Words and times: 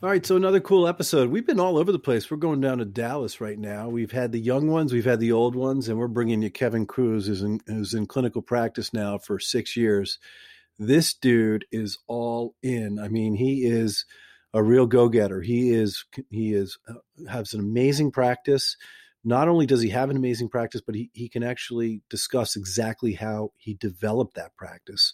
All 0.00 0.08
right, 0.08 0.24
so 0.24 0.36
another 0.36 0.60
cool 0.60 0.86
episode. 0.86 1.28
We've 1.28 1.44
been 1.44 1.58
all 1.58 1.76
over 1.76 1.90
the 1.90 1.98
place. 1.98 2.30
We're 2.30 2.36
going 2.36 2.60
down 2.60 2.78
to 2.78 2.84
Dallas 2.84 3.40
right 3.40 3.58
now. 3.58 3.88
We've 3.88 4.12
had 4.12 4.30
the 4.30 4.38
young 4.38 4.68
ones, 4.68 4.92
we've 4.92 5.04
had 5.04 5.18
the 5.18 5.32
old 5.32 5.56
ones, 5.56 5.88
and 5.88 5.98
we're 5.98 6.06
bringing 6.06 6.40
you 6.40 6.52
Kevin 6.52 6.86
Kruse, 6.86 7.26
who's 7.26 7.42
in, 7.42 7.60
who's 7.66 7.94
in 7.94 8.06
clinical 8.06 8.40
practice 8.40 8.92
now 8.92 9.18
for 9.18 9.40
six 9.40 9.76
years. 9.76 10.20
This 10.78 11.14
dude 11.14 11.64
is 11.72 11.98
all 12.06 12.54
in. 12.62 13.00
I 13.00 13.08
mean, 13.08 13.34
he 13.34 13.64
is 13.64 14.04
a 14.54 14.62
real 14.62 14.86
go-getter. 14.86 15.40
He 15.40 15.70
is 15.70 16.04
he 16.30 16.52
is 16.54 16.78
uh, 16.88 17.28
has 17.28 17.52
an 17.52 17.58
amazing 17.58 18.12
practice. 18.12 18.76
Not 19.24 19.48
only 19.48 19.66
does 19.66 19.82
he 19.82 19.88
have 19.88 20.10
an 20.10 20.16
amazing 20.16 20.48
practice, 20.48 20.80
but 20.80 20.94
he, 20.94 21.10
he 21.12 21.28
can 21.28 21.42
actually 21.42 22.02
discuss 22.08 22.54
exactly 22.54 23.14
how 23.14 23.50
he 23.56 23.74
developed 23.74 24.34
that 24.34 24.54
practice 24.56 25.12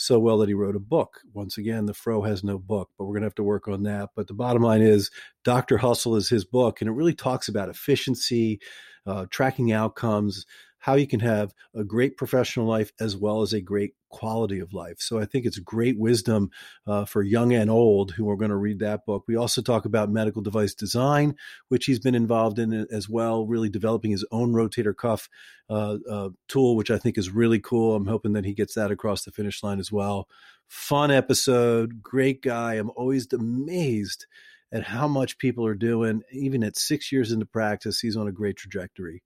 so 0.00 0.18
well 0.18 0.38
that 0.38 0.48
he 0.48 0.54
wrote 0.54 0.76
a 0.76 0.80
book. 0.80 1.20
Once 1.34 1.58
again, 1.58 1.84
the 1.84 1.92
Fro 1.92 2.22
has 2.22 2.42
no 2.42 2.58
book, 2.58 2.88
but 2.96 3.04
we're 3.04 3.12
going 3.12 3.20
to 3.22 3.26
have 3.26 3.34
to 3.34 3.42
work 3.42 3.68
on 3.68 3.82
that. 3.82 4.10
But 4.16 4.28
the 4.28 4.34
bottom 4.34 4.62
line 4.62 4.80
is, 4.80 5.10
Dr. 5.44 5.76
Hustle 5.76 6.16
is 6.16 6.30
his 6.30 6.44
book, 6.44 6.80
and 6.80 6.88
it 6.88 6.94
really 6.94 7.12
talks 7.12 7.48
about 7.48 7.68
efficiency, 7.68 8.60
uh, 9.06 9.26
tracking 9.30 9.72
outcomes, 9.72 10.46
how 10.80 10.94
you 10.94 11.06
can 11.06 11.20
have 11.20 11.54
a 11.74 11.84
great 11.84 12.16
professional 12.16 12.66
life 12.66 12.90
as 13.00 13.16
well 13.16 13.42
as 13.42 13.52
a 13.52 13.60
great 13.60 13.94
quality 14.08 14.58
of 14.58 14.72
life. 14.72 14.96
So 14.98 15.18
I 15.20 15.26
think 15.26 15.44
it's 15.44 15.58
great 15.58 15.98
wisdom 15.98 16.50
uh, 16.86 17.04
for 17.04 17.22
young 17.22 17.52
and 17.52 17.70
old 17.70 18.12
who 18.12 18.28
are 18.30 18.36
going 18.36 18.50
to 18.50 18.56
read 18.56 18.78
that 18.80 19.04
book. 19.04 19.24
We 19.28 19.36
also 19.36 19.60
talk 19.60 19.84
about 19.84 20.10
medical 20.10 20.40
device 20.40 20.74
design, 20.74 21.36
which 21.68 21.84
he's 21.84 22.00
been 22.00 22.14
involved 22.14 22.58
in 22.58 22.86
as 22.90 23.08
well, 23.08 23.46
really 23.46 23.68
developing 23.68 24.10
his 24.10 24.26
own 24.32 24.52
rotator 24.52 24.96
cuff 24.96 25.28
uh, 25.68 25.98
uh, 26.10 26.30
tool, 26.48 26.76
which 26.76 26.90
I 26.90 26.98
think 26.98 27.18
is 27.18 27.30
really 27.30 27.60
cool. 27.60 27.94
I'm 27.94 28.06
hoping 28.06 28.32
that 28.32 28.46
he 28.46 28.54
gets 28.54 28.74
that 28.74 28.90
across 28.90 29.24
the 29.24 29.32
finish 29.32 29.62
line 29.62 29.80
as 29.80 29.92
well. 29.92 30.28
Fun 30.66 31.10
episode, 31.10 32.02
great 32.02 32.42
guy. 32.42 32.74
I'm 32.74 32.90
always 32.96 33.30
amazed 33.32 34.26
at 34.72 34.84
how 34.84 35.08
much 35.08 35.38
people 35.38 35.66
are 35.66 35.74
doing. 35.74 36.22
Even 36.32 36.64
at 36.64 36.78
six 36.78 37.12
years 37.12 37.32
into 37.32 37.44
practice, 37.44 38.00
he's 38.00 38.16
on 38.16 38.28
a 38.28 38.32
great 38.32 38.56
trajectory. 38.56 39.22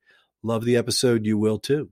Love 0.46 0.66
the 0.66 0.76
episode. 0.76 1.24
You 1.24 1.38
will 1.38 1.58
too. 1.58 1.88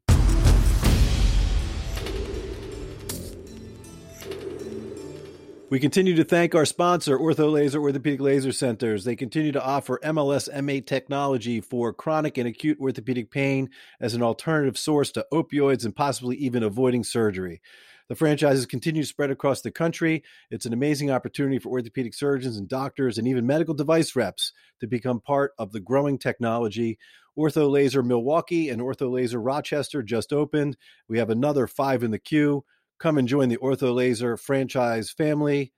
We 5.70 5.81
continue 5.81 6.14
to 6.17 6.25
thank 6.25 6.55
our 6.55 6.67
sponsor, 6.67 7.17
Ortho 7.17 7.50
Laser 7.50 7.80
Orthopedic 7.80 8.20
Laser 8.20 8.53
Centers. 8.53 9.05
They 9.05 9.17
continue 9.17 9.53
to 9.53 9.64
offer 9.64 9.98
MLS 10.05 10.53
M8 10.53 10.84
technology 10.86 11.62
for 11.62 11.95
chronic 11.95 12.36
and 12.36 12.47
acute 12.47 12.78
orthopedic 12.78 13.30
pain 13.30 13.70
as 13.98 14.12
an 14.12 14.23
alternative 14.23 14.77
source 14.77 15.11
to 15.12 15.25
opioids 15.33 15.86
and 15.86 15.97
possibly 15.97 16.36
even 16.36 16.62
avoiding 16.62 17.05
surgery. 17.05 17.62
The 18.11 18.17
franchises 18.17 18.67
continue 18.67 19.00
to 19.00 19.08
spread 19.08 19.30
across 19.30 19.62
the 19.62 19.70
country. 19.70 20.23
It's 20.50 20.67
an 20.67 20.75
amazing 20.75 21.11
opportunity 21.11 21.58
for 21.58 21.70
orthopedic 21.70 22.12
surgeons 22.12 22.58
and 22.58 22.69
doctors 22.69 23.17
and 23.17 23.27
even 23.27 23.47
medical 23.47 23.73
device 23.73 24.14
reps 24.14 24.53
to 24.80 24.86
become 24.86 25.20
part 25.20 25.53
of 25.58 25.73
the 25.73 25.80
growing 25.80 26.19
technology. 26.19 26.98
Ortho 27.39 27.71
Laser 27.71 28.03
Milwaukee 28.03 28.69
and 28.69 28.81
Ortho 28.81 29.11
Laser 29.11 29.41
Rochester 29.41 30.03
just 30.03 30.33
opened. 30.33 30.77
We 31.09 31.19
have 31.19 31.31
another 31.31 31.67
five 31.67 32.03
in 32.03 32.11
the 32.11 32.19
queue. 32.19 32.65
Come 32.99 33.19
and 33.19 33.27
join 33.27 33.49
the 33.49 33.57
Ortho 33.57 33.95
Laser 33.95 34.37
franchise 34.37 35.11
family. 35.11 35.73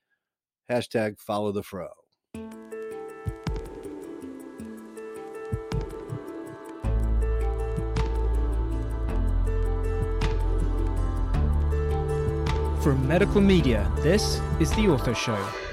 Hashtag 0.71 1.19
follow 1.19 1.53
the 1.53 1.63
fro. 1.63 1.89
From 12.83 13.09
Medical 13.09 13.41
Media, 13.41 13.91
this 14.01 14.39
is 14.61 14.69
The 14.71 14.85
Ortho 14.85 15.17
Show. 15.17 15.64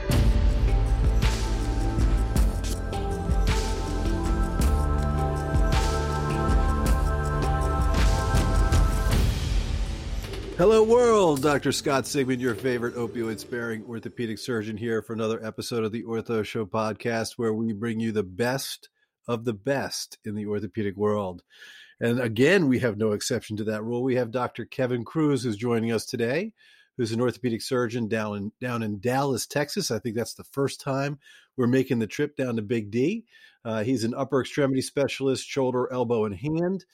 Hello, 10.61 10.83
world. 10.83 11.41
Dr. 11.41 11.71
Scott 11.71 12.03
Sigman, 12.03 12.39
your 12.39 12.53
favorite 12.53 12.93
opioid 12.93 13.39
sparing 13.39 13.83
orthopedic 13.85 14.37
surgeon, 14.37 14.77
here 14.77 15.01
for 15.01 15.13
another 15.13 15.43
episode 15.43 15.83
of 15.83 15.91
the 15.91 16.03
Ortho 16.03 16.45
Show 16.45 16.67
podcast, 16.67 17.31
where 17.35 17.51
we 17.51 17.73
bring 17.73 17.99
you 17.99 18.11
the 18.11 18.21
best 18.21 18.87
of 19.27 19.43
the 19.43 19.55
best 19.55 20.19
in 20.23 20.35
the 20.35 20.45
orthopedic 20.45 20.95
world. 20.95 21.41
And 21.99 22.19
again, 22.19 22.67
we 22.67 22.77
have 22.77 22.95
no 22.95 23.13
exception 23.13 23.57
to 23.57 23.63
that 23.63 23.83
rule. 23.83 24.03
We 24.03 24.17
have 24.17 24.29
Dr. 24.29 24.65
Kevin 24.65 25.03
Kruse, 25.03 25.43
who's 25.43 25.57
joining 25.57 25.91
us 25.91 26.05
today, 26.05 26.53
who's 26.95 27.11
an 27.11 27.21
orthopedic 27.21 27.63
surgeon 27.63 28.07
down 28.07 28.37
in, 28.37 28.51
down 28.61 28.83
in 28.83 28.99
Dallas, 28.99 29.47
Texas. 29.47 29.89
I 29.89 29.97
think 29.97 30.15
that's 30.15 30.35
the 30.35 30.43
first 30.43 30.79
time 30.79 31.17
we're 31.57 31.65
making 31.65 31.97
the 31.97 32.05
trip 32.05 32.35
down 32.35 32.57
to 32.57 32.61
Big 32.61 32.91
D. 32.91 33.25
Uh, 33.65 33.81
he's 33.81 34.03
an 34.03 34.13
upper 34.13 34.41
extremity 34.41 34.81
specialist, 34.81 35.43
shoulder, 35.43 35.91
elbow, 35.91 36.25
and 36.25 36.35
hand 36.35 36.85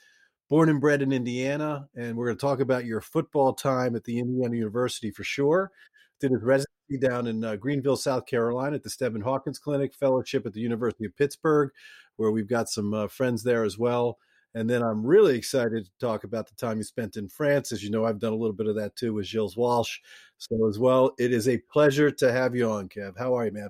born 0.50 0.70
and 0.70 0.80
bred 0.80 1.02
in 1.02 1.12
Indiana, 1.12 1.88
and 1.96 2.16
we're 2.16 2.28
going 2.28 2.38
to 2.38 2.42
talk 2.42 2.60
about 2.60 2.86
your 2.86 3.02
football 3.02 3.54
time 3.54 3.96
at 3.96 4.04
the 4.04 4.20
Indiana 4.20 4.56
University 4.56 5.12
for 5.12 5.24
sure. 5.24 5.72
Did 6.20 6.32
his 6.32 6.44
residency 6.44 6.98
down 7.00 7.28
in 7.28 7.44
uh, 7.44 7.56
Greenville, 7.58 7.98
South 7.98 8.26
Carolina, 8.26 8.76
at 8.76 8.84
the 8.84 8.90
Steadman 8.90 9.22
Hawkins 9.22 9.60
Clinic, 9.60 9.94
fellowship 9.94 10.46
at 10.46 10.54
the 10.54 10.62
University 10.62 11.06
of 11.06 11.16
Pittsburgh, 11.16 11.70
where 12.16 12.32
we've 12.32 12.48
got 12.48 12.70
some 12.70 12.94
uh, 12.94 13.08
friends 13.08 13.44
there 13.44 13.64
as 13.64 13.78
well. 13.78 14.18
And 14.56 14.68
then 14.68 14.82
I'm 14.82 15.06
really 15.06 15.38
excited 15.38 15.86
to 15.86 15.92
talk 16.00 16.24
about 16.24 16.48
the 16.48 16.56
time 16.56 16.78
you 16.78 16.84
spent 16.84 17.18
in 17.18 17.28
France. 17.28 17.72
As 17.72 17.84
you 17.84 17.92
know, 17.92 18.06
I've 18.06 18.20
done 18.20 18.34
a 18.34 18.38
little 18.38 18.56
bit 18.56 18.68
of 18.68 18.76
that 18.78 18.96
too 18.96 19.14
with 19.14 19.28
Gilles 19.28 19.56
Walch. 19.56 20.00
So, 20.38 20.68
as 20.68 20.80
well, 20.80 21.14
it 21.20 21.32
is 21.32 21.48
a 21.48 21.60
pleasure 21.72 22.10
to 22.10 22.32
have 22.32 22.56
you 22.56 22.70
on, 22.72 22.90
Kev. 22.90 23.18
How 23.18 23.36
are 23.36 23.46
you, 23.46 23.52
man? 23.52 23.70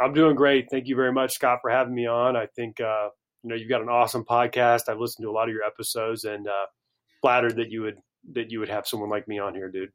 I'm 0.00 0.12
doing 0.12 0.36
great. 0.36 0.68
Thank 0.70 0.86
you 0.86 0.94
very 0.94 1.12
much, 1.12 1.34
Scott, 1.34 1.58
for 1.62 1.70
having 1.70 1.94
me 1.94 2.06
on. 2.06 2.36
I 2.36 2.46
think 2.46 2.80
uh, 2.80 3.08
you 3.46 3.50
know 3.50 3.54
you've 3.54 3.68
got 3.68 3.80
an 3.80 3.88
awesome 3.88 4.24
podcast. 4.24 4.88
I've 4.88 4.98
listened 4.98 5.24
to 5.24 5.30
a 5.30 5.32
lot 5.32 5.48
of 5.48 5.54
your 5.54 5.62
episodes 5.62 6.24
and 6.24 6.48
uh, 6.48 6.66
flattered 7.20 7.54
that 7.56 7.70
you 7.70 7.82
would 7.82 7.98
that 8.32 8.50
you 8.50 8.58
would 8.58 8.68
have 8.68 8.88
someone 8.88 9.08
like 9.08 9.28
me 9.28 9.38
on 9.38 9.54
here, 9.54 9.70
dude. 9.70 9.92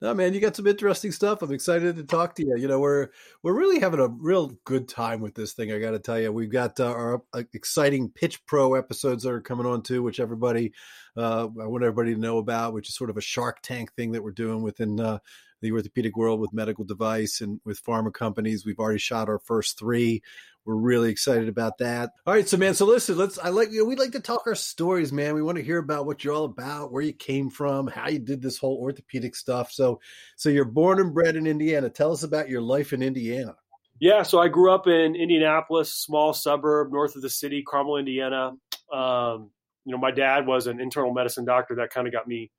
No, 0.00 0.12
man, 0.12 0.34
you 0.34 0.40
got 0.40 0.56
some 0.56 0.66
interesting 0.66 1.12
stuff. 1.12 1.40
I'm 1.40 1.52
excited 1.52 1.94
to 1.96 2.04
talk 2.04 2.34
to 2.34 2.44
you. 2.44 2.56
You 2.56 2.66
know, 2.66 2.80
we're 2.80 3.10
we're 3.44 3.56
really 3.56 3.78
having 3.78 4.00
a 4.00 4.08
real 4.08 4.58
good 4.64 4.88
time 4.88 5.20
with 5.20 5.36
this 5.36 5.52
thing. 5.52 5.70
I 5.70 5.78
got 5.78 5.92
to 5.92 6.00
tell 6.00 6.18
you, 6.18 6.32
we've 6.32 6.50
got 6.50 6.80
uh, 6.80 6.90
our 6.90 7.22
uh, 7.32 7.42
exciting 7.52 8.10
Pitch 8.10 8.44
Pro 8.46 8.74
episodes 8.74 9.22
that 9.22 9.30
are 9.30 9.40
coming 9.40 9.66
on 9.66 9.82
too, 9.82 10.02
which 10.02 10.18
everybody 10.18 10.72
uh, 11.16 11.46
I 11.62 11.66
want 11.66 11.84
everybody 11.84 12.12
to 12.12 12.20
know 12.20 12.38
about, 12.38 12.74
which 12.74 12.88
is 12.88 12.96
sort 12.96 13.10
of 13.10 13.16
a 13.16 13.20
Shark 13.20 13.58
Tank 13.62 13.94
thing 13.94 14.10
that 14.12 14.24
we're 14.24 14.32
doing 14.32 14.62
within 14.62 14.98
uh, 14.98 15.18
the 15.60 15.72
orthopedic 15.72 16.16
world 16.16 16.40
with 16.40 16.52
medical 16.52 16.84
device 16.84 17.40
and 17.40 17.60
with 17.64 17.84
pharma 17.84 18.12
companies. 18.12 18.64
We've 18.64 18.78
already 18.78 18.98
shot 18.98 19.28
our 19.28 19.38
first 19.38 19.78
three. 19.78 20.22
We're 20.64 20.74
really 20.74 21.10
excited 21.10 21.48
about 21.48 21.78
that. 21.78 22.10
All 22.26 22.34
right, 22.34 22.46
so 22.46 22.58
man, 22.58 22.74
so 22.74 22.84
listen, 22.84 23.16
let's. 23.16 23.38
I 23.38 23.48
like 23.48 23.70
you 23.72 23.78
know 23.78 23.84
we 23.86 23.96
like 23.96 24.12
to 24.12 24.20
talk 24.20 24.42
our 24.46 24.54
stories, 24.54 25.12
man. 25.12 25.34
We 25.34 25.40
want 25.40 25.56
to 25.56 25.64
hear 25.64 25.78
about 25.78 26.04
what 26.04 26.22
you're 26.22 26.34
all 26.34 26.44
about, 26.44 26.92
where 26.92 27.02
you 27.02 27.14
came 27.14 27.48
from, 27.48 27.86
how 27.86 28.08
you 28.08 28.18
did 28.18 28.42
this 28.42 28.58
whole 28.58 28.76
orthopedic 28.76 29.34
stuff. 29.34 29.72
So, 29.72 30.00
so 30.36 30.50
you're 30.50 30.66
born 30.66 31.00
and 31.00 31.14
bred 31.14 31.36
in 31.36 31.46
Indiana. 31.46 31.88
Tell 31.88 32.12
us 32.12 32.22
about 32.22 32.50
your 32.50 32.60
life 32.60 32.92
in 32.92 33.02
Indiana. 33.02 33.56
Yeah, 34.00 34.22
so 34.22 34.40
I 34.40 34.48
grew 34.48 34.70
up 34.72 34.86
in 34.86 35.16
Indianapolis, 35.16 35.92
small 35.92 36.34
suburb 36.34 36.92
north 36.92 37.16
of 37.16 37.22
the 37.22 37.30
city, 37.30 37.64
Carmel, 37.66 37.96
Indiana. 37.96 38.52
Um, 38.92 39.50
you 39.86 39.92
know, 39.92 39.98
my 39.98 40.10
dad 40.10 40.46
was 40.46 40.66
an 40.66 40.80
internal 40.80 41.14
medicine 41.14 41.46
doctor. 41.46 41.76
That 41.76 41.90
kind 41.90 42.06
of 42.06 42.12
got 42.12 42.28
me 42.28 42.50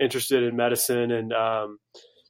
interested 0.00 0.42
in 0.42 0.56
medicine, 0.56 1.12
and 1.12 1.32
um, 1.32 1.78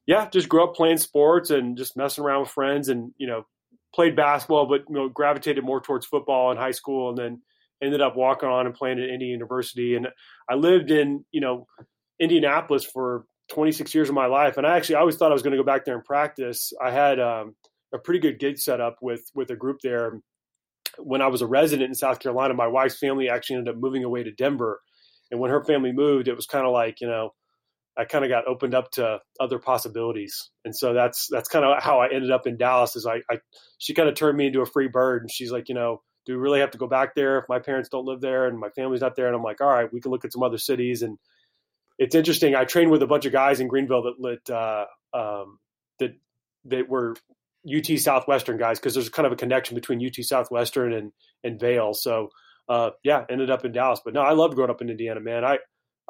yeah, 0.06 0.28
just 0.28 0.48
grew 0.48 0.64
up 0.64 0.74
playing 0.74 0.98
sports 0.98 1.50
and 1.50 1.76
just 1.76 1.96
messing 1.96 2.24
around 2.24 2.40
with 2.40 2.50
friends 2.50 2.88
and, 2.88 3.12
you 3.18 3.26
know, 3.26 3.44
played 3.94 4.16
basketball, 4.16 4.66
but, 4.66 4.82
you 4.88 4.94
know, 4.94 5.08
gravitated 5.08 5.64
more 5.64 5.80
towards 5.80 6.06
football 6.06 6.50
in 6.50 6.56
high 6.56 6.72
school 6.72 7.10
and 7.10 7.18
then 7.18 7.42
ended 7.82 8.00
up 8.00 8.16
walking 8.16 8.48
on 8.48 8.66
and 8.66 8.74
playing 8.74 8.98
at 8.98 9.08
Indiana 9.08 9.32
University. 9.32 9.94
And 9.94 10.08
I 10.48 10.54
lived 10.54 10.90
in, 10.90 11.24
you 11.30 11.40
know, 11.40 11.66
Indianapolis 12.20 12.84
for 12.84 13.24
26 13.50 13.94
years 13.94 14.08
of 14.08 14.14
my 14.14 14.26
life. 14.26 14.56
And 14.56 14.66
I 14.66 14.76
actually, 14.76 14.96
I 14.96 15.00
always 15.00 15.16
thought 15.16 15.30
I 15.30 15.34
was 15.34 15.42
going 15.42 15.52
to 15.52 15.62
go 15.62 15.66
back 15.66 15.84
there 15.84 15.94
and 15.94 16.04
practice. 16.04 16.72
I 16.82 16.90
had 16.90 17.20
um, 17.20 17.54
a 17.92 17.98
pretty 17.98 18.20
good 18.20 18.38
gig 18.38 18.58
set 18.58 18.80
up 18.80 18.96
with, 19.02 19.30
with 19.34 19.50
a 19.50 19.56
group 19.56 19.78
there. 19.82 20.20
When 20.98 21.22
I 21.22 21.28
was 21.28 21.42
a 21.42 21.46
resident 21.46 21.88
in 21.88 21.94
South 21.94 22.20
Carolina, 22.20 22.54
my 22.54 22.66
wife's 22.66 22.98
family 22.98 23.28
actually 23.28 23.56
ended 23.56 23.74
up 23.74 23.80
moving 23.80 24.04
away 24.04 24.22
to 24.22 24.32
Denver. 24.32 24.80
And 25.30 25.40
when 25.40 25.50
her 25.50 25.64
family 25.64 25.92
moved, 25.92 26.28
it 26.28 26.36
was 26.36 26.46
kind 26.46 26.66
of 26.66 26.72
like, 26.72 27.00
you 27.00 27.06
know, 27.06 27.30
I 27.96 28.04
kind 28.04 28.24
of 28.24 28.30
got 28.30 28.46
opened 28.46 28.74
up 28.74 28.90
to 28.92 29.20
other 29.38 29.58
possibilities, 29.58 30.50
and 30.64 30.74
so 30.74 30.94
that's 30.94 31.28
that's 31.30 31.48
kind 31.48 31.64
of 31.64 31.82
how 31.82 32.00
I 32.00 32.12
ended 32.12 32.30
up 32.30 32.46
in 32.46 32.56
Dallas. 32.56 32.96
Is 32.96 33.06
I, 33.06 33.22
I 33.30 33.38
she 33.78 33.94
kind 33.94 34.08
of 34.08 34.14
turned 34.14 34.38
me 34.38 34.46
into 34.46 34.62
a 34.62 34.66
free 34.66 34.88
bird, 34.88 35.22
and 35.22 35.30
she's 35.30 35.52
like, 35.52 35.68
you 35.68 35.74
know, 35.74 36.02
do 36.26 36.34
we 36.34 36.38
really 36.38 36.60
have 36.60 36.70
to 36.70 36.78
go 36.78 36.86
back 36.86 37.14
there 37.14 37.38
if 37.38 37.44
my 37.48 37.58
parents 37.58 37.88
don't 37.88 38.06
live 38.06 38.20
there 38.20 38.46
and 38.46 38.58
my 38.58 38.70
family's 38.70 39.00
not 39.00 39.16
there? 39.16 39.26
And 39.26 39.36
I'm 39.36 39.42
like, 39.42 39.60
all 39.60 39.68
right, 39.68 39.92
we 39.92 40.00
can 40.00 40.10
look 40.10 40.24
at 40.24 40.32
some 40.32 40.42
other 40.42 40.58
cities. 40.58 41.02
And 41.02 41.18
it's 41.98 42.14
interesting. 42.14 42.54
I 42.54 42.64
trained 42.64 42.90
with 42.90 43.02
a 43.02 43.06
bunch 43.06 43.26
of 43.26 43.32
guys 43.32 43.60
in 43.60 43.68
Greenville 43.68 44.02
that 44.02 44.20
lit 44.20 44.48
uh, 44.50 44.86
um, 45.12 45.58
that 45.98 46.14
that 46.66 46.88
were 46.88 47.16
UT 47.66 47.98
Southwestern 47.98 48.58
guys 48.58 48.78
because 48.78 48.94
there's 48.94 49.08
kind 49.08 49.26
of 49.26 49.32
a 49.32 49.36
connection 49.36 49.74
between 49.74 50.04
UT 50.04 50.24
Southwestern 50.24 50.92
and 50.92 51.12
and 51.44 51.58
Vail. 51.58 51.92
So 51.94 52.30
uh, 52.68 52.90
yeah, 53.02 53.24
ended 53.28 53.50
up 53.50 53.64
in 53.64 53.72
Dallas. 53.72 54.00
But 54.04 54.14
no, 54.14 54.20
I 54.20 54.32
loved 54.32 54.54
growing 54.54 54.70
up 54.70 54.82
in 54.82 54.90
Indiana, 54.90 55.20
man. 55.20 55.44
I 55.44 55.58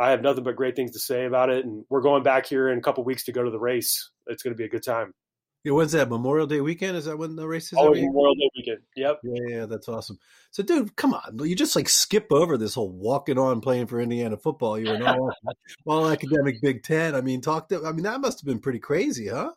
I 0.03 0.11
have 0.11 0.21
nothing 0.21 0.43
but 0.43 0.57
great 0.57 0.75
things 0.75 0.91
to 0.93 0.99
say 0.99 1.27
about 1.27 1.49
it. 1.49 1.65
And 1.65 1.85
we're 1.89 2.01
going 2.01 2.25
back 2.25 2.47
here 2.47 2.71
in 2.71 2.79
a 2.79 2.83
couple 2.83 3.05
weeks 3.05 3.25
to 3.25 3.33
go 3.33 3.45
to 3.45 3.51
the 3.51 3.59
race. 3.59 4.11
It's 4.27 4.43
going 4.43 4.53
to 4.53 4.59
be 4.59 4.65
a 4.65 4.69
good 4.69 4.83
time. 4.83 5.15
Yeah, 5.63 5.73
when's 5.73 5.93
that? 5.93 6.09
Memorial 6.09 6.49
Day 6.49 6.61
weekend? 6.61 6.97
Is 6.97 7.05
that 7.05 7.17
when 7.17 7.37
the 7.37 7.47
race 7.47 7.73
is? 7.73 7.79
Oh, 7.81 7.95
Memorial 7.95 8.35
Day 8.35 8.51
weekend. 8.57 8.79
Yep. 8.97 9.21
Yeah, 9.23 9.43
yeah, 9.49 9.67
that's 9.67 9.89
awesome. 9.89 10.19
So, 10.51 10.65
dude, 10.65 10.97
come 10.97 11.15
on, 11.15 11.39
you 11.39 11.55
just 11.55 11.77
like 11.77 11.89
skip 11.89 12.27
over 12.33 12.59
this 12.59 12.75
whole 12.75 12.91
walking 12.91 13.39
on 13.39 13.61
playing 13.61 13.87
for 13.87 14.01
Indiana 14.01 14.37
football. 14.37 14.77
You 14.77 14.89
were 14.89 14.97
an 14.97 15.03
all, 15.05 15.33
all 15.87 16.11
academic 16.11 16.61
Big 16.61 16.83
Ten. 16.83 17.15
I 17.15 17.21
mean, 17.21 17.41
talk 17.41 17.69
to. 17.69 17.87
I 17.87 17.93
mean, 17.93 18.03
that 18.03 18.21
must 18.21 18.41
have 18.41 18.47
been 18.47 18.59
pretty 18.59 18.81
crazy, 18.81 19.29
huh? 19.29 19.53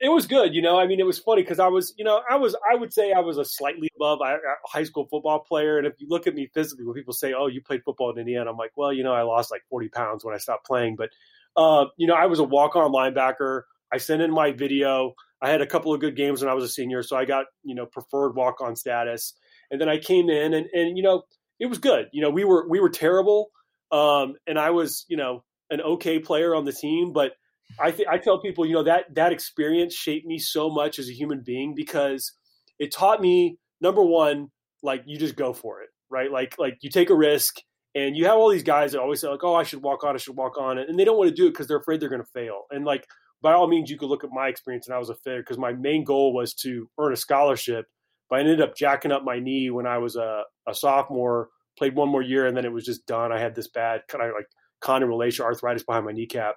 It 0.00 0.10
was 0.10 0.28
good, 0.28 0.54
you 0.54 0.62
know. 0.62 0.78
I 0.78 0.86
mean, 0.86 1.00
it 1.00 1.06
was 1.06 1.18
funny 1.18 1.42
because 1.42 1.58
I 1.58 1.66
was, 1.66 1.92
you 1.98 2.04
know, 2.04 2.22
I 2.30 2.36
was, 2.36 2.54
I 2.70 2.76
would 2.76 2.92
say 2.92 3.12
I 3.12 3.18
was 3.18 3.36
a 3.36 3.44
slightly 3.44 3.88
above 3.96 4.20
high 4.64 4.84
school 4.84 5.08
football 5.10 5.40
player. 5.40 5.76
And 5.76 5.88
if 5.88 5.94
you 5.98 6.06
look 6.08 6.28
at 6.28 6.34
me 6.36 6.48
physically, 6.54 6.84
when 6.84 6.94
people 6.94 7.12
say, 7.12 7.32
"Oh, 7.32 7.48
you 7.48 7.60
played 7.60 7.82
football 7.84 8.12
in 8.12 8.18
Indiana," 8.18 8.48
I'm 8.48 8.56
like, 8.56 8.70
well, 8.76 8.92
you 8.92 9.02
know, 9.02 9.12
I 9.12 9.22
lost 9.22 9.50
like 9.50 9.62
40 9.68 9.88
pounds 9.88 10.24
when 10.24 10.34
I 10.34 10.38
stopped 10.38 10.66
playing, 10.66 10.94
but, 10.94 11.10
uh, 11.56 11.86
you 11.96 12.06
know, 12.06 12.14
I 12.14 12.26
was 12.26 12.38
a 12.38 12.44
walk-on 12.44 12.92
linebacker. 12.92 13.62
I 13.92 13.98
sent 13.98 14.22
in 14.22 14.30
my 14.30 14.52
video. 14.52 15.14
I 15.42 15.50
had 15.50 15.62
a 15.62 15.66
couple 15.66 15.92
of 15.92 16.00
good 16.00 16.14
games 16.14 16.42
when 16.42 16.50
I 16.50 16.54
was 16.54 16.62
a 16.64 16.68
senior, 16.68 17.02
so 17.02 17.16
I 17.16 17.24
got 17.24 17.46
you 17.64 17.74
know 17.74 17.86
preferred 17.86 18.36
walk 18.36 18.60
on 18.60 18.76
status. 18.76 19.34
And 19.70 19.80
then 19.80 19.88
I 19.88 19.98
came 19.98 20.30
in, 20.30 20.54
and 20.54 20.66
and 20.72 20.96
you 20.96 21.02
know 21.02 21.22
it 21.58 21.66
was 21.66 21.78
good. 21.78 22.06
You 22.12 22.22
know 22.22 22.30
we 22.30 22.44
were 22.44 22.68
we 22.68 22.78
were 22.78 22.90
terrible, 22.90 23.48
um, 23.90 24.36
and 24.46 24.58
I 24.60 24.70
was 24.70 25.04
you 25.08 25.16
know 25.16 25.42
an 25.70 25.80
okay 25.80 26.18
player 26.20 26.54
on 26.54 26.64
the 26.64 26.72
team, 26.72 27.12
but 27.12 27.32
I 27.78 27.90
th- 27.90 28.08
I 28.08 28.18
tell 28.18 28.40
people 28.40 28.66
you 28.66 28.74
know 28.74 28.84
that 28.84 29.14
that 29.14 29.32
experience 29.32 29.94
shaped 29.94 30.26
me 30.26 30.38
so 30.38 30.70
much 30.70 30.98
as 30.98 31.08
a 31.08 31.12
human 31.12 31.42
being 31.44 31.74
because 31.74 32.32
it 32.78 32.92
taught 32.92 33.20
me 33.20 33.58
number 33.80 34.02
one 34.02 34.48
like 34.82 35.02
you 35.06 35.18
just 35.18 35.36
go 35.36 35.52
for 35.52 35.82
it 35.82 35.88
right 36.10 36.30
like 36.30 36.56
like 36.58 36.78
you 36.80 36.90
take 36.90 37.10
a 37.10 37.14
risk 37.14 37.56
and 37.94 38.16
you 38.16 38.24
have 38.24 38.36
all 38.36 38.50
these 38.50 38.62
guys 38.62 38.92
that 38.92 39.00
always 39.00 39.20
say 39.20 39.28
like 39.28 39.44
oh 39.44 39.54
I 39.54 39.62
should 39.64 39.82
walk 39.82 40.04
on 40.04 40.14
I 40.14 40.18
should 40.18 40.36
walk 40.36 40.58
on 40.58 40.78
and 40.78 40.98
they 40.98 41.04
don't 41.04 41.18
want 41.18 41.28
to 41.30 41.34
do 41.34 41.46
it 41.46 41.50
because 41.50 41.68
they're 41.68 41.78
afraid 41.78 42.00
they're 42.00 42.08
going 42.08 42.22
to 42.22 42.30
fail 42.32 42.62
and 42.70 42.84
like 42.84 43.06
by 43.42 43.52
all 43.52 43.68
means, 43.68 43.90
you 43.90 43.98
could 43.98 44.08
look 44.08 44.24
at 44.24 44.30
my 44.32 44.48
experience, 44.48 44.86
and 44.86 44.94
I 44.94 44.98
was 44.98 45.10
a 45.10 45.14
failure 45.14 45.42
because 45.42 45.58
my 45.58 45.72
main 45.72 46.04
goal 46.04 46.32
was 46.32 46.54
to 46.54 46.88
earn 46.98 47.12
a 47.12 47.16
scholarship. 47.16 47.86
But 48.28 48.36
I 48.36 48.40
ended 48.40 48.60
up 48.60 48.76
jacking 48.76 49.12
up 49.12 49.24
my 49.24 49.38
knee 49.38 49.70
when 49.70 49.86
I 49.86 49.98
was 49.98 50.16
a, 50.16 50.42
a 50.66 50.74
sophomore. 50.74 51.48
Played 51.78 51.94
one 51.94 52.08
more 52.08 52.22
year, 52.22 52.46
and 52.46 52.56
then 52.56 52.64
it 52.64 52.72
was 52.72 52.84
just 52.84 53.06
done. 53.06 53.30
I 53.30 53.38
had 53.38 53.54
this 53.54 53.68
bad 53.68 54.02
kind 54.08 54.24
of 54.24 54.32
like 54.34 54.48
condylation 54.80 55.44
arthritis 55.44 55.84
behind 55.84 56.04
my 56.04 56.12
kneecap, 56.12 56.56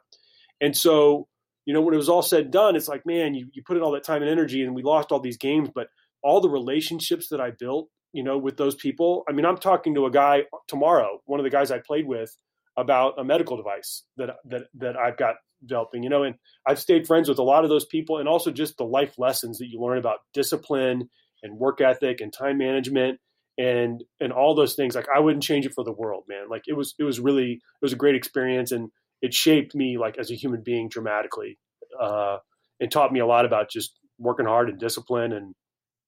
and 0.62 0.76
so 0.76 1.28
you 1.66 1.74
know 1.74 1.82
when 1.82 1.94
it 1.94 1.98
was 1.98 2.10
all 2.10 2.22
said 2.22 2.44
and 2.44 2.52
done, 2.52 2.76
it's 2.76 2.88
like 2.88 3.06
man, 3.06 3.34
you 3.34 3.48
you 3.54 3.64
put 3.64 3.78
in 3.78 3.84
all 3.84 3.92
that 3.92 4.04
time 4.04 4.22
and 4.22 4.32
energy, 4.32 4.64
and 4.64 4.76
we 4.76 4.84
lost 4.84 5.12
all 5.12 5.20
these 5.20 5.38
games, 5.38 5.70
but 5.74 5.88
all 6.24 6.40
the 6.40 6.50
relationships 6.50 7.30
that 7.30 7.42
I 7.42 7.52
built, 7.52 7.90
you 8.14 8.24
know, 8.24 8.38
with 8.38 8.58
those 8.58 8.76
people. 8.76 9.24
I 9.28 9.34
mean, 9.34 9.46
I'm 9.46 9.58
talking 9.58 9.96
to 9.96 10.06
a 10.06 10.12
guy 10.12 10.44
tomorrow, 10.68 11.20
one 11.26 11.40
of 11.40 11.44
the 11.44 11.50
guys 11.50 11.72
I 11.72 11.80
played 11.80 12.08
with, 12.08 12.36
about 12.78 13.20
a 13.20 13.24
medical 13.24 13.58
device 13.58 14.04
that 14.18 14.38
that 14.46 14.64
that 14.76 14.98
I've 14.98 15.18
got 15.18 15.36
developing, 15.66 16.04
you 16.04 16.10
know, 16.10 16.24
and 16.24 16.36
I've 16.66 16.80
stayed 16.80 17.06
friends 17.08 17.30
with 17.30 17.40
a 17.40 17.44
lot 17.44 17.64
of 17.64 17.70
those 17.70 17.86
people 17.86 18.18
and 18.18 18.28
also 18.28 18.52
just 18.52 18.78
the 18.78 18.86
life 18.86 19.18
lessons 19.18 19.60
that 19.60 19.68
you 19.68 19.80
learn 19.80 19.98
about 19.98 20.20
discipline 20.34 21.10
and 21.44 21.58
work 21.58 21.82
ethic 21.82 22.22
and 22.22 22.32
time 22.34 22.58
management 22.58 23.20
and 23.58 24.04
and 24.20 24.32
all 24.32 24.56
those 24.56 24.76
things. 24.76 24.96
Like 24.96 25.08
I 25.14 25.20
wouldn't 25.20 25.44
change 25.44 25.66
it 25.66 25.74
for 25.74 25.84
the 25.84 25.92
world, 25.92 26.24
man. 26.28 26.50
Like 26.50 26.64
it 26.68 26.74
was 26.74 26.96
it 27.00 27.04
was 27.04 27.20
really 27.20 27.54
it 27.54 27.82
was 27.82 27.94
a 27.94 27.98
great 27.98 28.16
experience 28.16 28.72
and 28.72 28.90
it 29.22 29.34
shaped 29.34 29.76
me 29.76 29.98
like 29.98 30.18
as 30.18 30.32
a 30.32 30.36
human 30.36 30.62
being 30.64 30.90
dramatically. 30.90 31.58
Uh 32.00 32.38
and 32.80 32.92
taught 32.92 33.14
me 33.14 33.20
a 33.20 33.26
lot 33.26 33.46
about 33.46 33.70
just 33.70 34.00
working 34.18 34.46
hard 34.46 34.70
and 34.70 34.80
discipline 34.80 35.32
and 35.34 35.54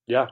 yeah. 0.07 0.27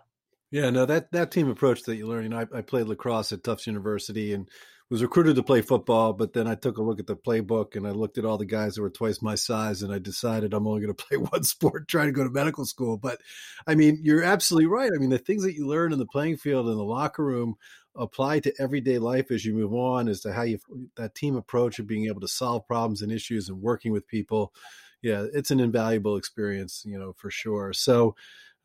Yeah, 0.52 0.70
no, 0.70 0.86
that 0.86 1.12
that 1.14 1.32
team 1.32 1.50
approach 1.50 1.84
that 1.84 1.96
you 1.96 2.08
learn, 2.08 2.24
you 2.24 2.30
know, 2.30 2.40
I, 2.40 2.58
I 2.58 2.62
played 2.62 2.88
lacrosse 2.88 3.32
at 3.32 3.44
Tufts 3.44 3.68
University 3.68 4.34
and 4.34 4.50
was 4.92 5.02
recruited 5.02 5.38
to 5.38 5.44
play 5.44 5.62
football, 5.62 6.12
but 6.12 6.34
then 6.34 6.48
I 6.48 6.56
took 6.56 6.78
a 6.78 6.84
look 6.84 7.00
at 7.00 7.08
the 7.08 7.16
playbook 7.16 7.78
and 7.78 7.88
I 7.88 7.92
looked 7.92 8.18
at 8.18 8.26
all 8.26 8.38
the 8.38 8.46
guys 8.46 8.76
that 8.76 8.82
were 8.82 8.90
twice 8.90 9.22
my 9.22 9.36
size 9.36 9.82
and 9.82 9.94
I 9.94 10.00
decided 10.00 10.54
I'm 10.54 10.68
only 10.68 10.82
going 10.82 10.94
to 10.96 11.04
play 11.06 11.18
one 11.18 11.44
sport, 11.44 11.88
try 11.88 12.06
to 12.06 12.12
go 12.12 12.26
to 12.26 12.30
medical 12.30 12.66
school. 12.66 12.98
But 12.98 13.22
I 13.66 13.76
mean, 13.76 14.02
you're 14.04 14.22
absolutely 14.22 14.68
right. 14.68 14.92
I 14.94 15.00
mean, 15.00 15.10
the 15.10 15.18
things 15.18 15.44
that 15.44 15.56
you 15.56 15.66
learn 15.66 15.94
in 15.94 16.00
the 16.00 16.06
playing 16.06 16.38
field 16.38 16.68
in 16.68 16.76
the 16.76 16.84
locker 16.84 17.24
room 17.24 17.56
apply 17.96 18.42
to 18.42 18.54
everyday 18.60 19.00
life 19.00 19.32
as 19.32 19.46
you 19.46 19.54
move 19.54 19.74
on 19.74 20.10
as 20.10 20.20
to 20.22 20.34
how 20.34 20.42
you 20.42 20.60
that 20.98 21.16
team 21.16 21.38
approach 21.38 21.80
of 21.80 21.88
being 21.88 22.08
able 22.08 22.22
to 22.22 22.28
solve 22.28 22.68
problems 22.68 23.02
and 23.02 23.14
issues 23.14 23.48
and 23.48 23.62
working 23.62 23.94
with 23.94 24.08
people. 24.10 24.54
Yeah, 25.02 25.26
it's 25.34 25.52
an 25.52 25.62
invaluable 25.62 26.18
experience, 26.18 26.84
you 26.86 27.00
know, 27.00 27.14
for 27.16 27.32
sure. 27.32 27.72
So, 27.72 28.16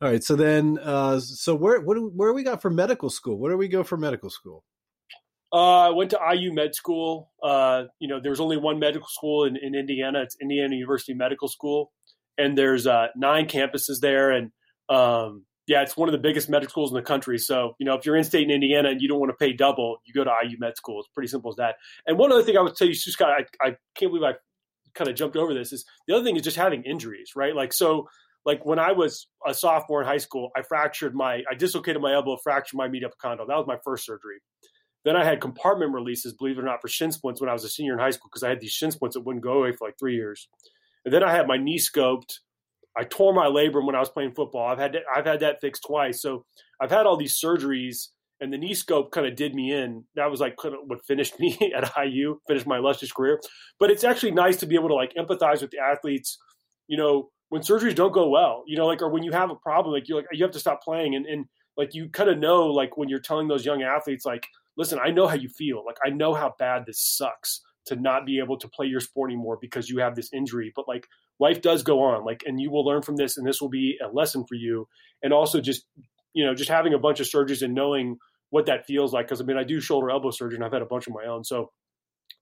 all 0.01 0.09
right. 0.09 0.23
So 0.23 0.35
then, 0.35 0.77
uh, 0.83 1.21
so 1.21 1.55
where, 1.55 1.79
what, 1.79 1.97
where 2.13 2.33
we 2.33 2.43
got 2.43 2.61
for 2.61 2.69
medical 2.69 3.09
school? 3.09 3.37
Where 3.37 3.51
do 3.51 3.57
we 3.57 3.69
go 3.69 3.83
for 3.83 3.97
medical 3.97 4.29
school? 4.29 4.65
Uh, 5.51 5.87
I 5.87 5.89
went 5.91 6.11
to 6.11 6.19
IU 6.33 6.53
Med 6.53 6.75
School. 6.75 7.31
Uh, 7.41 7.83
you 7.99 8.07
know, 8.07 8.19
there's 8.21 8.39
only 8.39 8.57
one 8.57 8.79
medical 8.79 9.07
school 9.07 9.45
in, 9.45 9.55
in 9.55 9.75
Indiana. 9.75 10.21
It's 10.21 10.35
Indiana 10.41 10.75
University 10.75 11.13
Medical 11.13 11.47
School, 11.47 11.91
and 12.37 12.57
there's 12.57 12.85
uh, 12.85 13.07
nine 13.15 13.47
campuses 13.47 13.99
there. 14.01 14.31
And 14.31 14.51
um, 14.89 15.45
yeah, 15.65 15.83
it's 15.83 15.95
one 15.95 16.09
of 16.09 16.13
the 16.13 16.19
biggest 16.19 16.49
medical 16.49 16.69
schools 16.71 16.91
in 16.91 16.95
the 16.95 17.01
country. 17.01 17.37
So 17.37 17.75
you 17.79 17.85
know, 17.85 17.95
if 17.95 18.05
you're 18.05 18.17
in 18.17 18.25
state 18.25 18.43
in 18.43 18.51
Indiana 18.51 18.89
and 18.89 19.01
you 19.01 19.07
don't 19.07 19.19
want 19.19 19.31
to 19.31 19.37
pay 19.37 19.53
double, 19.53 19.97
you 20.05 20.13
go 20.13 20.25
to 20.25 20.31
IU 20.43 20.57
Med 20.59 20.75
School. 20.75 20.99
It's 20.99 21.09
pretty 21.13 21.29
simple 21.29 21.51
as 21.51 21.55
that. 21.57 21.75
And 22.05 22.17
one 22.17 22.31
other 22.31 22.43
thing 22.43 22.57
I 22.57 22.61
would 22.61 22.75
tell 22.75 22.87
you, 22.87 22.93
Scott, 22.93 23.29
I, 23.29 23.65
I 23.65 23.75
can't 23.95 24.11
believe 24.11 24.23
I 24.23 24.33
kind 24.95 25.09
of 25.09 25.15
jumped 25.15 25.37
over 25.37 25.53
this. 25.53 25.71
Is 25.71 25.85
the 26.07 26.15
other 26.15 26.25
thing 26.25 26.35
is 26.35 26.41
just 26.41 26.57
having 26.57 26.83
injuries, 26.83 27.31
right? 27.35 27.55
Like 27.55 27.73
so. 27.73 28.09
Like 28.45 28.65
when 28.65 28.79
I 28.79 28.93
was 28.93 29.27
a 29.45 29.53
sophomore 29.53 30.01
in 30.03 30.07
high 30.07 30.19
school, 30.19 30.51
I 30.55 30.61
fractured 30.61 31.13
my, 31.13 31.41
I 31.51 31.55
dislocated 31.55 32.01
my 32.01 32.13
elbow, 32.13 32.37
fractured 32.41 32.77
my 32.77 32.87
medial 32.87 33.11
epicondyle. 33.11 33.45
That 33.45 33.57
was 33.57 33.67
my 33.67 33.75
first 33.83 34.05
surgery. 34.05 34.37
Then 35.05 35.15
I 35.15 35.23
had 35.23 35.39
compartment 35.39 35.93
releases, 35.93 36.33
believe 36.33 36.57
it 36.57 36.61
or 36.61 36.65
not, 36.65 36.81
for 36.81 36.87
shin 36.87 37.11
splints 37.11 37.39
when 37.39 37.49
I 37.49 37.53
was 37.53 37.63
a 37.63 37.69
senior 37.69 37.93
in 37.93 37.99
high 37.99 38.09
school 38.09 38.29
because 38.29 38.43
I 38.43 38.49
had 38.49 38.59
these 38.59 38.71
shin 38.71 38.91
splints 38.91 39.15
that 39.15 39.21
wouldn't 39.21 39.43
go 39.43 39.59
away 39.59 39.71
for 39.71 39.87
like 39.87 39.97
three 39.97 40.15
years. 40.15 40.49
And 41.05 41.13
then 41.13 41.23
I 41.23 41.31
had 41.31 41.47
my 41.47 41.57
knee 41.57 41.79
scoped. 41.79 42.39
I 42.97 43.03
tore 43.03 43.33
my 43.33 43.45
labrum 43.45 43.85
when 43.85 43.95
I 43.95 43.99
was 43.99 44.09
playing 44.09 44.33
football. 44.33 44.67
I've 44.67 44.79
had 44.79 44.93
that, 44.93 45.03
I've 45.15 45.25
had 45.25 45.39
that 45.41 45.61
fixed 45.61 45.85
twice. 45.87 46.21
So 46.21 46.45
I've 46.81 46.91
had 46.91 47.05
all 47.05 47.15
these 47.15 47.39
surgeries, 47.39 48.07
and 48.41 48.51
the 48.51 48.57
knee 48.57 48.73
scope 48.73 49.11
kind 49.11 49.27
of 49.27 49.35
did 49.35 49.55
me 49.55 49.71
in. 49.71 50.03
That 50.15 50.29
was 50.29 50.41
like 50.41 50.57
kind 50.57 50.73
of 50.73 50.81
what 50.87 51.05
finished 51.05 51.39
me 51.39 51.57
at 51.75 51.91
IU, 51.97 52.39
finished 52.47 52.67
my 52.67 52.77
illustrious 52.77 53.11
career. 53.11 53.39
But 53.79 53.91
it's 53.91 54.03
actually 54.03 54.31
nice 54.31 54.57
to 54.57 54.65
be 54.65 54.75
able 54.75 54.89
to 54.89 54.95
like 54.95 55.13
empathize 55.13 55.61
with 55.61 55.71
the 55.71 55.79
athletes. 55.79 56.37
You 56.87 56.97
know, 56.97 57.29
when 57.49 57.61
surgeries 57.61 57.95
don't 57.95 58.13
go 58.13 58.27
well, 58.27 58.63
you 58.67 58.77
know, 58.77 58.87
like 58.87 59.01
or 59.01 59.09
when 59.09 59.23
you 59.23 59.31
have 59.31 59.51
a 59.51 59.55
problem, 59.55 59.93
like 59.93 60.09
you're 60.09 60.17
like 60.17 60.27
you 60.31 60.43
have 60.43 60.53
to 60.53 60.59
stop 60.59 60.83
playing, 60.83 61.15
and 61.15 61.25
and 61.25 61.45
like 61.77 61.93
you 61.93 62.09
kind 62.09 62.29
of 62.29 62.39
know 62.39 62.65
like 62.65 62.97
when 62.97 63.09
you're 63.09 63.19
telling 63.19 63.47
those 63.47 63.65
young 63.65 63.83
athletes 63.83 64.25
like 64.25 64.47
listen, 64.77 64.99
I 65.03 65.11
know 65.11 65.27
how 65.27 65.35
you 65.35 65.49
feel. 65.49 65.83
Like 65.85 65.97
I 66.05 66.09
know 66.09 66.33
how 66.33 66.53
bad 66.57 66.85
this 66.85 67.01
sucks 67.01 67.61
to 67.87 67.95
not 67.95 68.25
be 68.25 68.39
able 68.39 68.57
to 68.59 68.67
play 68.67 68.85
your 68.85 68.99
sport 68.99 69.31
anymore 69.31 69.57
because 69.59 69.89
you 69.89 69.99
have 69.99 70.15
this 70.15 70.31
injury. 70.33 70.71
But 70.75 70.87
like 70.87 71.07
life 71.39 71.61
does 71.61 71.83
go 71.83 72.01
on. 72.03 72.25
Like 72.25 72.43
and 72.45 72.59
you 72.59 72.69
will 72.71 72.85
learn 72.85 73.01
from 73.01 73.15
this 73.15 73.37
and 73.37 73.47
this 73.47 73.61
will 73.61 73.69
be 73.69 73.97
a 74.03 74.13
lesson 74.13 74.45
for 74.47 74.55
you. 74.55 74.87
And 75.23 75.33
also 75.33 75.59
just 75.61 75.85
you 76.33 76.45
know, 76.45 76.53
just 76.53 76.69
having 76.69 76.93
a 76.93 76.99
bunch 76.99 77.19
of 77.19 77.25
surgeries 77.25 77.63
and 77.63 77.73
knowing 77.73 78.17
what 78.51 78.67
that 78.67 78.85
feels 78.85 79.13
like. 79.13 79.27
Cause 79.27 79.41
I 79.41 79.43
mean 79.43 79.57
I 79.57 79.63
do 79.63 79.79
shoulder 79.79 80.11
elbow 80.11 80.31
surgery 80.31 80.55
and 80.55 80.63
I've 80.63 80.73
had 80.73 80.81
a 80.81 80.85
bunch 80.85 81.07
of 81.07 81.13
my 81.13 81.25
own. 81.25 81.43
So 81.43 81.71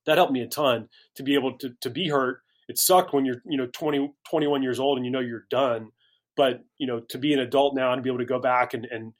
that 0.04 0.18
helped 0.18 0.32
me 0.32 0.42
a 0.42 0.46
ton 0.46 0.88
to 1.16 1.22
be 1.22 1.34
able 1.34 1.56
to 1.58 1.70
to 1.80 1.90
be 1.90 2.08
hurt. 2.08 2.40
It 2.68 2.78
sucked 2.78 3.12
when 3.12 3.24
you're, 3.24 3.42
you 3.46 3.56
know, 3.56 3.68
20, 3.72 4.12
21 4.28 4.62
years 4.62 4.80
old 4.80 4.98
and 4.98 5.06
you 5.06 5.12
know 5.12 5.20
you're 5.20 5.46
done. 5.50 5.92
But, 6.36 6.64
you 6.78 6.86
know, 6.86 7.00
to 7.10 7.18
be 7.18 7.32
an 7.32 7.38
adult 7.38 7.74
now 7.74 7.92
and 7.92 8.02
be 8.02 8.10
able 8.10 8.18
to 8.18 8.26
go 8.26 8.40
back 8.40 8.74
and, 8.74 8.86
and 8.90 9.12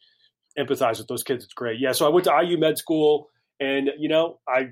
empathize 0.58 0.98
with 0.98 1.08
those 1.08 1.22
kids. 1.22 1.44
It's 1.44 1.54
great. 1.54 1.80
Yeah. 1.80 1.92
So 1.92 2.06
I 2.06 2.10
went 2.10 2.24
to 2.24 2.42
IU 2.42 2.58
med 2.58 2.78
school 2.78 3.28
and, 3.60 3.90
you 3.98 4.08
know, 4.08 4.38
I, 4.48 4.70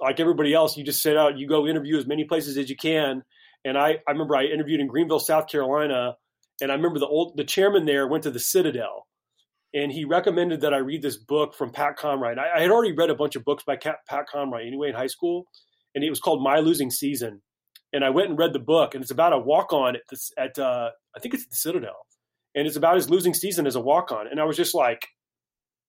like 0.00 0.20
everybody 0.20 0.54
else, 0.54 0.76
you 0.76 0.84
just 0.84 1.02
sit 1.02 1.16
out, 1.16 1.38
you 1.38 1.48
go 1.48 1.66
interview 1.66 1.96
as 1.98 2.06
many 2.06 2.24
places 2.24 2.56
as 2.56 2.70
you 2.70 2.76
can. 2.76 3.22
And 3.64 3.76
I, 3.76 3.98
I 4.06 4.12
remember 4.12 4.36
I 4.36 4.44
interviewed 4.44 4.80
in 4.80 4.86
Greenville, 4.86 5.18
South 5.18 5.48
Carolina. 5.48 6.16
And 6.60 6.70
I 6.70 6.74
remember 6.74 6.98
the 6.98 7.06
old, 7.06 7.36
the 7.36 7.44
chairman 7.44 7.84
there 7.84 8.06
went 8.06 8.24
to 8.24 8.30
the 8.30 8.40
Citadel 8.40 9.08
and 9.74 9.92
he 9.92 10.04
recommended 10.04 10.62
that 10.62 10.72
I 10.72 10.78
read 10.78 11.02
this 11.02 11.16
book 11.16 11.54
from 11.54 11.70
Pat 11.70 11.96
Conroy. 11.96 12.34
I, 12.36 12.56
I, 12.56 12.60
had 12.62 12.70
already 12.70 12.92
read 12.92 13.10
a 13.10 13.14
bunch 13.14 13.36
of 13.36 13.44
books 13.44 13.64
by 13.64 13.76
Pat 13.76 14.26
Conroy 14.30 14.66
anyway 14.66 14.88
in 14.88 14.94
high 14.94 15.08
school, 15.08 15.46
and 15.94 16.02
it 16.02 16.10
was 16.10 16.20
called 16.20 16.42
My 16.42 16.58
Losing 16.58 16.90
Season. 16.90 17.42
And 17.92 18.04
I 18.04 18.10
went 18.10 18.30
and 18.30 18.38
read 18.38 18.52
the 18.52 18.58
book, 18.58 18.94
and 18.94 19.02
it's 19.02 19.10
about 19.10 19.32
a 19.32 19.38
walk 19.38 19.72
on 19.72 19.96
at, 19.96 20.02
this, 20.10 20.30
at 20.38 20.58
uh, 20.58 20.90
I 21.16 21.20
think 21.20 21.34
it's 21.34 21.46
the 21.46 21.56
Citadel, 21.56 22.06
and 22.54 22.66
it's 22.66 22.76
about 22.76 22.96
his 22.96 23.10
losing 23.10 23.34
season 23.34 23.66
as 23.66 23.76
a 23.76 23.80
walk 23.80 24.10
on. 24.10 24.26
And 24.26 24.40
I 24.40 24.44
was 24.44 24.56
just 24.56 24.74
like, 24.74 25.06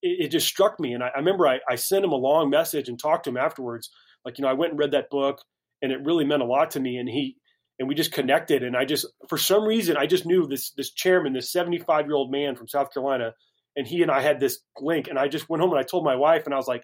it, 0.02 0.26
it 0.26 0.28
just 0.30 0.48
struck 0.48 0.80
me. 0.80 0.94
And 0.94 1.04
I, 1.04 1.08
I 1.08 1.20
remember 1.20 1.48
I, 1.48 1.60
I, 1.70 1.76
sent 1.76 2.06
him 2.06 2.12
a 2.12 2.16
long 2.16 2.50
message 2.50 2.90
and 2.90 3.00
talked 3.00 3.26
to 3.26 3.30
him 3.30 3.38
afterwards. 3.38 3.90
Like, 4.26 4.38
you 4.38 4.44
know, 4.44 4.50
I 4.50 4.54
went 4.54 4.72
and 4.72 4.80
read 4.80 4.92
that 4.92 5.10
book 5.10 5.42
and 5.82 5.92
it 5.92 6.04
really 6.04 6.26
meant 6.26 6.42
a 6.42 6.46
lot 6.46 6.72
to 6.72 6.80
me. 6.80 6.98
And 6.98 7.08
he, 7.08 7.38
and 7.80 7.88
we 7.88 7.96
just 7.96 8.12
connected. 8.12 8.64
And 8.64 8.76
I 8.76 8.86
just, 8.86 9.06
for 9.30 9.38
some 9.38 9.64
reason, 9.64 9.98
I 9.98 10.06
just 10.06 10.26
knew 10.26 10.48
this, 10.48 10.72
this 10.72 10.92
chairman, 10.92 11.34
this 11.34 11.52
75 11.52 12.06
year 12.06 12.16
old 12.16 12.32
man 12.32 12.56
from 12.56 12.68
South 12.68 12.94
Carolina, 12.94 13.34
and 13.76 13.88
he 13.88 14.02
and 14.02 14.12
I 14.12 14.22
had 14.22 14.40
this 14.40 14.60
link. 14.82 15.08
And 15.08 15.18
I 15.18 15.30
just 15.30 15.50
went 15.50 15.62
home 15.62 15.72
and 15.72 15.80
I 15.80 15.84
told 15.84 16.04
my 16.04 16.16
wife, 16.16 16.46
and 16.46 16.54
I 16.54 16.58
was 16.58 16.68
like, 16.68 16.84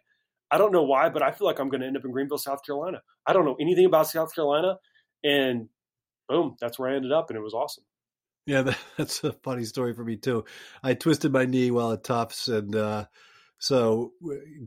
I 0.50 0.58
don't 0.58 0.72
know 0.72 0.84
why, 0.84 1.10
but 1.10 1.22
I 1.22 1.32
feel 1.32 1.48
like 1.48 1.60
I'm 1.60 1.70
going 1.70 1.82
to 1.82 1.88
end 1.88 1.98
up 1.98 2.06
in 2.06 2.12
Greenville, 2.12 2.38
South 2.38 2.60
Carolina. 2.66 3.02
I 3.28 3.34
don't 3.34 3.46
know 3.46 3.58
anything 3.60 3.86
about 3.86 4.08
South 4.08 4.34
Carolina. 4.34 4.78
And 5.24 5.68
boom, 6.30 6.56
that's 6.62 6.80
where 6.80 6.90
I 6.90 6.96
ended 6.96 7.12
up. 7.12 7.30
And 7.30 7.38
it 7.38 7.42
was 7.42 7.54
awesome. 7.54 7.84
Yeah, 8.46 8.74
that's 8.98 9.24
a 9.24 9.34
funny 9.34 9.66
story 9.66 9.94
for 9.94 10.04
me 10.04 10.18
too. 10.18 10.46
I 10.84 10.94
twisted 10.94 11.32
my 11.32 11.46
knee 11.46 11.72
while 11.72 11.92
at 11.94 12.04
Tufts, 12.04 12.48
and 12.48 12.76
uh, 12.76 13.06
So 13.66 14.12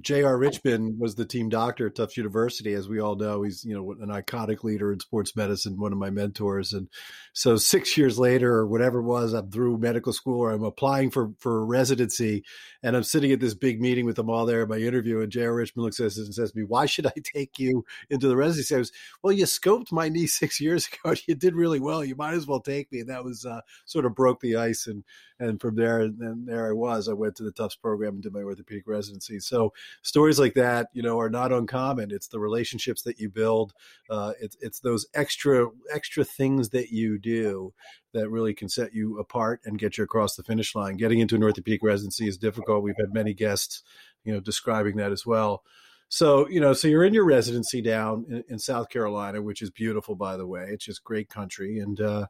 J.R. 0.01 0.37
Richmond 0.37 0.99
was 0.99 1.15
the 1.15 1.25
team 1.25 1.51
doctor 1.51 1.87
at 1.87 1.95
Tufts 1.95 2.17
University, 2.17 2.73
as 2.73 2.89
we 2.89 2.99
all 2.99 3.15
know. 3.15 3.45
He's 3.45 3.65
you 3.65 3.73
know 3.73 3.93
an 3.93 4.09
iconic 4.09 4.65
leader 4.65 4.93
in 4.93 4.99
sports 4.99 5.37
medicine, 5.37 5.79
one 5.79 5.93
of 5.93 6.01
my 6.01 6.11
mentors. 6.11 6.73
And 6.73 6.89
so 7.33 7.57
six 7.59 7.97
years 7.97 8.19
later, 8.19 8.53
or 8.53 8.67
whatever 8.67 8.99
it 8.99 9.05
was, 9.05 9.35
I'm 9.35 9.53
through 9.53 9.79
medical 9.79 10.13
school, 10.13 10.41
or 10.41 10.51
I'm 10.51 10.65
applying 10.65 11.13
for 11.13 11.31
for 11.39 11.65
residency, 11.65 12.43
and 12.83 12.97
I'm 12.97 13.05
sitting 13.05 13.31
at 13.31 13.39
this 13.39 13.55
big 13.55 13.81
meeting 13.81 14.05
with 14.05 14.17
them 14.17 14.29
all 14.29 14.47
there 14.47 14.63
at 14.63 14.69
my 14.69 14.79
interview. 14.79 15.21
And 15.21 15.31
J.R. 15.31 15.55
Richmond 15.55 15.85
looks 15.85 16.01
at 16.01 16.07
us 16.07 16.19
and 16.19 16.35
says 16.35 16.51
to 16.51 16.59
me, 16.59 16.65
"Why 16.65 16.87
should 16.87 17.07
I 17.07 17.13
take 17.23 17.57
you 17.61 17.85
into 18.11 18.27
the 18.27 18.37
residency?" 18.37 18.75
I 18.75 18.79
was, 18.79 18.91
"Well, 19.23 19.33
you 19.33 19.45
scoped 19.45 19.93
my 19.93 20.09
knee 20.09 20.27
six 20.41 20.61
years 20.61 20.89
ago. 20.89 21.11
And 21.11 21.23
You 21.29 21.37
did 21.37 21.55
really 21.55 21.79
well. 21.79 22.05
You 22.05 22.17
might 22.17 22.35
as 22.35 22.49
well 22.49 22.61
take 22.61 22.91
me." 22.91 22.99
And 22.99 23.11
that 23.11 23.23
was 23.23 23.47
uh, 23.47 23.61
sort 23.85 24.07
of 24.07 24.17
broke 24.17 24.41
the 24.41 24.57
ice 24.57 24.89
and 24.89 25.05
and 25.39 25.61
from 25.61 25.77
there, 25.77 26.01
and 26.01 26.49
there 26.49 26.69
I 26.69 26.73
was. 26.73 27.09
I 27.09 27.13
went 27.13 27.37
to 27.37 27.45
the 27.45 27.53
Tufts 27.53 27.77
program 27.77 28.15
and 28.15 28.23
did 28.23 28.33
my 28.33 28.43
orthopedic 28.43 28.88
residency. 28.89 29.39
So 29.39 29.73
stories 30.03 30.39
like 30.39 30.55
that, 30.55 30.89
you 30.93 31.03
know, 31.03 31.21
are 31.21 31.31
not 31.31 31.53
uncommon. 31.53 32.11
It's 32.11 32.29
the 32.29 32.41
relationships 32.41 33.03
that 33.03 33.21
you 33.21 33.29
build. 33.29 33.73
Uh, 34.11 34.33
it's 34.41 34.57
it's 34.61 34.81
those 34.81 35.07
extra 35.15 35.69
extra 35.93 36.25
things 36.25 36.71
that 36.71 36.91
you 36.91 37.19
do 37.19 37.73
that 38.13 38.31
really 38.31 38.55
can 38.55 38.69
set 38.69 38.95
you 38.95 39.19
apart 39.19 39.61
and 39.65 39.79
get 39.79 39.99
you 39.99 40.05
across 40.05 40.35
the 40.35 40.43
finish 40.43 40.75
line. 40.75 40.97
Getting 40.97 41.21
into 41.21 41.37
an 41.37 41.43
orthopedic 41.43 41.83
residency 41.83 42.27
is 42.27 42.39
difficult. 42.39 42.83
We've 42.83 42.95
had 42.99 43.13
many 43.13 43.35
guests, 43.35 43.83
you 44.25 44.33
know, 44.33 44.41
describing 44.41 44.97
that 44.97 45.13
as 45.13 45.27
well. 45.27 45.63
So, 46.11 46.49
you 46.49 46.59
know, 46.59 46.73
so 46.73 46.89
you're 46.89 47.05
in 47.05 47.13
your 47.13 47.27
residency 47.27 47.83
down 47.83 48.25
in, 48.31 48.45
in 48.49 48.59
South 48.59 48.89
Carolina, 48.89 49.43
which 49.43 49.61
is 49.61 49.71
beautiful, 49.71 50.15
by 50.15 50.39
the 50.39 50.47
way. 50.47 50.69
It's 50.71 50.87
just 50.87 51.05
great 51.05 51.29
country. 51.29 51.81
And, 51.81 52.01
uh, 52.01 52.27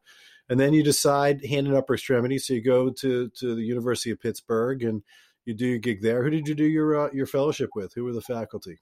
and 0.49 0.59
then 0.59 0.73
you 0.73 0.83
decide 0.83 1.45
hand 1.45 1.67
and 1.67 1.77
upper 1.77 1.95
extremity. 1.95 2.39
So 2.39 2.55
you 2.55 2.63
go 2.63 2.91
to 2.91 3.29
to 3.29 3.55
the 3.55 3.63
University 3.63 4.11
of 4.11 4.21
Pittsburgh 4.21 4.83
and 4.83 5.03
you 5.49 5.55
do 5.55 5.67
your 5.67 5.79
gig 5.79 6.03
there. 6.03 6.23
Who 6.23 6.31
did 6.31 6.47
you 6.47 6.55
do 6.55 6.65
your 6.65 7.07
uh, 7.07 7.11
your 7.13 7.27
fellowship 7.27 7.71
with? 7.75 7.93
Who 7.95 8.05
were 8.05 8.13
the 8.13 8.21
faculty? 8.21 8.79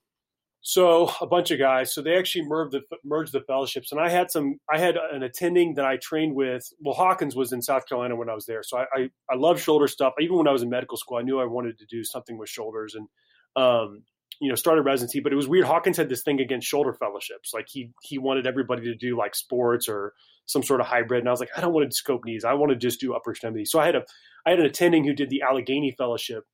So 0.61 1.13
a 1.21 1.27
bunch 1.27 1.53
of 1.53 1.61
guys. 1.61 1.95
So 1.95 2.03
they 2.03 2.19
actually 2.19 2.45
merged 2.45 2.73
the 2.73 2.81
merged 3.05 3.33
the 3.33 3.41
fellowships, 3.41 3.93
and 3.93 4.01
I 4.01 4.09
had 4.09 4.33
some. 4.33 4.59
I 4.69 4.79
had 4.79 4.97
an 4.97 5.23
attending 5.23 5.75
that 5.75 5.85
I 5.85 5.97
trained 5.97 6.35
with. 6.35 6.69
Well, 6.81 6.95
Hawkins 6.95 7.37
was 7.37 7.53
in 7.53 7.63
South 7.63 7.89
Carolina 7.89 8.17
when 8.17 8.29
I 8.29 8.35
was 8.35 8.47
there, 8.47 8.65
so 8.65 8.79
I 8.79 8.85
I, 8.93 9.11
I 9.31 9.37
love 9.37 9.61
shoulder 9.61 9.87
stuff. 9.87 10.15
Even 10.21 10.37
when 10.37 10.49
I 10.49 10.53
was 10.53 10.63
in 10.63 10.69
medical 10.69 10.97
school, 10.97 11.19
I 11.19 11.23
knew 11.23 11.39
I 11.39 11.45
wanted 11.45 11.79
to 11.79 11.87
do 11.87 12.03
something 12.03 12.37
with 12.37 12.49
shoulders, 12.49 12.97
and 12.97 13.07
um, 13.55 14.03
you 14.41 14.49
know, 14.49 14.57
started 14.57 14.83
residency. 14.83 15.21
But 15.21 15.33
it 15.33 15.37
was 15.37 15.47
weird. 15.47 15.67
Hawkins 15.67 15.97
had 15.97 16.09
this 16.09 16.25
thing 16.25 16.41
against 16.41 16.67
shoulder 16.67 16.93
fellowships. 16.93 17.55
Like 17.55 17.67
he 17.69 17.93
he 18.03 18.19
wanted 18.19 18.49
everybody 18.49 18.83
to 18.87 18.97
do 18.97 19.17
like 19.17 19.37
sports 19.37 19.89
or 19.89 20.15
some 20.47 20.63
sort 20.63 20.81
of 20.81 20.87
hybrid. 20.87 21.21
And 21.21 21.29
I 21.29 21.33
was 21.33 21.41
like, 21.41 21.51
I 21.57 21.61
don't 21.61 21.73
want 21.73 21.89
to 21.89 21.97
scope 21.97 22.25
knees. 22.25 22.45
I 22.45 22.55
want 22.55 22.71
to 22.71 22.77
just 22.77 23.01
do 23.01 23.15
upper 23.15 23.31
extremity. 23.33 23.65
So 23.65 23.79
I 23.79 23.87
had 23.87 23.95
a 23.95 24.03
I 24.45 24.51
had 24.51 24.61
an 24.61 24.67
attending 24.67 25.05
who 25.05 25.13
did 25.13 25.31
the 25.31 25.43
Allegheny 25.43 25.95
Fellowship 25.97 26.45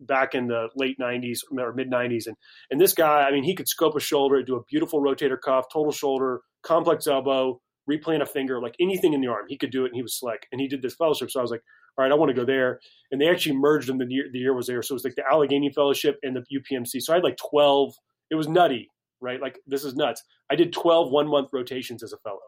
back 0.00 0.34
in 0.34 0.46
the 0.46 0.68
late 0.76 0.98
90s 0.98 1.38
or 1.58 1.72
mid 1.72 1.90
90s 1.90 2.26
and 2.26 2.36
and 2.70 2.78
this 2.78 2.92
guy 2.92 3.22
i 3.22 3.32
mean 3.32 3.44
he 3.44 3.54
could 3.54 3.66
scope 3.66 3.96
a 3.96 4.00
shoulder 4.00 4.42
do 4.42 4.56
a 4.56 4.62
beautiful 4.64 5.00
rotator 5.00 5.40
cuff 5.42 5.64
total 5.72 5.90
shoulder 5.90 6.42
complex 6.62 7.06
elbow 7.06 7.58
replant 7.86 8.22
a 8.22 8.26
finger 8.26 8.60
like 8.60 8.74
anything 8.80 9.12
in 9.12 9.20
the 9.20 9.28
arm. 9.28 9.46
He 9.48 9.56
could 9.56 9.70
do 9.70 9.84
it 9.84 9.88
and 9.88 9.96
he 9.96 10.02
was 10.02 10.18
slick 10.18 10.46
and 10.52 10.60
he 10.60 10.68
did 10.68 10.82
this 10.82 10.94
fellowship. 10.94 11.30
So 11.30 11.40
i 11.40 11.42
was 11.42 11.50
like 11.50 11.62
all 11.96 12.04
right 12.04 12.12
i 12.12 12.14
want 12.14 12.30
to 12.30 12.34
go 12.34 12.44
there. 12.44 12.80
And 13.10 13.20
they 13.20 13.28
actually 13.28 13.56
merged 13.56 13.88
them 13.88 13.98
the 13.98 14.06
year 14.08 14.24
the 14.32 14.38
year 14.38 14.54
was 14.54 14.66
there. 14.66 14.82
So 14.82 14.92
it 14.92 14.96
was 14.96 15.04
like 15.04 15.14
the 15.16 15.24
allegheny 15.30 15.70
fellowship 15.72 16.18
and 16.22 16.36
the 16.36 16.58
upmc 16.58 17.00
so 17.00 17.12
i 17.12 17.16
had 17.16 17.24
like 17.24 17.38
12 17.50 17.94
it 18.30 18.34
was 18.34 18.48
nutty 18.48 18.90
right? 19.20 19.40
Like 19.40 19.58
this 19.66 19.82
is 19.82 19.94
nuts. 19.94 20.22
I 20.50 20.56
did 20.56 20.72
12 20.72 21.10
one 21.10 21.28
month 21.28 21.48
rotations 21.52 22.02
as 22.02 22.12
a 22.12 22.18
fellow. 22.18 22.40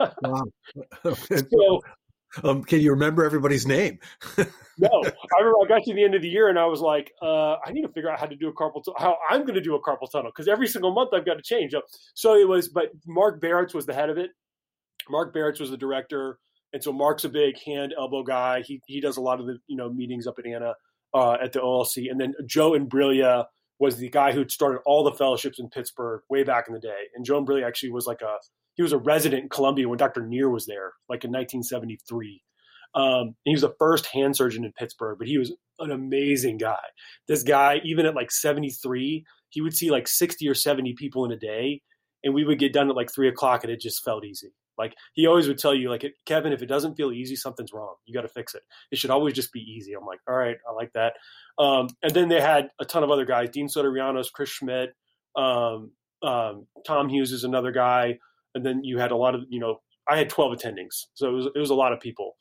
Wow. 0.22 1.14
so, 1.14 1.80
um, 2.42 2.64
can 2.64 2.80
you 2.80 2.90
remember 2.90 3.24
everybody's 3.24 3.66
name? 3.66 3.98
no, 4.38 4.90
I 4.92 5.38
remember 5.38 5.58
I 5.64 5.68
got 5.68 5.84
to 5.84 5.94
the 5.94 6.04
end 6.04 6.14
of 6.14 6.22
the 6.22 6.28
year 6.28 6.48
and 6.48 6.58
I 6.58 6.66
was 6.66 6.80
like, 6.80 7.12
uh, 7.22 7.56
I 7.64 7.72
need 7.72 7.82
to 7.82 7.88
figure 7.88 8.10
out 8.10 8.18
how 8.18 8.26
to 8.26 8.36
do 8.36 8.48
a 8.48 8.52
carpal 8.52 8.82
tunnel, 8.84 8.96
how 8.98 9.16
I'm 9.30 9.42
going 9.42 9.54
to 9.54 9.60
do 9.60 9.74
a 9.74 9.80
carpal 9.80 10.10
tunnel 10.10 10.30
because 10.34 10.48
every 10.48 10.66
single 10.66 10.92
month 10.92 11.10
I've 11.12 11.26
got 11.26 11.34
to 11.34 11.42
change. 11.42 11.74
Up. 11.74 11.84
So 12.14 12.34
it 12.34 12.48
was, 12.48 12.68
but 12.68 12.90
Mark 13.06 13.40
Baratz 13.40 13.74
was 13.74 13.86
the 13.86 13.94
head 13.94 14.10
of 14.10 14.18
it. 14.18 14.30
Mark 15.08 15.34
Baratz 15.34 15.60
was 15.60 15.70
the 15.70 15.76
director, 15.76 16.38
and 16.72 16.82
so 16.82 16.92
Mark's 16.92 17.24
a 17.24 17.28
big 17.28 17.58
hand 17.60 17.94
elbow 17.96 18.22
guy. 18.22 18.62
He 18.62 18.80
he 18.86 19.00
does 19.00 19.16
a 19.16 19.20
lot 19.20 19.38
of 19.38 19.46
the 19.46 19.58
you 19.66 19.76
know 19.76 19.90
meetings 19.90 20.26
up 20.26 20.38
at 20.38 20.44
AANA 20.44 20.72
uh, 21.12 21.32
at 21.34 21.52
the 21.52 21.60
OLC, 21.60 22.10
and 22.10 22.20
then 22.20 22.34
Joe 22.46 22.72
Imbriglia 22.72 23.44
was 23.78 23.96
the 23.96 24.08
guy 24.08 24.32
who 24.32 24.48
started 24.48 24.80
all 24.86 25.04
the 25.04 25.12
fellowships 25.12 25.58
in 25.58 25.68
Pittsburgh 25.68 26.22
way 26.30 26.42
back 26.42 26.66
in 26.68 26.74
the 26.74 26.80
day. 26.80 27.04
And 27.14 27.24
Joe 27.24 27.42
Imbriglia 27.42 27.66
actually 27.66 27.90
was 27.90 28.06
like 28.06 28.22
a 28.22 28.36
he 28.74 28.82
was 28.82 28.92
a 28.92 28.98
resident 28.98 29.42
in 29.44 29.48
Columbia 29.48 29.88
when 29.88 29.98
Dr. 29.98 30.26
Neer 30.26 30.50
was 30.50 30.66
there, 30.66 30.92
like 31.08 31.24
in 31.24 31.30
1973. 31.30 32.42
Um, 32.94 33.34
he 33.44 33.52
was 33.52 33.62
the 33.62 33.74
first 33.78 34.06
hand 34.06 34.36
surgeon 34.36 34.64
in 34.64 34.72
Pittsburgh, 34.72 35.18
but 35.18 35.26
he 35.26 35.38
was 35.38 35.52
an 35.80 35.90
amazing 35.90 36.58
guy. 36.58 36.82
This 37.26 37.42
guy, 37.42 37.80
even 37.84 38.06
at 38.06 38.14
like 38.14 38.30
73, 38.30 39.24
he 39.48 39.60
would 39.60 39.74
see 39.74 39.90
like 39.90 40.06
60 40.06 40.48
or 40.48 40.54
70 40.54 40.94
people 40.94 41.24
in 41.24 41.32
a 41.32 41.36
day, 41.36 41.82
and 42.22 42.34
we 42.34 42.44
would 42.44 42.58
get 42.58 42.72
done 42.72 42.88
at 42.88 42.96
like 42.96 43.12
three 43.12 43.28
o'clock, 43.28 43.64
and 43.64 43.72
it 43.72 43.80
just 43.80 44.04
felt 44.04 44.24
easy. 44.24 44.52
Like 44.76 44.94
he 45.14 45.26
always 45.26 45.46
would 45.46 45.58
tell 45.58 45.74
you, 45.74 45.88
like 45.88 46.04
Kevin, 46.26 46.52
if 46.52 46.62
it 46.62 46.66
doesn't 46.66 46.96
feel 46.96 47.12
easy, 47.12 47.36
something's 47.36 47.72
wrong. 47.72 47.94
You 48.06 48.14
got 48.14 48.22
to 48.22 48.28
fix 48.28 48.54
it. 48.54 48.62
It 48.90 48.98
should 48.98 49.10
always 49.10 49.34
just 49.34 49.52
be 49.52 49.60
easy. 49.60 49.92
I'm 49.92 50.04
like, 50.04 50.18
all 50.28 50.34
right, 50.34 50.56
I 50.68 50.72
like 50.72 50.92
that. 50.94 51.14
Um, 51.58 51.88
and 52.02 52.12
then 52.12 52.28
they 52.28 52.40
had 52.40 52.70
a 52.80 52.84
ton 52.84 53.04
of 53.04 53.10
other 53.10 53.24
guys: 53.24 53.50
Dean 53.50 53.68
Sotereanos, 53.68 54.32
Chris 54.32 54.50
Schmidt, 54.50 54.90
um, 55.36 55.92
um, 56.22 56.66
Tom 56.86 57.08
Hughes 57.08 57.32
is 57.32 57.44
another 57.44 57.70
guy 57.70 58.18
and 58.54 58.64
then 58.64 58.84
you 58.84 58.98
had 58.98 59.10
a 59.10 59.16
lot 59.16 59.34
of 59.34 59.42
you 59.48 59.60
know 59.60 59.80
I 60.08 60.16
had 60.16 60.28
12 60.28 60.58
attendings, 60.58 61.06
so 61.14 61.28
it 61.28 61.32
was 61.32 61.46
it 61.54 61.58
was 61.58 61.70
a 61.70 61.74
lot 61.74 61.92
of 61.92 62.00
people, 62.00 62.36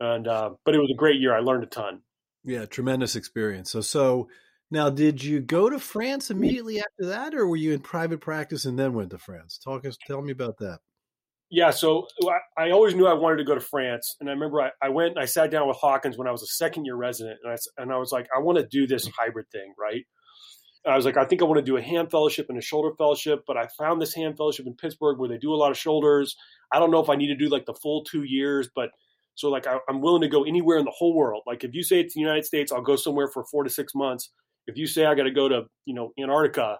and 0.00 0.26
uh, 0.26 0.50
but 0.64 0.74
it 0.74 0.78
was 0.78 0.90
a 0.92 0.96
great 0.96 1.20
year. 1.20 1.34
I 1.34 1.40
learned 1.40 1.64
a 1.64 1.66
ton. 1.66 2.00
Yeah, 2.44 2.66
tremendous 2.66 3.16
experience. 3.16 3.70
So 3.70 3.80
so 3.80 4.28
now, 4.72 4.88
did 4.88 5.22
you 5.22 5.40
go 5.40 5.68
to 5.68 5.78
France 5.78 6.30
immediately 6.30 6.78
after 6.78 7.04
that, 7.04 7.34
or 7.34 7.46
were 7.46 7.56
you 7.56 7.74
in 7.74 7.80
private 7.80 8.22
practice 8.22 8.64
and 8.64 8.78
then 8.78 8.94
went 8.94 9.10
to 9.10 9.18
France? 9.18 9.58
Talk 9.62 9.84
us, 9.84 9.98
tell 10.06 10.22
me 10.22 10.32
about 10.32 10.56
that. 10.60 10.78
Yeah, 11.50 11.68
so 11.68 12.06
I, 12.26 12.64
I 12.68 12.70
always 12.70 12.94
knew 12.94 13.06
I 13.06 13.12
wanted 13.12 13.36
to 13.36 13.44
go 13.44 13.54
to 13.54 13.60
France, 13.60 14.16
and 14.18 14.30
I 14.30 14.32
remember 14.32 14.62
I, 14.62 14.70
I 14.80 14.88
went 14.88 15.10
and 15.10 15.18
I 15.18 15.26
sat 15.26 15.50
down 15.50 15.68
with 15.68 15.76
Hawkins 15.76 16.16
when 16.16 16.26
I 16.26 16.30
was 16.30 16.42
a 16.42 16.46
second 16.46 16.86
year 16.86 16.96
resident, 16.96 17.38
and 17.44 17.52
I 17.52 17.82
and 17.82 17.92
I 17.92 17.98
was 17.98 18.12
like, 18.12 18.26
I 18.34 18.40
want 18.40 18.56
to 18.56 18.66
do 18.66 18.86
this 18.86 19.06
hybrid 19.08 19.44
thing, 19.52 19.74
right? 19.78 20.06
I 20.86 20.96
was 20.96 21.04
like, 21.04 21.16
I 21.16 21.24
think 21.24 21.42
I 21.42 21.44
want 21.44 21.58
to 21.58 21.64
do 21.64 21.76
a 21.76 21.82
hand 21.82 22.10
fellowship 22.10 22.46
and 22.48 22.58
a 22.58 22.62
shoulder 22.62 22.94
fellowship, 22.96 23.44
but 23.46 23.56
I 23.56 23.68
found 23.78 24.02
this 24.02 24.14
hand 24.14 24.36
fellowship 24.36 24.66
in 24.66 24.74
Pittsburgh 24.74 25.18
where 25.18 25.28
they 25.28 25.38
do 25.38 25.52
a 25.52 25.56
lot 25.56 25.70
of 25.70 25.78
shoulders. 25.78 26.36
I 26.72 26.80
don't 26.80 26.90
know 26.90 27.00
if 27.00 27.08
I 27.08 27.14
need 27.14 27.28
to 27.28 27.36
do 27.36 27.48
like 27.48 27.66
the 27.66 27.74
full 27.74 28.02
two 28.02 28.24
years, 28.24 28.68
but 28.74 28.90
so 29.34 29.48
like 29.48 29.66
I, 29.66 29.78
am 29.88 30.00
willing 30.00 30.22
to 30.22 30.28
go 30.28 30.44
anywhere 30.44 30.78
in 30.78 30.84
the 30.84 30.90
whole 30.90 31.14
world. 31.14 31.42
Like 31.46 31.62
if 31.62 31.74
you 31.74 31.82
say 31.82 32.00
it's 32.00 32.14
the 32.14 32.20
United 32.20 32.44
States, 32.44 32.72
I'll 32.72 32.82
go 32.82 32.96
somewhere 32.96 33.28
for 33.28 33.44
four 33.44 33.62
to 33.62 33.70
six 33.70 33.94
months. 33.94 34.30
If 34.66 34.76
you 34.76 34.86
say 34.86 35.06
I 35.06 35.14
got 35.14 35.24
to 35.24 35.30
go 35.30 35.48
to 35.48 35.62
you 35.84 35.94
know 35.94 36.12
Antarctica, 36.18 36.78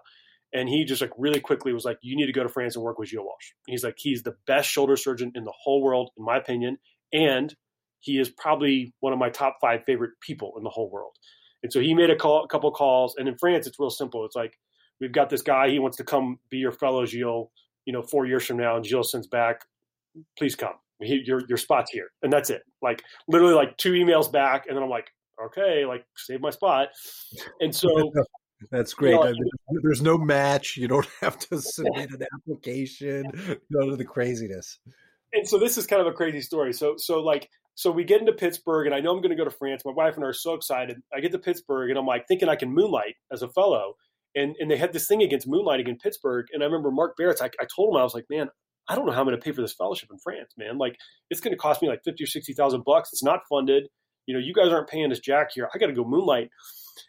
and 0.53 0.69
he 0.69 0.83
just 0.83 1.01
like 1.01 1.11
really 1.17 1.39
quickly 1.39 1.73
was 1.73 1.85
like, 1.85 1.97
you 2.01 2.15
need 2.15 2.27
to 2.27 2.33
go 2.33 2.43
to 2.43 2.49
France 2.49 2.75
and 2.75 2.83
work 2.83 2.99
with 2.99 3.09
Gilles 3.09 3.23
Walch. 3.23 3.53
He's 3.67 3.83
like, 3.83 3.95
he's 3.97 4.23
the 4.23 4.35
best 4.45 4.69
shoulder 4.69 4.95
surgeon 4.95 5.31
in 5.33 5.45
the 5.45 5.53
whole 5.63 5.81
world, 5.81 6.11
in 6.17 6.23
my 6.23 6.37
opinion, 6.37 6.77
and 7.11 7.55
he 7.99 8.19
is 8.19 8.29
probably 8.29 8.93
one 8.99 9.13
of 9.13 9.19
my 9.19 9.29
top 9.29 9.57
five 9.61 9.83
favorite 9.85 10.11
people 10.21 10.53
in 10.57 10.63
the 10.63 10.69
whole 10.69 10.91
world. 10.91 11.13
And 11.63 11.71
so 11.71 11.79
he 11.79 11.93
made 11.93 12.09
a, 12.09 12.15
call, 12.15 12.43
a 12.43 12.47
couple 12.47 12.71
calls. 12.71 13.15
And 13.17 13.27
in 13.27 13.37
France, 13.37 13.67
it's 13.67 13.79
real 13.79 13.89
simple. 13.89 14.25
It's 14.25 14.35
like, 14.35 14.59
we've 14.99 15.11
got 15.11 15.29
this 15.29 15.41
guy. 15.41 15.69
He 15.69 15.79
wants 15.79 15.97
to 15.97 16.03
come 16.03 16.39
be 16.49 16.57
your 16.57 16.71
fellow, 16.71 17.05
Gilles, 17.05 17.49
you 17.85 17.93
know, 17.93 18.01
four 18.01 18.25
years 18.25 18.45
from 18.45 18.57
now. 18.57 18.75
And 18.75 18.85
Gilles 18.85 19.11
sends 19.11 19.27
back, 19.27 19.61
please 20.37 20.55
come. 20.55 20.73
He, 21.01 21.21
your, 21.25 21.41
your 21.47 21.57
spot's 21.57 21.91
here. 21.91 22.11
And 22.21 22.31
that's 22.31 22.49
it. 22.49 22.63
Like 22.81 23.01
literally 23.27 23.55
like 23.55 23.77
two 23.77 23.93
emails 23.93 24.31
back. 24.31 24.65
And 24.67 24.75
then 24.75 24.83
I'm 24.83 24.89
like, 24.89 25.09
okay, 25.43 25.85
like 25.85 26.05
save 26.15 26.41
my 26.41 26.49
spot. 26.49 26.89
And 27.59 27.73
so 27.75 27.89
That's 28.71 28.93
great. 28.93 29.13
You 29.13 29.19
know, 29.19 29.79
There's 29.81 30.01
no 30.01 30.17
match. 30.17 30.77
You 30.77 30.87
don't 30.87 31.07
have 31.21 31.37
to 31.49 31.61
submit 31.61 32.11
an 32.11 32.25
application. 32.35 33.25
None 33.69 33.89
of 33.89 33.97
the 33.97 34.05
craziness. 34.05 34.79
And 35.33 35.47
so 35.47 35.57
this 35.57 35.77
is 35.77 35.87
kind 35.87 36.01
of 36.01 36.07
a 36.07 36.13
crazy 36.13 36.41
story. 36.41 36.73
So 36.73 36.95
so 36.97 37.19
like 37.21 37.49
so 37.75 37.91
we 37.91 38.03
get 38.03 38.19
into 38.19 38.33
Pittsburgh, 38.33 38.85
and 38.85 38.95
I 38.95 38.99
know 38.99 39.11
I'm 39.11 39.21
going 39.21 39.35
to 39.35 39.35
go 39.35 39.45
to 39.45 39.55
France. 39.55 39.83
My 39.83 39.91
wife 39.91 40.15
and 40.15 40.23
I 40.23 40.27
are 40.27 40.33
so 40.33 40.53
excited. 40.53 41.01
I 41.13 41.19
get 41.19 41.31
to 41.31 41.39
Pittsburgh, 41.39 41.89
and 41.89 41.97
I'm 41.97 42.05
like 42.05 42.27
thinking 42.27 42.49
I 42.49 42.55
can 42.55 42.73
moonlight 42.73 43.15
as 43.31 43.41
a 43.41 43.49
fellow. 43.49 43.95
And 44.35 44.55
and 44.59 44.69
they 44.69 44.77
had 44.77 44.93
this 44.93 45.07
thing 45.07 45.21
against 45.21 45.47
moonlighting 45.47 45.87
in 45.87 45.97
Pittsburgh. 45.97 46.47
And 46.53 46.63
I 46.63 46.65
remember 46.65 46.91
Mark 46.91 47.15
Baratz. 47.19 47.41
I, 47.41 47.49
I 47.59 47.65
told 47.75 47.93
him 47.93 47.99
I 47.99 48.03
was 48.03 48.13
like, 48.13 48.25
man, 48.29 48.49
I 48.87 48.95
don't 48.95 49.05
know 49.05 49.11
how 49.11 49.21
I'm 49.21 49.27
going 49.27 49.37
to 49.37 49.43
pay 49.43 49.51
for 49.51 49.61
this 49.61 49.73
fellowship 49.73 50.09
in 50.11 50.17
France, 50.19 50.53
man. 50.57 50.77
Like 50.77 50.97
it's 51.29 51.41
going 51.41 51.53
to 51.53 51.57
cost 51.57 51.81
me 51.81 51.87
like 51.87 52.01
fifty 52.03 52.23
or 52.23 52.27
sixty 52.27 52.53
thousand 52.53 52.83
bucks. 52.83 53.09
It's 53.13 53.23
not 53.23 53.41
funded. 53.49 53.85
You 54.25 54.33
know, 54.33 54.39
you 54.39 54.53
guys 54.53 54.69
aren't 54.69 54.89
paying 54.89 55.11
us 55.11 55.19
jack 55.19 55.49
here. 55.53 55.69
I 55.73 55.77
got 55.77 55.87
to 55.87 55.93
go 55.93 56.03
moonlight. 56.03 56.49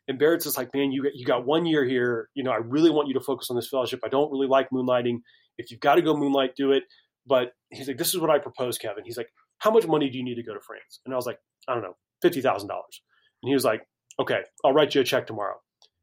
And 0.09 0.18
Baratz 0.18 0.44
just 0.44 0.56
like, 0.56 0.75
man, 0.75 0.92
you 0.92 1.11
you 1.14 1.25
got 1.25 1.47
one 1.47 1.66
year 1.66 1.85
here. 1.85 2.28
You 2.35 2.42
know, 2.42 2.50
I 2.50 2.56
really 2.56 2.90
want 2.90 3.09
you 3.09 3.14
to 3.14 3.21
focus 3.21 3.49
on 3.50 3.56
this 3.56 3.68
fellowship. 3.68 4.00
I 4.04 4.09
don't 4.09 4.30
really 4.30 4.49
like 4.49 4.71
moonlighting. 4.71 5.18
If 5.56 5.71
you've 5.71 5.80
got 5.80 5.94
to 5.97 6.02
go 6.02 6.16
moonlight, 6.16 6.56
do 6.56 6.73
it. 6.73 6.85
But 7.26 7.52
he's 7.71 7.88
like, 7.88 7.97
this 7.97 8.14
is 8.14 8.21
what 8.21 8.30
I 8.30 8.38
propose, 8.38 8.76
Kevin. 8.76 9.04
He's 9.04 9.16
like, 9.16 9.30
how 9.64 9.71
much 9.71 9.87
money 9.87 10.11
do 10.11 10.18
you 10.18 10.25
need 10.25 10.35
to 10.35 10.42
go 10.42 10.52
to 10.52 10.61
France? 10.61 11.00
And 11.04 11.14
I 11.14 11.16
was 11.16 11.25
like, 11.25 11.38
I 11.66 11.73
don't 11.73 11.83
know, 11.83 11.97
fifty 12.21 12.42
thousand 12.42 12.68
dollars. 12.68 13.00
And 13.42 13.49
he 13.49 13.54
was 13.54 13.64
like, 13.64 13.80
okay, 14.21 14.40
I'll 14.62 14.75
write 14.75 14.94
you 14.94 15.00
a 15.00 15.04
check 15.04 15.26
tomorrow. 15.26 15.56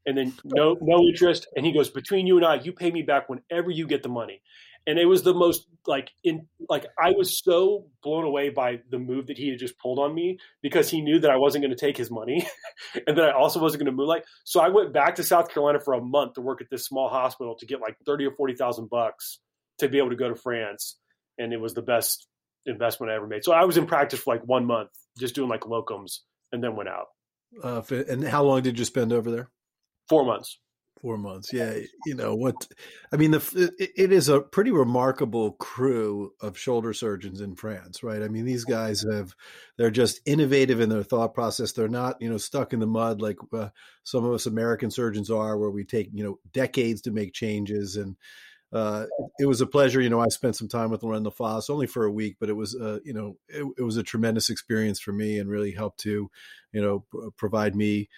And 0.07 0.17
then 0.17 0.33
no 0.43 0.75
no 0.81 0.99
interest. 1.07 1.47
And 1.55 1.63
he 1.63 1.71
goes, 1.71 1.91
between 1.91 2.25
you 2.25 2.37
and 2.37 2.45
I, 2.45 2.55
you 2.55 2.73
pay 2.73 2.89
me 2.89 3.03
back 3.03 3.29
whenever 3.29 3.69
you 3.69 3.85
get 3.85 4.01
the 4.01 4.09
money. 4.09 4.41
and 4.87 4.97
it 4.97 5.05
was 5.05 5.21
the 5.21 5.33
most 5.35 5.67
like 5.85 6.09
in 6.23 6.47
like 6.69 6.87
I 6.97 7.11
was 7.11 7.39
so 7.39 7.85
blown 8.01 8.23
away 8.23 8.49
by 8.49 8.79
the 8.89 8.97
move 8.97 9.27
that 9.27 9.37
he 9.37 9.49
had 9.49 9.59
just 9.59 9.77
pulled 9.77 9.99
on 9.99 10.15
me 10.15 10.39
because 10.63 10.89
he 10.89 11.01
knew 11.01 11.19
that 11.19 11.29
I 11.29 11.37
wasn't 11.37 11.63
going 11.63 11.75
to 11.77 11.85
take 11.85 11.97
his 11.97 12.09
money 12.09 12.47
and 13.07 13.15
that 13.15 13.25
I 13.25 13.31
also 13.31 13.59
wasn't 13.59 13.83
going 13.83 13.91
to 13.91 13.95
moonlight. 13.95 14.23
So 14.43 14.59
I 14.59 14.69
went 14.69 14.91
back 14.91 15.13
to 15.15 15.23
South 15.23 15.49
Carolina 15.49 15.79
for 15.79 15.93
a 15.93 16.01
month 16.01 16.33
to 16.33 16.41
work 16.41 16.61
at 16.61 16.71
this 16.71 16.83
small 16.85 17.09
hospital 17.09 17.55
to 17.59 17.65
get 17.67 17.79
like 17.79 17.95
thirty 18.07 18.25
or 18.25 18.31
forty 18.31 18.55
thousand 18.55 18.89
bucks 18.89 19.37
to 19.77 19.87
be 19.87 19.99
able 19.99 20.09
to 20.09 20.15
go 20.15 20.29
to 20.29 20.35
France, 20.35 20.97
and 21.37 21.53
it 21.53 21.61
was 21.61 21.75
the 21.75 21.83
best 21.83 22.27
investment 22.65 23.11
I 23.11 23.15
ever 23.15 23.27
made. 23.27 23.43
So 23.43 23.51
I 23.51 23.65
was 23.65 23.77
in 23.77 23.85
practice 23.85 24.19
for 24.19 24.33
like 24.33 24.45
one 24.45 24.65
month, 24.65 24.89
just 25.17 25.35
doing 25.35 25.49
like 25.49 25.61
locums, 25.61 26.19
and 26.51 26.63
then 26.63 26.75
went 26.75 26.89
out. 26.89 27.07
Uh, 27.63 27.81
and 28.09 28.23
how 28.23 28.43
long 28.43 28.61
did 28.61 28.79
you 28.79 28.85
spend 28.85 29.11
over 29.11 29.29
there? 29.29 29.49
Four 30.07 30.25
months. 30.25 30.57
Four 31.01 31.17
months, 31.17 31.51
yeah. 31.51 31.79
You 32.05 32.13
know 32.13 32.35
what? 32.35 32.67
I 33.11 33.17
mean, 33.17 33.31
the 33.31 33.71
it 33.79 34.11
is 34.11 34.29
a 34.29 34.39
pretty 34.39 34.69
remarkable 34.69 35.53
crew 35.53 36.33
of 36.39 36.59
shoulder 36.59 36.93
surgeons 36.93 37.41
in 37.41 37.55
France, 37.55 38.03
right? 38.03 38.21
I 38.21 38.27
mean, 38.27 38.45
these 38.45 38.65
guys 38.65 39.03
have 39.11 39.33
they're 39.77 39.89
just 39.89 40.21
innovative 40.27 40.79
in 40.79 40.89
their 40.89 41.01
thought 41.01 41.33
process. 41.33 41.71
They're 41.71 41.87
not, 41.87 42.21
you 42.21 42.29
know, 42.29 42.37
stuck 42.37 42.71
in 42.71 42.79
the 42.79 42.85
mud 42.85 43.19
like 43.19 43.37
uh, 43.51 43.69
some 44.03 44.25
of 44.25 44.33
us 44.33 44.45
American 44.45 44.91
surgeons 44.91 45.31
are, 45.31 45.57
where 45.57 45.71
we 45.71 45.85
take 45.85 46.09
you 46.13 46.23
know 46.23 46.39
decades 46.53 47.01
to 47.01 47.11
make 47.11 47.33
changes. 47.33 47.95
And 47.95 48.15
uh, 48.73 49.05
it 49.39 49.45
was 49.45 49.61
a 49.61 49.67
pleasure. 49.67 50.01
You 50.01 50.09
know, 50.09 50.19
I 50.19 50.29
spent 50.29 50.55
some 50.55 50.67
time 50.67 50.91
with 50.91 51.03
Laurent 51.03 51.25
Lafosse 51.25 51.69
only 51.69 51.87
for 51.87 52.05
a 52.05 52.11
week, 52.11 52.37
but 52.39 52.49
it 52.49 52.53
was, 52.53 52.75
uh, 52.75 52.99
you 53.03 53.13
know, 53.13 53.37
it, 53.47 53.65
it 53.77 53.83
was 53.83 53.97
a 53.97 54.03
tremendous 54.03 54.49
experience 54.49 54.99
for 54.99 55.11
me 55.11 55.37
and 55.37 55.49
really 55.49 55.71
helped 55.71 55.99
to, 56.01 56.29
you 56.71 56.81
know, 56.81 57.05
provide 57.37 57.75
me 57.75 58.09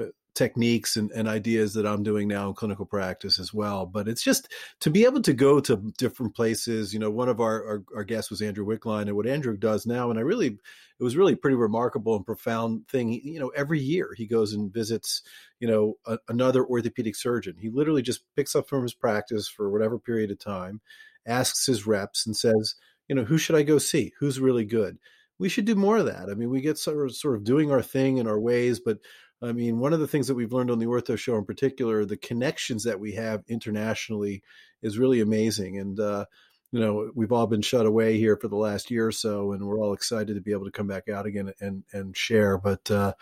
uh, 0.00 0.06
techniques 0.34 0.96
and, 0.96 1.10
and, 1.12 1.28
ideas 1.28 1.74
that 1.74 1.86
I'm 1.86 2.02
doing 2.02 2.26
now 2.26 2.48
in 2.48 2.54
clinical 2.54 2.86
practice 2.86 3.38
as 3.38 3.52
well. 3.52 3.84
But 3.86 4.08
it's 4.08 4.22
just 4.22 4.48
to 4.80 4.90
be 4.90 5.04
able 5.04 5.20
to 5.22 5.32
go 5.32 5.60
to 5.60 5.92
different 5.98 6.34
places. 6.34 6.92
You 6.92 7.00
know, 7.00 7.10
one 7.10 7.28
of 7.28 7.40
our, 7.40 7.64
our, 7.66 7.84
our, 7.96 8.04
guests 8.04 8.30
was 8.30 8.40
Andrew 8.40 8.66
Wickline, 8.66 9.02
and 9.02 9.16
what 9.16 9.26
Andrew 9.26 9.56
does 9.56 9.86
now, 9.86 10.10
and 10.10 10.18
I 10.18 10.22
really, 10.22 10.46
it 10.46 11.04
was 11.04 11.16
really 11.16 11.34
pretty 11.34 11.56
remarkable 11.56 12.16
and 12.16 12.24
profound 12.24 12.88
thing. 12.88 13.12
You 13.12 13.40
know, 13.40 13.48
every 13.48 13.80
year 13.80 14.10
he 14.16 14.26
goes 14.26 14.52
and 14.52 14.72
visits, 14.72 15.22
you 15.60 15.68
know, 15.68 15.94
a, 16.06 16.18
another 16.28 16.64
orthopedic 16.64 17.16
surgeon. 17.16 17.56
He 17.60 17.68
literally 17.68 18.02
just 18.02 18.22
picks 18.34 18.56
up 18.56 18.68
from 18.68 18.82
his 18.82 18.94
practice 18.94 19.48
for 19.48 19.70
whatever 19.70 19.98
period 19.98 20.30
of 20.30 20.38
time, 20.38 20.80
asks 21.26 21.66
his 21.66 21.86
reps, 21.86 22.26
and 22.26 22.36
says, 22.36 22.74
you 23.08 23.14
know, 23.14 23.24
who 23.24 23.36
should 23.36 23.56
I 23.56 23.62
go 23.62 23.78
see? 23.78 24.12
Who's 24.18 24.40
really 24.40 24.64
good? 24.64 24.98
We 25.38 25.48
should 25.48 25.64
do 25.64 25.74
more 25.74 25.98
of 25.98 26.06
that. 26.06 26.28
I 26.30 26.34
mean, 26.34 26.50
we 26.50 26.60
get 26.60 26.78
sort 26.78 27.04
of, 27.04 27.16
sort 27.16 27.34
of 27.34 27.44
doing 27.44 27.70
our 27.70 27.82
thing 27.82 28.18
in 28.18 28.26
our 28.26 28.38
ways, 28.38 28.80
but 28.80 28.98
I 29.42 29.52
mean, 29.52 29.78
one 29.78 29.92
of 29.92 30.00
the 30.00 30.06
things 30.06 30.28
that 30.28 30.34
we've 30.34 30.52
learned 30.52 30.70
on 30.70 30.78
the 30.78 30.86
Ortho 30.86 31.18
Show 31.18 31.36
in 31.36 31.44
particular, 31.44 32.04
the 32.04 32.16
connections 32.16 32.84
that 32.84 33.00
we 33.00 33.12
have 33.12 33.42
internationally 33.48 34.42
is 34.82 34.98
really 34.98 35.20
amazing. 35.20 35.78
And, 35.78 35.98
uh, 35.98 36.26
you 36.72 36.80
know, 36.80 37.10
we've 37.14 37.32
all 37.32 37.46
been 37.46 37.60
shut 37.60 37.84
away 37.84 38.16
here 38.16 38.36
for 38.36 38.48
the 38.48 38.56
last 38.56 38.90
year 38.90 39.06
or 39.06 39.12
so, 39.12 39.52
and 39.52 39.62
we're 39.66 39.78
all 39.78 39.92
excited 39.92 40.34
to 40.34 40.40
be 40.40 40.52
able 40.52 40.64
to 40.64 40.70
come 40.70 40.86
back 40.86 41.08
out 41.08 41.26
again 41.26 41.52
and 41.60 41.84
and 41.92 42.16
share. 42.16 42.56
But 42.56 42.90
uh, 42.90 43.12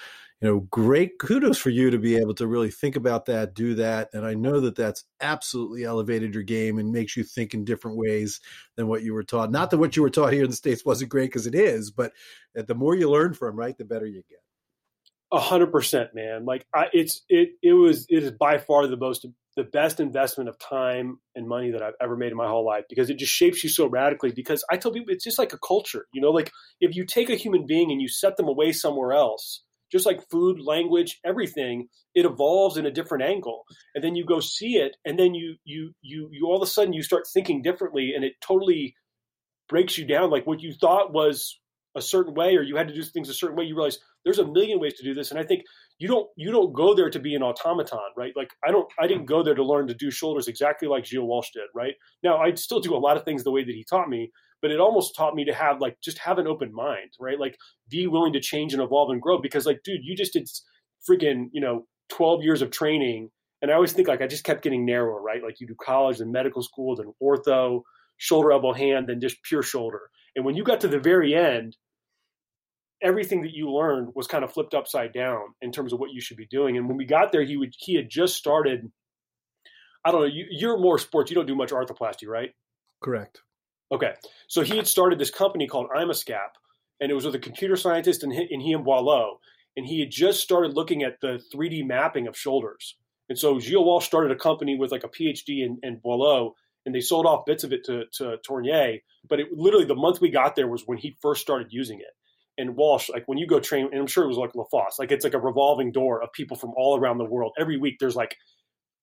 you 0.40 0.48
know, 0.48 0.60
great 0.60 1.18
kudos 1.18 1.58
for 1.58 1.70
you 1.70 1.90
to 1.90 1.98
be 1.98 2.16
able 2.16 2.34
to 2.34 2.46
really 2.46 2.70
think 2.70 2.94
about 2.94 3.26
that, 3.26 3.54
do 3.54 3.74
that, 3.74 4.08
and 4.12 4.24
I 4.24 4.34
know 4.34 4.60
that 4.60 4.76
that's 4.76 5.02
absolutely 5.20 5.82
elevated 5.82 6.32
your 6.32 6.44
game 6.44 6.78
and 6.78 6.92
makes 6.92 7.16
you 7.16 7.24
think 7.24 7.52
in 7.52 7.64
different 7.64 7.96
ways 7.96 8.40
than 8.76 8.86
what 8.86 9.02
you 9.02 9.14
were 9.14 9.24
taught. 9.24 9.50
Not 9.50 9.70
that 9.70 9.78
what 9.78 9.96
you 9.96 10.02
were 10.02 10.10
taught 10.10 10.32
here 10.32 10.44
in 10.44 10.50
the 10.50 10.56
states 10.56 10.84
wasn't 10.84 11.10
great 11.10 11.26
because 11.26 11.48
it 11.48 11.56
is, 11.56 11.90
but 11.90 12.12
the 12.54 12.74
more 12.76 12.94
you 12.94 13.10
learn 13.10 13.34
from, 13.34 13.56
right, 13.56 13.76
the 13.76 13.84
better 13.84 14.06
you 14.06 14.22
get. 14.28 14.38
Hundred 15.32 15.68
percent, 15.70 16.12
man. 16.14 16.44
Like 16.44 16.66
I, 16.74 16.86
it's 16.92 17.22
it 17.28 17.50
it 17.62 17.74
was 17.74 18.04
it 18.08 18.24
is 18.24 18.32
by 18.32 18.58
far 18.58 18.88
the 18.88 18.96
most 18.96 19.24
the 19.56 19.62
best 19.62 20.00
investment 20.00 20.48
of 20.48 20.58
time 20.58 21.18
and 21.36 21.46
money 21.46 21.70
that 21.70 21.82
I've 21.82 21.94
ever 22.00 22.16
made 22.16 22.32
in 22.32 22.36
my 22.36 22.48
whole 22.48 22.66
life 22.66 22.84
because 22.88 23.10
it 23.10 23.18
just 23.18 23.32
shapes 23.32 23.62
you 23.62 23.70
so 23.70 23.86
radically. 23.86 24.32
Because 24.32 24.64
I 24.72 24.76
tell 24.76 24.90
people 24.90 25.12
it's 25.12 25.22
just 25.22 25.38
like 25.38 25.52
a 25.52 25.58
culture, 25.58 26.06
you 26.12 26.20
know. 26.20 26.30
Like 26.30 26.50
if 26.80 26.96
you 26.96 27.04
take 27.04 27.30
a 27.30 27.36
human 27.36 27.64
being 27.64 27.92
and 27.92 28.02
you 28.02 28.08
set 28.08 28.36
them 28.36 28.48
away 28.48 28.72
somewhere 28.72 29.12
else, 29.12 29.62
just 29.92 30.04
like 30.04 30.28
food, 30.30 30.60
language, 30.60 31.20
everything, 31.24 31.88
it 32.16 32.24
evolves 32.24 32.76
in 32.76 32.86
a 32.86 32.90
different 32.90 33.22
angle, 33.22 33.62
and 33.94 34.02
then 34.02 34.16
you 34.16 34.24
go 34.26 34.40
see 34.40 34.78
it, 34.78 34.96
and 35.04 35.16
then 35.16 35.34
you 35.34 35.56
you 35.64 35.92
you 36.02 36.28
you 36.32 36.46
all 36.46 36.56
of 36.56 36.62
a 36.62 36.70
sudden 36.70 36.92
you 36.92 37.02
start 37.02 37.24
thinking 37.32 37.62
differently, 37.62 38.14
and 38.16 38.24
it 38.24 38.32
totally 38.40 38.96
breaks 39.68 39.98
you 39.98 40.06
down. 40.06 40.30
Like 40.30 40.46
what 40.46 40.60
you 40.60 40.72
thought 40.74 41.12
was 41.12 41.58
a 41.96 42.02
certain 42.02 42.34
way 42.34 42.56
or 42.56 42.62
you 42.62 42.76
had 42.76 42.88
to 42.88 42.94
do 42.94 43.02
things 43.02 43.28
a 43.28 43.34
certain 43.34 43.56
way 43.56 43.64
you 43.64 43.74
realize 43.74 43.98
there's 44.24 44.38
a 44.38 44.46
million 44.46 44.80
ways 44.80 44.94
to 44.94 45.04
do 45.04 45.14
this. 45.14 45.30
And 45.30 45.40
i 45.40 45.42
think 45.42 45.62
you 45.98 46.08
don't 46.08 46.28
you 46.36 46.50
don't 46.50 46.72
go 46.72 46.94
there 46.94 47.10
to 47.10 47.18
be 47.18 47.34
an 47.34 47.42
automaton 47.42 47.98
right? 48.16 48.32
Like 48.36 48.50
i 48.66 48.70
don't 48.70 48.90
i 48.98 49.06
didn't 49.06 49.26
go 49.26 49.42
there 49.42 49.54
to 49.54 49.64
learn 49.64 49.86
to 49.88 49.94
do 49.94 50.10
shoulders 50.10 50.48
exactly 50.48 50.88
like 50.88 51.04
Gilles 51.04 51.26
Walch 51.26 51.52
did 51.52 51.68
right? 51.74 51.94
Now 52.22 52.38
i 52.38 52.52
still 52.54 52.80
do 52.80 52.94
a 52.94 52.98
lot 52.98 53.16
of 53.16 53.24
things 53.24 53.44
the 53.44 53.50
way 53.50 53.64
that 53.64 53.74
he 53.74 53.84
taught 53.88 54.08
me 54.08 54.30
but 54.62 54.70
it 54.70 54.80
almost 54.80 55.16
taught 55.16 55.34
me 55.34 55.44
to 55.44 55.54
have 55.54 55.80
like 55.80 55.96
just 56.02 56.18
have 56.18 56.38
an 56.38 56.46
open 56.46 56.72
mind 56.72 57.10
right? 57.20 57.38
Like 57.38 57.56
be 57.88 58.06
willing 58.06 58.32
to 58.32 58.40
change 58.40 58.72
and 58.72 58.82
evolve 58.82 59.10
and 59.10 59.22
grow 59.22 59.40
because 59.40 59.66
like 59.66 59.80
dude 59.84 60.00
you 60.02 60.16
just 60.16 60.32
did 60.32 60.48
freaking 61.08 61.46
you 61.52 61.60
know 61.60 61.86
12 62.10 62.42
years 62.42 62.62
of 62.62 62.70
training. 62.70 63.30
And 63.62 63.70
i 63.70 63.74
always 63.74 63.92
think 63.92 64.08
like 64.08 64.22
i 64.22 64.26
just 64.26 64.44
kept 64.44 64.62
getting 64.62 64.84
narrower 64.86 65.20
right? 65.20 65.42
Like 65.42 65.60
you 65.60 65.66
do 65.66 65.76
college 65.80 66.20
and 66.20 66.32
medical 66.32 66.62
school 66.62 66.96
then 66.96 67.12
ortho 67.22 67.82
shoulder 68.16 68.52
elbow 68.52 68.72
hand 68.72 69.08
then 69.08 69.20
just 69.20 69.42
pure 69.42 69.62
shoulder. 69.62 70.10
And 70.36 70.44
when 70.44 70.54
you 70.54 70.62
got 70.62 70.80
to 70.82 70.88
the 70.88 71.00
very 71.00 71.34
end, 71.34 71.76
everything 73.02 73.42
that 73.42 73.52
you 73.54 73.70
learned 73.70 74.10
was 74.14 74.26
kind 74.26 74.44
of 74.44 74.52
flipped 74.52 74.74
upside 74.74 75.12
down 75.12 75.54
in 75.60 75.72
terms 75.72 75.92
of 75.92 76.00
what 76.00 76.10
you 76.12 76.20
should 76.20 76.36
be 76.36 76.46
doing. 76.46 76.76
And 76.76 76.88
when 76.88 76.96
we 76.96 77.04
got 77.04 77.32
there, 77.32 77.42
he 77.42 77.56
would 77.56 77.74
he 77.76 77.94
had 77.94 78.08
just 78.08 78.36
started. 78.36 78.90
I 80.04 80.12
don't 80.12 80.20
know. 80.20 80.26
You, 80.26 80.46
you're 80.50 80.78
more 80.78 80.98
sports. 80.98 81.30
You 81.30 81.34
don't 81.34 81.46
do 81.46 81.54
much 81.54 81.70
arthroplasty, 81.70 82.26
right? 82.26 82.50
Correct. 83.02 83.40
Okay, 83.92 84.14
so 84.46 84.62
he 84.62 84.76
had 84.76 84.86
started 84.86 85.18
this 85.18 85.30
company 85.30 85.66
called 85.66 85.88
Imascap, 85.94 86.50
and 87.00 87.10
it 87.10 87.14
was 87.14 87.24
with 87.24 87.34
a 87.34 87.40
computer 87.40 87.74
scientist 87.74 88.22
and 88.22 88.32
he, 88.32 88.46
and 88.50 88.62
he 88.62 88.72
and 88.72 88.84
Boileau, 88.84 89.38
and 89.76 89.84
he 89.84 89.98
had 89.98 90.10
just 90.12 90.40
started 90.40 90.74
looking 90.74 91.02
at 91.02 91.20
the 91.20 91.42
3D 91.52 91.84
mapping 91.84 92.28
of 92.28 92.36
shoulders. 92.36 92.96
And 93.28 93.36
so 93.36 93.58
Gilles 93.58 93.84
Walch 93.84 94.04
started 94.04 94.30
a 94.30 94.36
company 94.36 94.76
with 94.76 94.92
like 94.92 95.02
a 95.02 95.08
PhD 95.08 95.64
in, 95.64 95.78
in 95.82 95.96
Boileau 95.96 96.54
and 96.86 96.94
they 96.94 97.00
sold 97.00 97.26
off 97.26 97.44
bits 97.46 97.64
of 97.64 97.72
it 97.72 97.84
to, 97.84 98.04
to 98.14 98.36
Tornier. 98.46 99.00
But 99.28 99.40
it 99.40 99.46
literally 99.52 99.84
the 99.84 99.94
month 99.94 100.20
we 100.20 100.30
got 100.30 100.56
there 100.56 100.68
was 100.68 100.82
when 100.86 100.98
he 100.98 101.16
first 101.20 101.42
started 101.42 101.68
using 101.70 102.00
it. 102.00 102.14
And 102.60 102.76
Walch, 102.76 103.08
like 103.10 103.24
when 103.26 103.38
you 103.38 103.46
go 103.46 103.58
train, 103.60 103.88
and 103.90 104.00
I'm 104.00 104.06
sure 104.06 104.24
it 104.24 104.28
was 104.28 104.36
like 104.36 104.52
LaFosse, 104.52 104.98
like 104.98 105.10
it's 105.10 105.24
like 105.24 105.34
a 105.34 105.40
revolving 105.40 105.92
door 105.92 106.22
of 106.22 106.32
people 106.32 106.56
from 106.56 106.72
all 106.76 106.98
around 106.98 107.18
the 107.18 107.24
world. 107.24 107.52
Every 107.58 107.78
week 107.78 107.96
there's 107.98 108.16
like, 108.16 108.36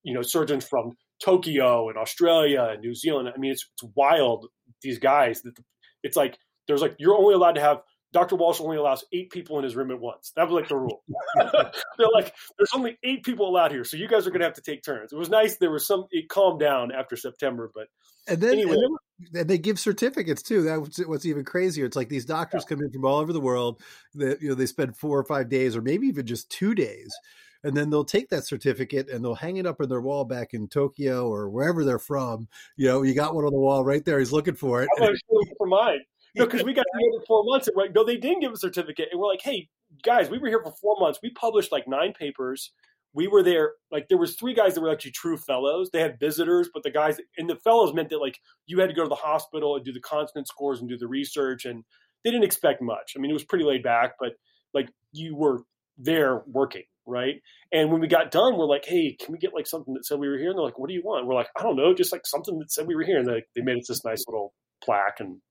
you 0.03 0.13
know, 0.13 0.21
surgeons 0.21 0.65
from 0.65 0.93
Tokyo 1.23 1.89
and 1.89 1.97
Australia 1.97 2.69
and 2.71 2.81
New 2.81 2.93
Zealand. 2.93 3.29
I 3.33 3.37
mean, 3.39 3.51
it's, 3.51 3.67
it's 3.73 3.91
wild. 3.95 4.47
These 4.81 4.99
guys 4.99 5.41
that 5.41 5.57
it's 6.03 6.15
like 6.15 6.37
there's 6.67 6.81
like 6.81 6.95
you're 6.99 7.17
only 7.17 7.33
allowed 7.33 7.55
to 7.55 7.61
have 7.61 7.79
Dr. 8.13 8.35
Walch 8.35 8.61
only 8.61 8.77
allows 8.77 9.03
eight 9.11 9.29
people 9.31 9.57
in 9.57 9.63
his 9.63 9.75
room 9.75 9.91
at 9.91 9.99
once. 9.99 10.31
That 10.35 10.49
was 10.49 10.53
like 10.53 10.69
the 10.69 10.77
rule. 10.77 11.03
They're 11.35 12.07
like, 12.13 12.33
there's 12.57 12.71
only 12.73 12.97
eight 13.03 13.23
people 13.23 13.49
allowed 13.49 13.71
here, 13.71 13.83
so 13.83 13.97
you 13.97 14.07
guys 14.07 14.25
are 14.25 14.29
going 14.29 14.39
to 14.39 14.45
have 14.45 14.55
to 14.55 14.61
take 14.61 14.83
turns. 14.83 15.11
It 15.11 15.17
was 15.17 15.29
nice. 15.29 15.57
There 15.57 15.71
was 15.71 15.85
some. 15.85 16.05
It 16.11 16.29
calmed 16.29 16.59
down 16.59 16.91
after 16.91 17.15
September, 17.15 17.69
but 17.73 17.87
and 18.27 18.41
then 18.41 18.53
anyway. 18.53 18.75
and 19.33 19.49
they 19.49 19.57
give 19.57 19.79
certificates 19.79 20.41
too. 20.41 20.63
That's 20.63 21.05
what's 21.05 21.25
even 21.25 21.43
crazier. 21.43 21.85
It's 21.85 21.95
like 21.95 22.09
these 22.09 22.25
doctors 22.25 22.63
yeah. 22.65 22.75
come 22.75 22.85
in 22.85 22.91
from 22.91 23.05
all 23.05 23.19
over 23.19 23.33
the 23.33 23.41
world. 23.41 23.81
That 24.15 24.41
you 24.41 24.49
know 24.49 24.55
they 24.55 24.65
spend 24.67 24.95
four 24.95 25.17
or 25.17 25.25
five 25.25 25.49
days, 25.49 25.75
or 25.75 25.81
maybe 25.81 26.07
even 26.07 26.25
just 26.25 26.49
two 26.49 26.75
days, 26.75 27.13
and 27.63 27.75
then 27.75 27.89
they'll 27.89 28.05
take 28.05 28.29
that 28.29 28.45
certificate 28.45 29.09
and 29.09 29.23
they'll 29.23 29.35
hang 29.35 29.57
it 29.57 29.65
up 29.65 29.81
in 29.81 29.89
their 29.89 30.01
wall 30.01 30.25
back 30.25 30.53
in 30.53 30.67
Tokyo 30.67 31.27
or 31.27 31.49
wherever 31.49 31.83
they're 31.83 31.99
from. 31.99 32.47
You 32.75 32.87
know, 32.87 33.01
you 33.03 33.13
got 33.13 33.35
one 33.35 33.45
on 33.45 33.51
the 33.51 33.59
wall 33.59 33.83
right 33.83 34.03
there. 34.05 34.19
He's 34.19 34.31
looking 34.31 34.55
for 34.55 34.83
it. 34.83 34.89
I'm 35.01 35.13
for 35.57 35.67
mine. 35.67 35.99
No, 36.37 36.45
because 36.45 36.63
we 36.63 36.73
got 36.73 36.85
together 36.93 37.23
four 37.27 37.43
months 37.45 37.67
and 37.67 37.95
no, 37.95 38.03
they 38.03 38.17
didn't 38.17 38.41
give 38.41 38.51
a 38.51 38.57
certificate. 38.57 39.09
And 39.11 39.19
we're 39.19 39.27
like, 39.27 39.41
hey, 39.41 39.69
guys, 40.03 40.29
we 40.29 40.37
were 40.37 40.47
here 40.47 40.61
for 40.63 40.71
four 40.71 40.95
months. 40.99 41.19
We 41.21 41.31
published 41.31 41.71
like 41.71 41.87
nine 41.87 42.13
papers. 42.13 42.71
We 43.13 43.27
were 43.27 43.41
there, 43.41 43.71
like 43.91 44.09
there 44.09 44.17
was 44.17 44.35
three 44.35 44.53
guys 44.53 44.75
that 44.75 44.81
were 44.81 44.91
actually 44.91 45.11
true 45.11 45.37
fellows. 45.37 45.89
They 45.91 46.01
had 46.01 46.19
visitors, 46.19 46.69
but 46.71 46.83
the 46.83 46.91
guys 46.91 47.17
and 47.37 47.49
the 47.49 47.55
fellows 47.55 47.93
meant 47.93 48.09
that 48.09 48.19
like 48.19 48.39
you 48.67 48.79
had 48.79 48.89
to 48.89 48.95
go 48.95 49.03
to 49.03 49.09
the 49.09 49.15
hospital 49.15 49.75
and 49.75 49.83
do 49.83 49.91
the 49.93 49.99
Constant 49.99 50.47
scores 50.47 50.79
and 50.79 50.89
do 50.89 50.97
the 50.97 51.07
research, 51.07 51.65
and 51.65 51.83
they 52.23 52.29
didn't 52.29 52.43
expect 52.43 52.81
much. 52.81 53.13
I 53.15 53.19
mean, 53.19 53.31
it 53.31 53.33
was 53.33 53.45
pretty 53.45 53.65
laid 53.65 53.81
back, 53.81 54.13
but 54.19 54.33
like 54.73 54.89
you 55.13 55.35
were 55.35 55.63
there 55.97 56.43
working, 56.45 56.83
right? 57.07 57.35
And 57.71 57.91
when 57.91 58.01
we 58.01 58.07
got 58.07 58.29
done, 58.29 58.57
we're 58.57 58.65
like, 58.65 58.85
hey, 58.85 59.15
can 59.19 59.31
we 59.31 59.39
get 59.39 59.53
like 59.53 59.65
something 59.65 59.93
that 59.95 60.05
said 60.05 60.19
we 60.19 60.27
were 60.27 60.37
here? 60.37 60.49
And 60.49 60.57
they're 60.57 60.65
like, 60.65 60.77
what 60.77 60.89
do 60.89 60.93
you 60.93 61.01
want? 61.03 61.25
We're 61.25 61.33
like, 61.33 61.49
I 61.57 61.63
don't 61.63 61.77
know, 61.77 61.95
just 61.95 62.11
like 62.11 62.27
something 62.27 62.59
that 62.59 62.71
said 62.71 62.85
we 62.85 62.95
were 62.95 63.03
here. 63.03 63.17
And 63.17 63.27
they, 63.27 63.43
they 63.55 63.61
made 63.61 63.79
us 63.79 63.87
this 63.87 64.05
nice 64.05 64.25
little 64.27 64.53
plaque 64.83 65.19
and 65.19 65.41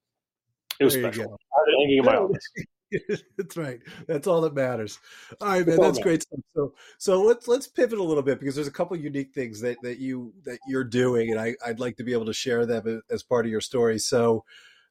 it 0.81 0.85
was 0.85 0.95
there 0.95 1.13
special. 1.13 1.39
Hanging 1.79 1.99
in 1.99 2.05
my 2.05 2.17
office. 2.17 2.49
that's 3.37 3.57
right. 3.57 3.81
That's 4.07 4.27
all 4.27 4.41
that 4.43 4.55
matters. 4.55 4.99
All 5.41 5.49
right, 5.49 5.67
man. 5.67 5.81
That's 5.81 5.99
great 5.99 6.23
stuff. 6.23 6.41
So, 6.55 6.75
so 6.99 7.23
let's 7.23 7.49
let's 7.49 7.67
pivot 7.67 7.99
a 7.99 8.03
little 8.03 8.23
bit 8.23 8.39
because 8.39 8.55
there's 8.55 8.69
a 8.69 8.73
couple 8.73 8.97
unique 8.97 9.33
things 9.35 9.61
that 9.61 9.77
that 9.83 9.99
you 9.99 10.33
that 10.45 10.59
you're 10.69 10.85
doing, 10.85 11.31
and 11.31 11.41
I 11.41 11.55
I'd 11.65 11.81
like 11.81 11.97
to 11.97 12.05
be 12.05 12.13
able 12.13 12.27
to 12.27 12.33
share 12.33 12.67
them 12.67 13.03
as 13.11 13.23
part 13.23 13.45
of 13.45 13.51
your 13.51 13.61
story. 13.61 13.99
So, 13.99 14.45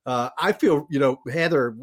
uh, 0.05 0.29
I 0.37 0.51
feel 0.51 0.87
you 0.89 0.99
know, 0.99 1.19
Heather. 1.31 1.75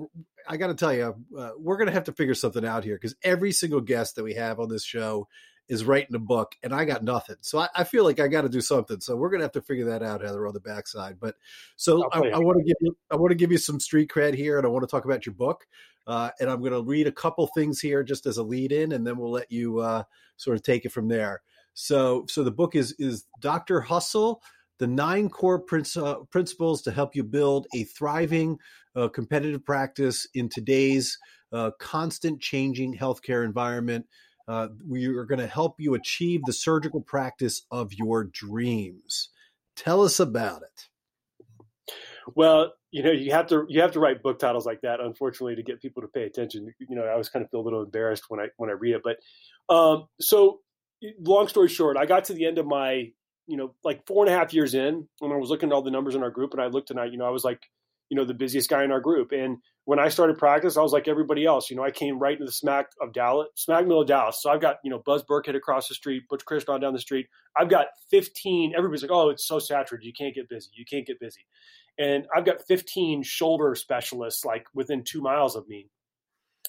I 0.48 0.56
got 0.56 0.66
to 0.68 0.74
tell 0.74 0.92
you, 0.92 1.14
uh, 1.38 1.50
we're 1.56 1.76
going 1.76 1.86
to 1.86 1.92
have 1.92 2.04
to 2.04 2.12
figure 2.12 2.34
something 2.34 2.64
out 2.64 2.82
here 2.82 2.96
because 2.96 3.14
every 3.22 3.52
single 3.52 3.80
guest 3.80 4.16
that 4.16 4.24
we 4.24 4.34
have 4.34 4.58
on 4.58 4.68
this 4.68 4.84
show 4.84 5.28
is 5.68 5.84
writing 5.84 6.14
a 6.14 6.18
book, 6.18 6.54
and 6.62 6.74
I 6.74 6.84
got 6.84 7.04
nothing. 7.04 7.36
So 7.40 7.58
I, 7.58 7.68
I 7.74 7.84
feel 7.84 8.04
like 8.04 8.20
I 8.20 8.28
got 8.28 8.42
to 8.42 8.48
do 8.48 8.60
something. 8.60 9.00
So 9.00 9.16
we're 9.16 9.30
gonna 9.30 9.44
have 9.44 9.52
to 9.52 9.62
figure 9.62 9.86
that 9.86 10.02
out, 10.02 10.20
Heather, 10.20 10.46
on 10.46 10.54
the 10.54 10.60
backside. 10.60 11.18
But 11.20 11.36
so 11.76 12.08
I, 12.12 12.28
I 12.30 12.38
want 12.38 12.58
to 12.58 12.64
give 12.64 12.76
you 12.80 12.96
I 13.10 13.16
want 13.16 13.30
to 13.30 13.36
give 13.36 13.52
you 13.52 13.58
some 13.58 13.80
street 13.80 14.10
cred 14.10 14.34
here, 14.34 14.58
and 14.58 14.66
I 14.66 14.70
want 14.70 14.82
to 14.82 14.90
talk 14.90 15.04
about 15.04 15.26
your 15.26 15.34
book. 15.34 15.66
Uh, 16.06 16.30
and 16.40 16.50
I'm 16.50 16.58
going 16.58 16.72
to 16.72 16.82
read 16.82 17.06
a 17.06 17.12
couple 17.12 17.46
things 17.48 17.80
here 17.80 18.02
just 18.02 18.26
as 18.26 18.36
a 18.36 18.42
lead 18.42 18.72
in, 18.72 18.90
and 18.92 19.06
then 19.06 19.16
we'll 19.16 19.30
let 19.30 19.52
you 19.52 19.78
uh, 19.78 20.02
sort 20.36 20.56
of 20.56 20.64
take 20.64 20.84
it 20.84 20.90
from 20.90 21.06
there. 21.06 21.42
So, 21.74 22.26
so 22.28 22.42
the 22.42 22.50
book 22.50 22.74
is 22.74 22.94
is 22.98 23.24
Doctor 23.40 23.80
Hustle 23.80 24.42
the 24.82 24.86
nine 24.88 25.28
core 25.28 25.64
uh, 25.96 26.14
principles 26.30 26.82
to 26.82 26.90
help 26.90 27.14
you 27.14 27.22
build 27.22 27.68
a 27.72 27.84
thriving 27.84 28.58
uh, 28.96 29.06
competitive 29.06 29.64
practice 29.64 30.26
in 30.34 30.48
today's 30.48 31.16
uh, 31.52 31.70
constant 31.78 32.40
changing 32.40 32.92
healthcare 32.96 33.44
environment. 33.44 34.04
Uh, 34.48 34.68
we 34.86 35.06
are 35.06 35.24
going 35.24 35.38
to 35.38 35.46
help 35.46 35.76
you 35.78 35.94
achieve 35.94 36.40
the 36.46 36.52
surgical 36.52 37.00
practice 37.00 37.62
of 37.70 37.92
your 37.94 38.24
dreams. 38.24 39.28
Tell 39.76 40.02
us 40.02 40.20
about 40.20 40.62
it. 40.62 40.88
Well, 42.34 42.72
you 42.90 43.02
know, 43.02 43.10
you 43.10 43.32
have 43.32 43.46
to 43.48 43.64
you 43.68 43.80
have 43.80 43.92
to 43.92 44.00
write 44.00 44.22
book 44.22 44.38
titles 44.38 44.66
like 44.66 44.82
that, 44.82 45.00
unfortunately, 45.00 45.56
to 45.56 45.62
get 45.62 45.80
people 45.80 46.02
to 46.02 46.08
pay 46.08 46.24
attention. 46.24 46.72
You 46.78 46.96
know, 46.96 47.02
I 47.04 47.12
always 47.12 47.28
kind 47.28 47.44
of 47.44 47.50
feel 47.50 47.60
a 47.60 47.62
little 47.62 47.82
embarrassed 47.82 48.24
when 48.28 48.38
I 48.38 48.48
when 48.58 48.70
I 48.70 48.74
read 48.74 48.96
it. 48.96 49.02
But 49.02 49.74
um, 49.74 50.06
so, 50.20 50.60
long 51.20 51.48
story 51.48 51.68
short, 51.68 51.96
I 51.96 52.06
got 52.06 52.24
to 52.26 52.34
the 52.34 52.46
end 52.46 52.58
of 52.58 52.66
my 52.66 53.12
you 53.46 53.56
know, 53.56 53.74
like 53.84 54.06
four 54.06 54.24
and 54.24 54.34
a 54.34 54.38
half 54.38 54.54
years 54.54 54.74
in, 54.74 55.06
when 55.18 55.32
I 55.32 55.36
was 55.36 55.50
looking 55.50 55.70
at 55.70 55.74
all 55.74 55.82
the 55.82 55.90
numbers 55.90 56.14
in 56.14 56.22
our 56.22 56.30
group, 56.30 56.52
and 56.52 56.62
I 56.62 56.66
looked 56.66 56.90
and 56.90 57.00
I, 57.00 57.06
you 57.06 57.18
know, 57.18 57.26
I 57.26 57.30
was 57.30 57.44
like, 57.44 57.60
you 58.12 58.16
know, 58.16 58.26
the 58.26 58.34
busiest 58.34 58.68
guy 58.68 58.84
in 58.84 58.92
our 58.92 59.00
group. 59.00 59.32
And 59.32 59.56
when 59.86 59.98
I 59.98 60.10
started 60.10 60.36
practice, 60.36 60.76
I 60.76 60.82
was 60.82 60.92
like 60.92 61.08
everybody 61.08 61.46
else. 61.46 61.70
You 61.70 61.76
know, 61.76 61.82
I 61.82 61.90
came 61.90 62.18
right 62.18 62.34
into 62.34 62.44
the 62.44 62.52
smack 62.52 62.88
of 63.00 63.14
Dallas, 63.14 63.48
smack 63.56 63.84
middle 63.84 64.02
of 64.02 64.06
Dallas. 64.06 64.36
So 64.42 64.50
I've 64.50 64.60
got, 64.60 64.76
you 64.84 64.90
know, 64.90 65.02
Buzz 65.02 65.24
Burkhead 65.24 65.56
across 65.56 65.88
the 65.88 65.94
street, 65.94 66.24
Butch 66.28 66.44
Krishnan 66.44 66.82
down 66.82 66.92
the 66.92 67.00
street. 67.00 67.28
I've 67.56 67.70
got 67.70 67.86
15. 68.10 68.74
Everybody's 68.76 69.00
like, 69.00 69.10
oh, 69.10 69.30
it's 69.30 69.48
so 69.48 69.58
saturated. 69.58 70.04
You 70.04 70.12
can't 70.12 70.34
get 70.34 70.46
busy. 70.46 70.68
You 70.74 70.84
can't 70.84 71.06
get 71.06 71.20
busy. 71.20 71.46
And 71.98 72.26
I've 72.36 72.44
got 72.44 72.66
15 72.68 73.22
shoulder 73.22 73.74
specialists 73.74 74.44
like 74.44 74.66
within 74.74 75.04
two 75.04 75.22
miles 75.22 75.56
of 75.56 75.66
me. 75.66 75.88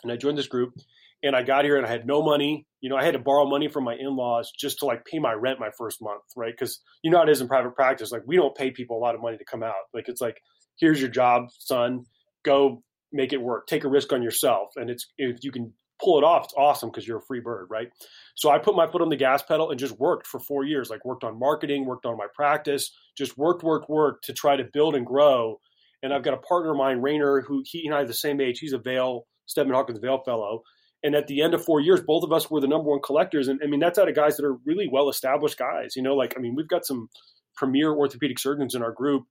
And 0.01 0.13
I 0.13 0.15
joined 0.15 0.37
this 0.37 0.47
group 0.47 0.75
and 1.23 1.35
I 1.35 1.41
got 1.41 1.63
here 1.63 1.77
and 1.77 1.85
I 1.85 1.89
had 1.89 2.05
no 2.05 2.21
money. 2.21 2.67
You 2.81 2.89
know, 2.89 2.97
I 2.97 3.03
had 3.03 3.13
to 3.13 3.19
borrow 3.19 3.49
money 3.49 3.69
from 3.69 3.85
my 3.85 3.95
in-laws 3.95 4.51
just 4.59 4.79
to 4.79 4.85
like 4.85 5.05
pay 5.05 5.17
my 5.17 5.31
rent 5.31 5.59
my 5.59 5.69
first 5.77 6.01
month, 6.01 6.21
right? 6.35 6.53
Because 6.53 6.81
you 7.01 7.09
know 7.09 7.21
it 7.21 7.29
is 7.29 7.39
in 7.39 7.47
private 7.47 7.73
practice. 7.75 8.11
Like 8.11 8.23
we 8.25 8.35
don't 8.35 8.55
pay 8.55 8.71
people 8.71 8.97
a 8.97 8.99
lot 8.99 9.15
of 9.15 9.21
money 9.21 9.37
to 9.37 9.45
come 9.45 9.63
out. 9.63 9.73
Like 9.93 10.09
it's 10.09 10.21
like, 10.21 10.37
here's 10.77 10.99
your 10.99 11.09
job, 11.09 11.45
son. 11.57 12.03
Go 12.43 12.83
make 13.13 13.31
it 13.31 13.41
work. 13.41 13.67
Take 13.67 13.85
a 13.85 13.89
risk 13.89 14.11
on 14.11 14.21
yourself, 14.21 14.73
and 14.75 14.89
it's 14.89 15.07
if 15.17 15.37
you 15.43 15.51
can 15.51 15.73
pull 16.03 16.17
it 16.17 16.25
off, 16.25 16.45
it's 16.45 16.53
awesome 16.57 16.89
because 16.89 17.07
you're 17.07 17.19
a 17.19 17.25
free 17.25 17.39
bird, 17.39 17.67
right? 17.69 17.87
So 18.35 18.49
I 18.49 18.57
put 18.59 18.75
my 18.75 18.91
foot 18.91 19.01
on 19.01 19.09
the 19.09 19.15
gas 19.15 19.41
pedal 19.41 19.71
and 19.71 19.79
just 19.79 19.97
worked 19.97 20.27
for 20.27 20.41
four 20.41 20.65
years. 20.65 20.89
Like 20.89 21.05
worked 21.05 21.23
on 21.23 21.39
marketing, 21.39 21.85
worked 21.85 22.05
on 22.05 22.17
my 22.17 22.27
practice, 22.35 22.91
just 23.17 23.37
worked, 23.37 23.63
worked, 23.63 23.89
worked 23.89 24.25
to 24.25 24.33
try 24.33 24.57
to 24.57 24.65
build 24.73 24.95
and 24.95 25.05
grow. 25.05 25.61
And 26.01 26.13
I've 26.13 26.23
got 26.23 26.33
a 26.33 26.37
partner 26.37 26.71
of 26.71 26.77
mine, 26.77 27.01
Rayner, 27.01 27.41
who 27.47 27.63
he 27.65 27.85
and 27.85 27.95
I 27.95 28.01
are 28.01 28.05
the 28.05 28.13
same 28.13 28.41
age. 28.41 28.59
He's 28.59 28.73
a 28.73 28.77
Vail 28.77 29.25
Steadman 29.45 29.75
Hawkins 29.75 29.99
Vail 29.99 30.21
fellow 30.25 30.63
and 31.03 31.15
at 31.15 31.27
the 31.27 31.41
end 31.41 31.53
of 31.53 31.63
four 31.63 31.81
years, 31.81 32.01
both 32.01 32.23
of 32.23 32.31
us 32.31 32.49
were 32.49 32.61
the 32.61 32.67
number 32.67 32.89
one 32.89 33.01
collectors. 33.01 33.49
And 33.49 33.59
I 33.63 33.67
mean, 33.67 33.81
that's 33.81 33.99
out 33.99 34.07
of 34.07 34.15
guys 34.15 34.37
that 34.37 34.45
are 34.45 34.57
really 34.65 34.87
well 34.89 35.09
established 35.09 35.57
guys. 35.57 35.95
You 35.95 36.01
know, 36.01 36.15
like 36.15 36.33
I 36.37 36.41
mean, 36.41 36.55
we've 36.55 36.67
got 36.67 36.85
some 36.85 37.09
premier 37.55 37.91
orthopedic 37.91 38.39
surgeons 38.39 38.73
in 38.73 38.81
our 38.81 38.91
group, 38.91 39.23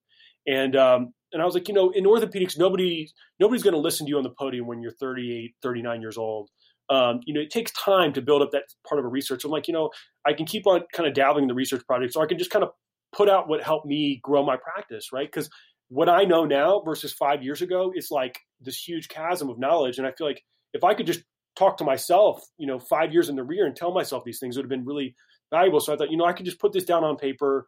and 0.46 0.76
um, 0.76 1.14
and 1.32 1.40
I 1.40 1.44
was 1.46 1.54
like, 1.54 1.68
you 1.68 1.74
know, 1.74 1.90
in 1.90 2.04
orthopedics, 2.04 2.58
nobody 2.58 3.08
nobody's 3.40 3.62
going 3.62 3.74
to 3.74 3.80
listen 3.80 4.06
to 4.06 4.10
you 4.10 4.18
on 4.18 4.22
the 4.22 4.30
podium 4.30 4.66
when 4.66 4.82
you're 4.82 4.92
38, 4.92 5.54
39 5.62 6.00
years 6.02 6.18
old. 6.18 6.50
Um, 6.90 7.20
you 7.24 7.32
know, 7.32 7.40
it 7.40 7.50
takes 7.50 7.72
time 7.72 8.12
to 8.12 8.20
build 8.20 8.42
up 8.42 8.50
that 8.52 8.64
part 8.86 8.98
of 8.98 9.06
a 9.06 9.08
research. 9.08 9.44
I'm 9.44 9.50
like, 9.50 9.66
you 9.66 9.72
know, 9.72 9.90
I 10.26 10.34
can 10.34 10.44
keep 10.44 10.66
on 10.66 10.82
kind 10.92 11.08
of 11.08 11.14
dabbling 11.14 11.44
in 11.44 11.48
the 11.48 11.54
research 11.54 11.86
project, 11.86 12.12
so 12.12 12.20
I 12.20 12.26
can 12.26 12.38
just 12.38 12.50
kind 12.50 12.62
of 12.62 12.70
put 13.16 13.30
out 13.30 13.48
what 13.48 13.62
helped 13.62 13.86
me 13.86 14.20
grow 14.22 14.44
my 14.44 14.56
practice, 14.56 15.08
right? 15.12 15.26
Because 15.30 15.48
what 15.88 16.08
I 16.08 16.24
know 16.24 16.44
now 16.44 16.82
versus 16.84 17.12
five 17.12 17.42
years 17.42 17.62
ago 17.62 17.92
is 17.94 18.08
like 18.10 18.38
this 18.60 18.76
huge 18.76 19.08
chasm 19.08 19.48
of 19.48 19.58
knowledge, 19.58 19.96
and 19.96 20.06
I 20.06 20.12
feel 20.12 20.26
like 20.26 20.42
if 20.74 20.84
I 20.84 20.94
could 20.94 21.06
just 21.06 21.22
talk 21.56 21.76
to 21.78 21.84
myself, 21.84 22.42
you 22.58 22.66
know, 22.66 22.78
five 22.78 23.12
years 23.12 23.28
in 23.28 23.36
the 23.36 23.44
rear 23.44 23.66
and 23.66 23.76
tell 23.76 23.92
myself 23.92 24.24
these 24.24 24.38
things 24.38 24.56
would 24.56 24.64
have 24.64 24.70
been 24.70 24.84
really 24.84 25.14
valuable. 25.50 25.80
So 25.80 25.92
I 25.92 25.96
thought, 25.96 26.10
you 26.10 26.16
know, 26.16 26.24
I 26.24 26.32
could 26.32 26.46
just 26.46 26.58
put 26.60 26.72
this 26.72 26.84
down 26.84 27.04
on 27.04 27.16
paper 27.16 27.66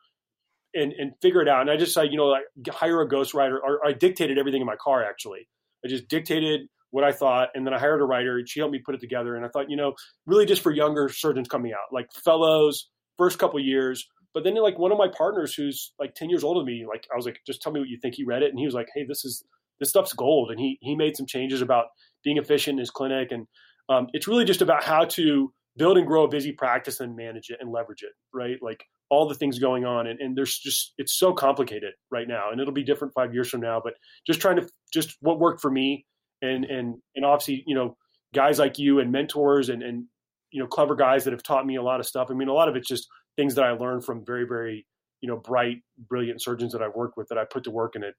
and 0.75 0.93
and 0.93 1.13
figure 1.23 1.41
it 1.41 1.49
out. 1.49 1.63
And 1.63 1.71
I 1.71 1.77
just 1.77 1.95
said, 1.95 2.11
you 2.11 2.17
know, 2.17 2.27
like 2.27 2.45
hire 2.71 3.01
a 3.01 3.09
ghostwriter, 3.09 3.59
or 3.63 3.87
I 3.87 3.93
dictated 3.93 4.39
everything 4.39 4.61
in 4.61 4.67
my 4.67 4.77
car. 4.77 5.05
Actually, 5.05 5.49
I 5.85 5.89
just 5.89 6.09
dictated 6.09 6.63
what 6.91 7.05
I 7.05 7.13
thought, 7.13 7.49
and 7.55 7.67
then 7.67 7.75
I 7.75 7.79
hired 7.79 8.01
a 8.01 8.05
writer. 8.05 8.41
She 8.47 8.61
helped 8.61 8.73
me 8.73 8.81
put 8.85 8.95
it 8.95 9.01
together. 9.01 9.37
And 9.37 9.45
I 9.45 9.49
thought, 9.49 9.71
you 9.71 9.77
know, 9.77 9.95
really 10.27 10.47
just 10.47 10.63
for 10.63 10.71
younger 10.71 11.09
surgeons 11.09 11.49
coming 11.49 11.73
out, 11.73 11.93
like 11.93 12.07
fellows, 12.13 12.89
first 13.19 13.39
couple 13.39 13.59
years. 13.61 14.07
But 14.33 14.43
then, 14.43 14.55
like 14.57 14.79
one 14.79 14.93
of 14.93 14.99
my 14.99 15.09
partners, 15.09 15.55
who's 15.55 15.93
like 15.99 16.15
ten 16.15 16.31
years 16.31 16.43
older 16.43 16.61
than 16.61 16.67
me, 16.67 16.87
like 16.89 17.07
I 17.13 17.17
was 17.17 17.27
like, 17.27 17.41
just 17.47 17.63
tell 17.63 17.73
me 17.73 17.81
what 17.81 17.89
you 17.89 17.99
think. 18.01 18.17
He 18.17 18.25
read 18.25 18.43
it, 18.43 18.51
and 18.51 18.59
he 18.59 18.65
was 18.65 18.75
like, 18.75 18.89
hey, 18.95 19.05
this 19.07 19.25
is 19.25 19.45
this 19.79 19.91
stuff's 19.91 20.13
gold. 20.13 20.51
And 20.51 20.59
he 20.59 20.79
he 20.81 20.97
made 20.97 21.17
some 21.17 21.27
changes 21.27 21.63
about 21.63 21.87
being 22.25 22.39
efficient 22.39 22.75
in 22.75 22.79
his 22.79 22.91
clinic 22.91 23.31
and 23.31 23.47
um, 23.89 24.09
it's 24.13 24.29
really 24.29 24.45
just 24.45 24.63
about 24.63 24.85
how 24.85 25.05
to 25.05 25.53
build 25.77 25.99
and 25.99 26.07
grow 26.07 26.25
a 26.25 26.29
busy 26.29 26.53
practice 26.53 27.01
and 27.01 27.17
manage 27.17 27.51
it 27.51 27.59
and 27.61 27.73
leverage 27.73 28.03
it, 28.03 28.13
right? 28.33 28.59
Like 28.63 28.85
all 29.11 29.29
the 29.29 29.35
things 29.35 29.59
going 29.59 29.85
on. 29.85 30.07
And, 30.07 30.21
and 30.21 30.37
there's 30.37 30.59
just, 30.59 30.95
it's 30.99 31.13
so 31.13 31.33
complicated 31.33 31.95
right 32.11 32.29
now. 32.29 32.51
And 32.51 32.61
it'll 32.61 32.73
be 32.73 32.85
different 32.85 33.15
five 33.15 33.35
years 33.35 33.49
from 33.51 33.61
now, 33.61 33.81
but 33.83 33.95
just 34.27 34.41
trying 34.41 34.57
to, 34.57 34.69
just 34.93 35.17
what 35.21 35.39
worked 35.39 35.61
for 35.61 35.71
me. 35.71 36.07
And, 36.43 36.65
and, 36.65 36.97
and 37.17 37.25
obviously, 37.25 37.65
you 37.67 37.75
know, 37.75 37.97
guys 38.35 38.59
like 38.59 38.79
you 38.79 39.01
and 39.01 39.13
mentors 39.13 39.69
and, 39.69 39.83
and, 39.83 40.07
you 40.51 40.61
know, 40.61 40.69
clever 40.69 40.95
guys 40.95 41.25
that 41.25 41.33
have 41.33 41.43
taught 41.43 41.67
me 41.67 41.77
a 41.77 41.83
lot 41.83 42.01
of 42.01 42.07
stuff. 42.07 42.29
I 42.31 42.35
mean, 42.35 42.49
a 42.49 42.53
lot 42.53 42.69
of 42.69 42.77
it's 42.77 42.89
just 42.89 43.09
things 43.37 43.57
that 43.57 43.65
I 43.65 43.73
learned 43.73 44.05
from 44.05 44.25
very, 44.25 44.47
very, 44.47 44.87
you 45.21 45.29
know, 45.29 45.37
bright, 45.37 45.79
brilliant 45.99 46.41
surgeons 46.43 46.73
that 46.73 46.83
I've 46.83 46.95
worked 46.95 47.17
with 47.17 47.29
that 47.29 47.39
I 47.39 47.45
put 47.45 47.65
to 47.65 47.71
work 47.71 47.97
and 47.97 48.05
it, 48.05 48.15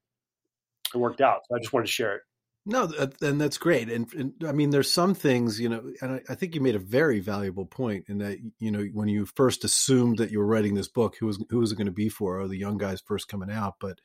it 0.94 0.98
worked 0.98 1.20
out. 1.20 1.40
So 1.48 1.56
I 1.56 1.58
just 1.58 1.72
wanted 1.72 1.86
to 1.86 1.92
share 1.92 2.16
it. 2.16 2.22
No, 2.68 2.90
and 3.22 3.40
that's 3.40 3.58
great. 3.58 3.88
And, 3.88 4.12
and, 4.12 4.32
I 4.44 4.50
mean, 4.50 4.70
there's 4.70 4.92
some 4.92 5.14
things, 5.14 5.60
you 5.60 5.68
know, 5.68 5.92
and 6.02 6.14
I, 6.14 6.20
I, 6.30 6.34
think 6.34 6.56
you 6.56 6.60
made 6.60 6.74
a 6.74 6.80
very 6.80 7.20
valuable 7.20 7.64
point 7.64 8.06
in 8.08 8.18
that, 8.18 8.38
you 8.58 8.72
know, 8.72 8.84
when 8.92 9.06
you 9.06 9.24
first 9.24 9.62
assumed 9.62 10.18
that 10.18 10.32
you 10.32 10.40
were 10.40 10.46
writing 10.46 10.74
this 10.74 10.88
book, 10.88 11.14
who 11.18 11.26
was 11.26 11.42
who 11.48 11.60
was 11.60 11.70
it 11.70 11.76
going 11.76 11.86
to 11.86 11.92
be 11.92 12.08
for? 12.08 12.40
Are 12.40 12.48
the 12.48 12.58
young 12.58 12.76
guys 12.76 13.00
first 13.00 13.28
coming 13.28 13.52
out, 13.52 13.74
but 13.80 14.00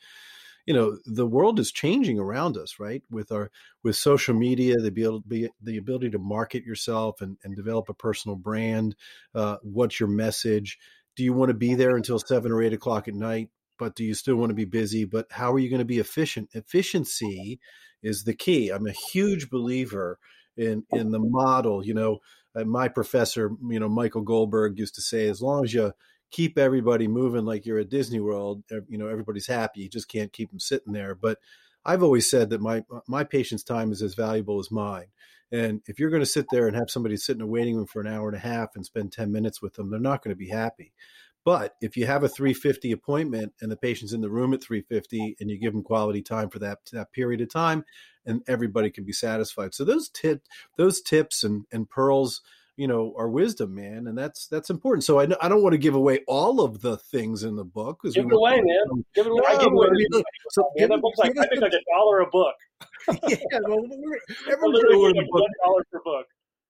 you 0.68 0.76
know, 0.76 1.00
the 1.06 1.26
world 1.26 1.60
is 1.60 1.72
changing 1.72 2.20
around 2.20 2.56
us, 2.56 2.80
right? 2.80 3.02
With 3.10 3.32
our 3.32 3.50
with 3.84 3.96
social 3.96 4.36
media, 4.36 4.78
the 4.78 4.90
ability 4.90 5.50
the 5.60 5.78
ability 5.78 6.12
to 6.12 6.20
market 6.20 6.64
yourself 6.64 7.20
and, 7.22 7.38
and 7.44 7.56
develop 7.56 7.90
a 7.90 7.96
personal 7.96 8.36
brand. 8.36 8.96
Uh, 9.34 9.58
what's 9.64 10.00
your 10.00 10.10
message? 10.10 10.78
Do 11.16 11.24
you 11.24 11.34
want 11.34 11.50
to 11.50 11.56
be 11.56 11.74
there 11.74 11.96
until 11.96 12.20
seven 12.20 12.52
or 12.52 12.62
eight 12.62 12.74
o'clock 12.74 13.08
at 13.08 13.16
night? 13.16 13.50
But 13.80 13.96
do 13.96 14.04
you 14.04 14.14
still 14.14 14.36
want 14.36 14.52
to 14.52 14.56
be 14.56 14.66
busy? 14.66 15.06
But 15.06 15.26
how 15.32 15.52
are 15.52 15.60
you 15.60 15.70
going 15.70 15.80
to 15.80 15.86
be 15.86 15.98
efficient? 15.98 16.50
Efficiency 16.54 17.60
is 18.04 18.24
the 18.24 18.34
key. 18.34 18.70
I'm 18.70 18.88
a 18.88 18.92
huge 18.92 19.50
believer 19.50 20.20
in 20.58 20.84
in 20.92 21.12
the 21.12 21.20
model. 21.20 21.86
You 21.86 21.94
know, 21.94 22.20
my 22.56 22.88
professor, 22.88 23.52
you 23.68 23.80
know, 23.80 23.90
Michael 23.90 24.22
Goldberg 24.22 24.78
used 24.78 24.96
to 24.96 25.02
say, 25.02 25.30
as 25.30 25.42
long 25.42 25.64
as 25.64 25.74
you 25.74 25.94
keep 26.32 26.58
everybody 26.58 27.08
moving 27.08 27.46
like 27.46 27.66
you're 27.66 27.80
at 27.80 27.90
Disney 27.90 28.20
World, 28.20 28.64
you 28.88 28.98
know, 28.98 29.08
everybody's 29.08 29.48
happy. 29.48 29.82
You 29.82 29.90
just 29.90 30.08
can't 30.08 30.34
keep 30.34 30.50
them 30.50 30.60
sitting 30.60 30.94
there. 30.94 31.16
But 31.16 31.40
I've 31.86 32.04
always 32.04 32.30
said 32.30 32.50
that 32.52 32.62
my 32.62 32.84
my 33.08 33.24
patient's 33.24 33.64
time 33.64 33.92
is 33.92 34.02
as 34.02 34.16
valuable 34.16 34.60
as 34.60 34.72
mine. 34.72 35.08
And 35.52 35.82
if 35.86 36.00
you're 36.00 36.10
going 36.10 36.22
to 36.22 36.26
sit 36.26 36.46
there 36.50 36.68
and 36.68 36.78
have 36.78 36.90
somebody 36.90 37.18
sit 37.18 37.36
in 37.36 37.42
a 37.42 37.48
waiting 37.48 37.76
room 37.76 37.86
for 37.86 38.00
an 38.00 38.08
hour 38.08 38.30
and 38.30 38.38
a 38.38 38.40
half 38.40 38.70
and 38.76 38.86
spend 38.86 39.12
10 39.12 39.34
minutes 39.34 39.62
with 39.62 39.74
them, 39.74 39.90
they're 39.90 40.00
not 40.00 40.24
going 40.24 40.34
to 40.34 40.40
be 40.40 40.48
happy. 40.48 40.94
But 41.44 41.76
if 41.82 41.98
you 41.98 42.06
have 42.06 42.24
a 42.24 42.30
350 42.30 42.92
appointment 42.92 43.54
and 43.62 43.72
the 43.72 43.78
patient's 43.78 44.14
in 44.14 44.22
the 44.22 44.30
room 44.30 44.54
at 44.54 44.62
350 44.62 45.38
and 45.40 45.50
you 45.50 45.58
give 45.58 45.74
them 45.74 45.84
quality 45.84 46.22
time 46.22 46.50
for 46.50 46.60
that 46.60 46.80
that 46.94 47.12
period 47.12 47.42
of 47.42 47.50
time, 47.50 47.84
and 48.26 48.44
everybody 48.48 48.92
can 48.92 49.04
be 49.04 49.14
satisfied. 49.14 49.74
So 49.74 49.84
those 49.84 50.10
tip 50.10 50.44
those 50.78 51.02
tips 51.02 51.44
and 51.44 51.66
and 51.72 51.90
pearls, 51.90 52.42
you 52.78 52.88
know, 52.88 53.16
are 53.18 53.28
wisdom, 53.28 53.74
man, 53.74 54.06
and 54.08 54.16
that's 54.16 54.48
that's 54.48 54.70
important. 54.70 55.04
So 55.04 55.20
I, 55.20 55.24
I 55.42 55.50
don't 55.50 55.64
want 55.64 55.74
to 55.74 55.80
give 55.80 55.96
away 55.96 56.20
all 56.28 56.62
of 56.62 56.82
the 56.82 56.98
things 56.98 57.44
in 57.44 57.56
the 57.56 57.66
book 57.66 58.02
give 58.04 58.26
it 58.26 58.34
away, 58.34 58.62
man. 58.62 59.04
Give 59.16 59.26
it 59.26 59.32
away. 59.32 59.42
No, 59.44 59.56
I 59.56 59.64
give 59.64 59.74
away. 59.74 59.88
So, 60.52 60.70
man, 60.78 60.90
that 60.90 61.02
book's 61.02 61.18
like 61.18 61.38
I 61.38 61.48
think 61.48 61.62
like 61.62 61.74
a 61.74 61.82
dollar 61.92 62.20
a 62.20 62.30
book. 62.30 62.56
yeah, 63.08 63.60
well, 63.68 63.84
everyone's 64.48 65.18
like 65.18 65.32
one 65.32 65.44
dollar 65.66 65.86
per 65.92 66.02
book. 66.04 66.28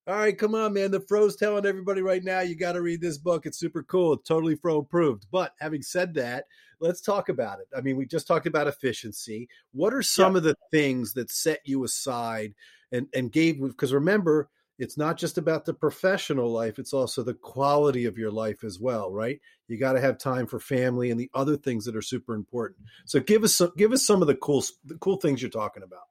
All 0.08 0.16
right, 0.16 0.36
come 0.36 0.56
on, 0.56 0.74
man. 0.74 0.90
The 0.90 1.00
Fro's 1.00 1.36
telling 1.36 1.66
everybody 1.66 2.02
right 2.02 2.24
now 2.24 2.40
you 2.40 2.56
got 2.56 2.72
to 2.72 2.82
read 2.82 3.02
this 3.02 3.20
book. 3.20 3.46
It's 3.46 3.60
super 3.60 3.84
cool. 3.84 4.14
It's 4.14 4.28
totally 4.28 4.56
Fro 4.56 4.80
approved. 4.80 5.28
But 5.32 5.54
having 5.60 5.84
said 5.84 6.16
that, 6.16 6.46
let's 6.80 7.02
talk 7.02 7.30
about 7.30 7.60
it. 7.60 7.68
I 7.76 7.82
mean, 7.82 7.98
we 7.98 8.08
just 8.08 8.26
talked 8.26 8.48
about 8.48 8.68
efficiency. 8.68 9.48
What 9.74 9.94
are 9.94 10.02
some 10.02 10.34
yeah. 10.34 10.38
of 10.38 10.44
the 10.44 10.56
things 10.72 11.14
that 11.14 11.30
set 11.30 11.60
you 11.66 11.84
aside 11.84 12.56
and 12.92 13.08
and 13.14 13.32
gave? 13.32 13.62
Because 13.62 13.94
remember, 13.94 14.50
it's 14.80 14.98
not 14.98 15.18
just 15.18 15.38
about 15.38 15.66
the 15.66 15.74
professional 15.76 16.52
life; 16.52 16.80
it's 16.80 16.94
also 16.94 17.22
the 17.22 17.36
quality 17.36 18.06
of 18.06 18.18
your 18.18 18.32
life 18.32 18.64
as 18.64 18.80
well, 18.80 19.12
right? 19.12 19.40
You 19.68 19.78
got 19.78 19.94
to 19.94 20.02
have 20.02 20.18
time 20.18 20.48
for 20.48 20.60
family 20.60 21.12
and 21.12 21.20
the 21.20 21.30
other 21.36 21.58
things 21.58 21.86
that 21.86 21.96
are 21.96 22.02
super 22.02 22.34
important. 22.34 22.88
So 23.06 23.20
give 23.20 23.44
us 23.44 23.56
some, 23.56 23.72
give 23.78 23.92
us 23.92 24.04
some 24.04 24.24
of 24.24 24.28
the 24.28 24.36
cool 24.36 24.66
the 24.84 24.96
cool 24.96 25.18
things 25.18 25.44
you're 25.44 25.52
talking 25.52 25.84
about. 25.84 26.08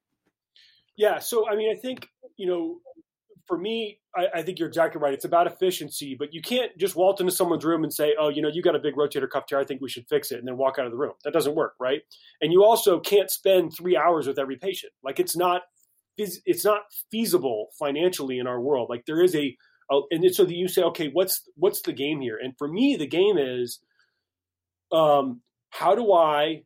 Yeah. 0.96 1.18
So 1.18 1.48
I 1.50 1.56
mean, 1.56 1.76
I 1.76 1.78
think 1.78 2.08
you 2.36 2.46
know 2.46 2.78
for 3.50 3.58
me, 3.58 3.98
I, 4.14 4.26
I, 4.36 4.42
think 4.42 4.60
you're 4.60 4.68
exactly 4.68 5.00
right. 5.00 5.12
It's 5.12 5.24
about 5.24 5.48
efficiency, 5.48 6.14
but 6.16 6.32
you 6.32 6.40
can't 6.40 6.70
just 6.78 6.94
waltz 6.94 7.20
into 7.20 7.32
someone's 7.32 7.64
room 7.64 7.82
and 7.82 7.92
say, 7.92 8.14
"Oh, 8.16 8.28
you 8.28 8.42
know, 8.42 8.48
you 8.48 8.62
got 8.62 8.76
a 8.76 8.78
big 8.78 8.94
rotator 8.94 9.28
cuff 9.28 9.46
tear. 9.46 9.58
I 9.58 9.64
think 9.64 9.80
we 9.80 9.88
should 9.88 10.06
fix 10.06 10.30
it," 10.30 10.38
and 10.38 10.46
then 10.46 10.56
walk 10.56 10.78
out 10.78 10.86
of 10.86 10.92
the 10.92 10.96
room. 10.96 11.14
That 11.24 11.32
doesn't 11.32 11.56
work, 11.56 11.74
right? 11.80 12.02
And 12.40 12.52
you 12.52 12.62
also 12.62 13.00
can't 13.00 13.28
spend 13.28 13.74
three 13.74 13.96
hours 13.96 14.28
with 14.28 14.38
every 14.38 14.56
patient. 14.56 14.92
Like 15.02 15.18
it's 15.18 15.36
not, 15.36 15.62
it's 16.16 16.64
not 16.64 16.82
feasible 17.10 17.70
financially 17.76 18.38
in 18.38 18.46
our 18.46 18.60
world. 18.60 18.88
Like 18.88 19.04
there 19.04 19.20
is 19.20 19.34
a, 19.34 19.56
a 19.90 20.00
and 20.12 20.32
so 20.32 20.44
that 20.44 20.54
you 20.54 20.68
say, 20.68 20.82
okay, 20.82 21.08
what's 21.08 21.42
what's 21.56 21.82
the 21.82 21.92
game 21.92 22.20
here? 22.20 22.38
And 22.40 22.54
for 22.56 22.68
me, 22.68 22.94
the 22.94 23.08
game 23.08 23.36
is, 23.36 23.80
um, 24.92 25.40
how 25.70 25.96
do 25.96 26.12
I 26.12 26.62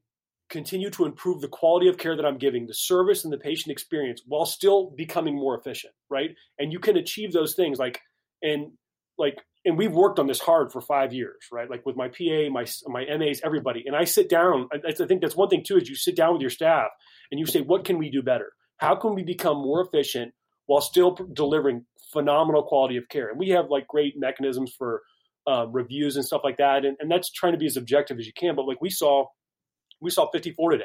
continue 0.55 0.89
to 0.89 1.05
improve 1.05 1.41
the 1.41 1.49
quality 1.49 1.89
of 1.89 1.99
care 1.99 2.15
that 2.15 2.25
I'm 2.25 2.39
giving, 2.39 2.67
the 2.69 2.75
service 2.75 3.25
and 3.25 3.33
the 3.33 3.39
patient 3.39 3.73
experience 3.73 4.23
while 4.25 4.47
still 4.47 4.93
becoming 4.97 5.35
more 5.35 5.59
efficient, 5.59 5.93
right? 6.09 6.31
And 6.61 6.73
you 6.73 6.79
can 6.79 6.97
achieve 6.97 7.33
those 7.33 7.55
things 7.55 7.81
like 7.81 8.01
and 8.41 8.71
like 9.19 9.39
and 9.65 9.77
we've 9.77 9.93
worked 9.93 10.21
on 10.21 10.29
this 10.29 10.39
hard 10.39 10.71
for 10.71 10.81
five 10.81 11.13
years, 11.13 11.39
right? 11.51 11.69
Like 11.69 11.85
with 11.85 11.97
my 11.97 12.07
PA, 12.07 12.51
my 12.53 12.67
my 12.87 13.05
MAs, 13.19 13.41
everybody. 13.43 13.83
And 13.85 13.97
I 13.97 14.05
sit 14.05 14.29
down. 14.31 14.69
I, 14.73 14.89
I 14.89 15.07
think 15.07 15.23
that's 15.23 15.35
one 15.35 15.49
thing 15.49 15.65
too 15.65 15.77
is 15.77 15.89
you 15.89 15.97
sit 15.97 16.15
down 16.15 16.35
with 16.35 16.41
your 16.41 16.51
staff 16.51 16.91
and 17.33 17.41
you 17.41 17.47
say, 17.47 17.61
what 17.61 17.85
can 17.85 17.99
we 17.99 18.09
do 18.09 18.23
better? 18.23 18.53
How 18.77 18.95
can 18.95 19.17
we 19.17 19.25
become 19.25 19.57
more 19.57 19.81
efficient 19.85 20.35
while 20.67 20.81
still 20.81 21.19
delivering 21.33 21.85
phenomenal 22.13 22.63
quality 22.63 22.97
of 22.97 23.09
care? 23.09 23.29
And 23.29 23.41
we 23.41 23.49
have 23.49 23.71
like 23.71 23.89
great 23.89 24.15
mechanisms 24.17 24.73
for 24.79 25.03
uh, 25.49 25.67
reviews 25.67 26.15
and 26.15 26.25
stuff 26.25 26.43
like 26.45 26.59
that, 26.59 26.85
and, 26.85 26.97
and 27.01 27.11
that's 27.11 27.33
trying 27.33 27.55
to 27.55 27.59
be 27.59 27.67
as 27.67 27.77
objective 27.77 28.21
as 28.21 28.27
you 28.27 28.33
can. 28.39 28.55
But 28.55 28.69
like 28.69 28.81
we 28.81 28.91
saw 28.91 29.27
we 30.05 30.11
saw 30.11 30.31
54 30.31 30.73
today, 30.73 30.85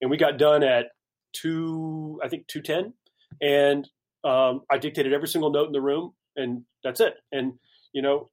and 0.00 0.10
we 0.10 0.16
got 0.16 0.38
done 0.38 0.62
at 0.62 0.86
two, 1.32 2.20
I 2.22 2.28
think 2.28 2.46
210, 2.48 2.92
and 3.40 3.88
um, 4.24 4.62
I 4.70 4.78
dictated 4.78 5.12
every 5.12 5.28
single 5.28 5.50
note 5.50 5.66
in 5.66 5.72
the 5.72 5.80
room, 5.80 6.12
and 6.36 6.64
that's 6.84 7.00
it. 7.00 7.14
And 7.32 7.54
you 7.92 8.02
know, 8.02 8.30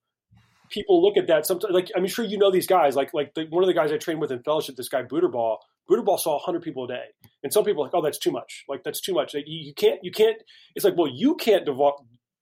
people 0.69 1.01
look 1.01 1.17
at 1.17 1.27
that 1.27 1.45
sometimes. 1.45 1.73
Like 1.73 1.91
I'm 1.95 2.05
sure 2.07 2.25
you 2.25 2.37
know 2.37 2.51
these 2.51 2.67
guys. 2.67 2.95
Like 2.95 3.13
like 3.13 3.33
the, 3.35 3.45
one 3.49 3.63
of 3.63 3.67
the 3.67 3.73
guys 3.73 3.91
I 3.91 3.97
trained 3.97 4.19
with 4.19 4.31
in 4.31 4.41
fellowship, 4.43 4.75
this 4.75 4.89
guy 4.89 5.03
Buterbaugh. 5.03 5.57
Buterbaugh 5.89 6.17
saw 6.17 6.33
100 6.35 6.61
people 6.61 6.85
a 6.85 6.87
day, 6.87 7.05
and 7.43 7.51
some 7.51 7.65
people 7.65 7.83
are 7.83 7.87
like, 7.87 7.93
oh, 7.93 8.01
that's 8.01 8.17
too 8.17 8.31
much. 8.31 8.63
Like 8.67 8.83
that's 8.83 9.01
too 9.01 9.13
much. 9.13 9.33
Like, 9.33 9.43
you, 9.47 9.67
you 9.67 9.73
can't 9.73 9.99
you 10.01 10.11
can't. 10.11 10.37
It's 10.75 10.83
like 10.83 10.97
well, 10.97 11.11
you 11.13 11.35
can't 11.35 11.65
devote. 11.65 11.95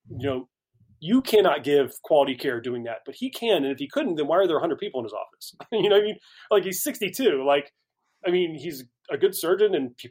You 0.08 0.26
know, 0.26 0.48
you 1.02 1.20
cannot 1.20 1.64
give 1.64 2.00
quality 2.02 2.36
care 2.36 2.60
doing 2.60 2.84
that, 2.84 2.98
but 3.04 3.16
he 3.16 3.28
can. 3.28 3.64
And 3.64 3.72
if 3.72 3.78
he 3.78 3.88
couldn't, 3.88 4.14
then 4.14 4.28
why 4.28 4.36
are 4.36 4.46
there 4.46 4.56
100 4.56 4.78
people 4.78 5.00
in 5.00 5.04
his 5.04 5.12
office? 5.12 5.54
you 5.72 5.88
know, 5.88 5.96
I 5.96 6.00
mean, 6.00 6.16
like 6.50 6.62
he's 6.62 6.82
62. 6.82 7.44
Like, 7.44 7.72
I 8.26 8.30
mean, 8.30 8.54
he's 8.54 8.84
a 9.10 9.16
good 9.16 9.34
surgeon, 9.34 9.74
and 9.74 9.96
pe- 9.96 10.10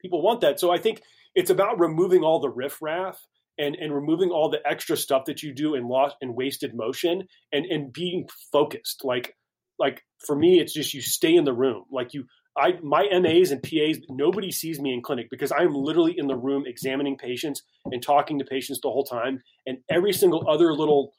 people 0.00 0.22
want 0.22 0.40
that. 0.40 0.60
So 0.60 0.72
I 0.72 0.78
think 0.78 1.02
it's 1.34 1.50
about 1.50 1.78
removing 1.80 2.22
all 2.22 2.40
the 2.40 2.50
riffraff 2.50 3.18
and 3.58 3.76
and 3.76 3.94
removing 3.94 4.30
all 4.30 4.50
the 4.50 4.60
extra 4.66 4.96
stuff 4.96 5.24
that 5.26 5.42
you 5.42 5.54
do 5.54 5.74
in 5.74 5.88
lost 5.88 6.16
and 6.20 6.34
wasted 6.34 6.74
motion, 6.74 7.28
and 7.52 7.66
and 7.66 7.92
being 7.92 8.28
focused. 8.50 9.04
Like, 9.04 9.36
like 9.78 10.02
for 10.26 10.36
me, 10.36 10.60
it's 10.60 10.72
just 10.72 10.94
you 10.94 11.00
stay 11.00 11.34
in 11.34 11.44
the 11.44 11.52
room. 11.52 11.84
Like 11.90 12.14
you 12.14 12.24
I 12.56 12.74
my 12.82 13.08
MAs 13.10 13.50
and 13.50 13.62
PAs, 13.62 13.98
nobody 14.10 14.50
sees 14.50 14.80
me 14.80 14.92
in 14.92 15.02
clinic 15.02 15.28
because 15.30 15.52
I'm 15.52 15.74
literally 15.74 16.14
in 16.16 16.26
the 16.26 16.36
room 16.36 16.64
examining 16.66 17.16
patients 17.16 17.62
and 17.86 18.02
talking 18.02 18.38
to 18.38 18.44
patients 18.44 18.80
the 18.82 18.90
whole 18.90 19.04
time. 19.04 19.42
And 19.66 19.78
every 19.88 20.12
single 20.12 20.48
other 20.48 20.74
little 20.74 21.12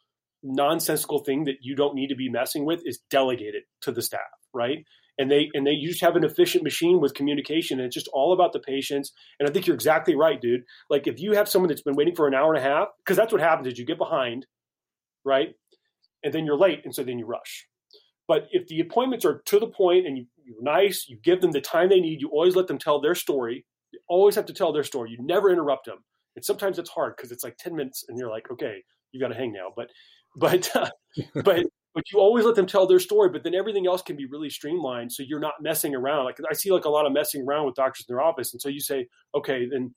nonsensical 0.44 1.20
thing 1.20 1.46
that 1.46 1.58
you 1.62 1.76
don't 1.76 1.96
need 1.96 2.10
to 2.10 2.16
be 2.16 2.30
messing 2.30 2.66
with 2.66 2.82
is 2.86 3.00
delegated 3.10 3.64
to 3.82 3.92
the 3.92 4.02
staff, 4.02 4.22
right? 4.54 4.86
And 5.20 5.30
they 5.30 5.50
and 5.54 5.66
they 5.66 5.76
just 5.76 6.02
have 6.02 6.16
an 6.16 6.24
efficient 6.24 6.64
machine 6.64 7.00
with 7.00 7.14
communication, 7.14 7.80
and 7.80 7.86
it's 7.86 7.94
just 7.94 8.10
all 8.14 8.34
about 8.34 8.52
the 8.52 8.60
patients. 8.60 9.12
And 9.40 9.48
I 9.48 9.52
think 9.52 9.68
you're 9.68 9.76
exactly 9.76 10.16
right, 10.16 10.42
dude. 10.42 10.64
Like 10.90 11.06
if 11.06 11.20
you 11.20 11.34
have 11.34 11.48
someone 11.48 11.70
that's 11.70 11.84
been 11.84 11.96
waiting 11.96 12.16
for 12.16 12.28
an 12.28 12.34
hour 12.34 12.54
and 12.54 12.66
a 12.66 12.68
half, 12.68 12.88
because 13.04 13.16
that's 13.16 13.32
what 13.32 13.42
happens 13.42 13.68
is 13.68 13.78
you 13.78 13.86
get 13.86 14.00
behind, 14.00 14.48
right? 15.24 15.50
And 16.24 16.34
then 16.34 16.46
you're 16.46 16.58
late, 16.58 16.82
and 16.84 16.96
so 16.96 17.04
then 17.04 17.20
you 17.20 17.26
rush. 17.28 17.68
But 18.28 18.48
if 18.52 18.68
the 18.68 18.80
appointments 18.80 19.26
are 19.26 19.42
to 19.46 19.60
the 19.60 19.68
point 19.68 20.08
and 20.08 20.18
you, 20.18 20.26
you're 20.44 20.62
nice, 20.62 21.06
you 21.08 21.18
give 21.24 21.42
them 21.42 21.52
the 21.52 21.62
time 21.62 21.90
they 21.90 22.00
need, 22.00 22.22
you 22.22 22.30
always 22.30 22.56
let 22.56 22.68
them 22.68 22.78
tell 22.78 23.02
their 23.02 23.16
story. 23.16 23.66
You 23.92 24.00
always 24.08 24.36
have 24.36 24.46
to 24.46 24.54
tell 24.54 24.72
their 24.72 24.84
story. 24.84 25.12
You 25.12 25.18
never 25.22 25.52
interrupt 25.52 25.86
them. 25.86 25.98
And 26.36 26.44
sometimes 26.44 26.80
it's 26.80 26.90
hard 26.90 27.16
because 27.16 27.32
it's 27.32 27.44
like 27.44 27.58
10 27.58 27.76
minutes 27.76 28.06
and 28.08 28.18
you're 28.18 28.30
like, 28.30 28.50
okay, 28.50 28.84
you 29.12 29.20
got 29.20 29.28
to 29.28 29.36
hang 29.36 29.52
now. 29.52 29.74
But, 29.76 29.90
but, 30.36 30.76
uh, 30.76 30.90
but, 31.44 31.66
but 31.94 32.12
you 32.12 32.20
always 32.20 32.46
let 32.46 32.56
them 32.56 32.66
tell 32.66 32.88
their 32.88 33.00
story, 33.00 33.30
but 33.30 33.44
then 33.44 33.54
everything 33.54 33.86
else 33.86 34.02
can 34.02 34.16
be 34.16 34.26
really 34.26 34.50
streamlined. 34.50 35.12
So 35.12 35.24
you're 35.24 35.40
not 35.40 35.62
messing 35.62 35.94
around. 35.94 36.26
Like 36.26 36.40
I 36.50 36.54
see 36.54 36.72
like 36.72 36.86
a 36.86 36.90
lot 36.90 37.06
of 37.06 37.14
messing 37.14 37.44
around 37.44 37.66
with 37.66 37.76
doctors 37.76 38.06
in 38.08 38.14
their 38.14 38.24
office. 38.24 38.52
And 38.52 38.62
so 38.62 38.70
you 38.70 38.80
say, 38.80 39.08
okay, 39.36 39.68
then, 39.70 39.94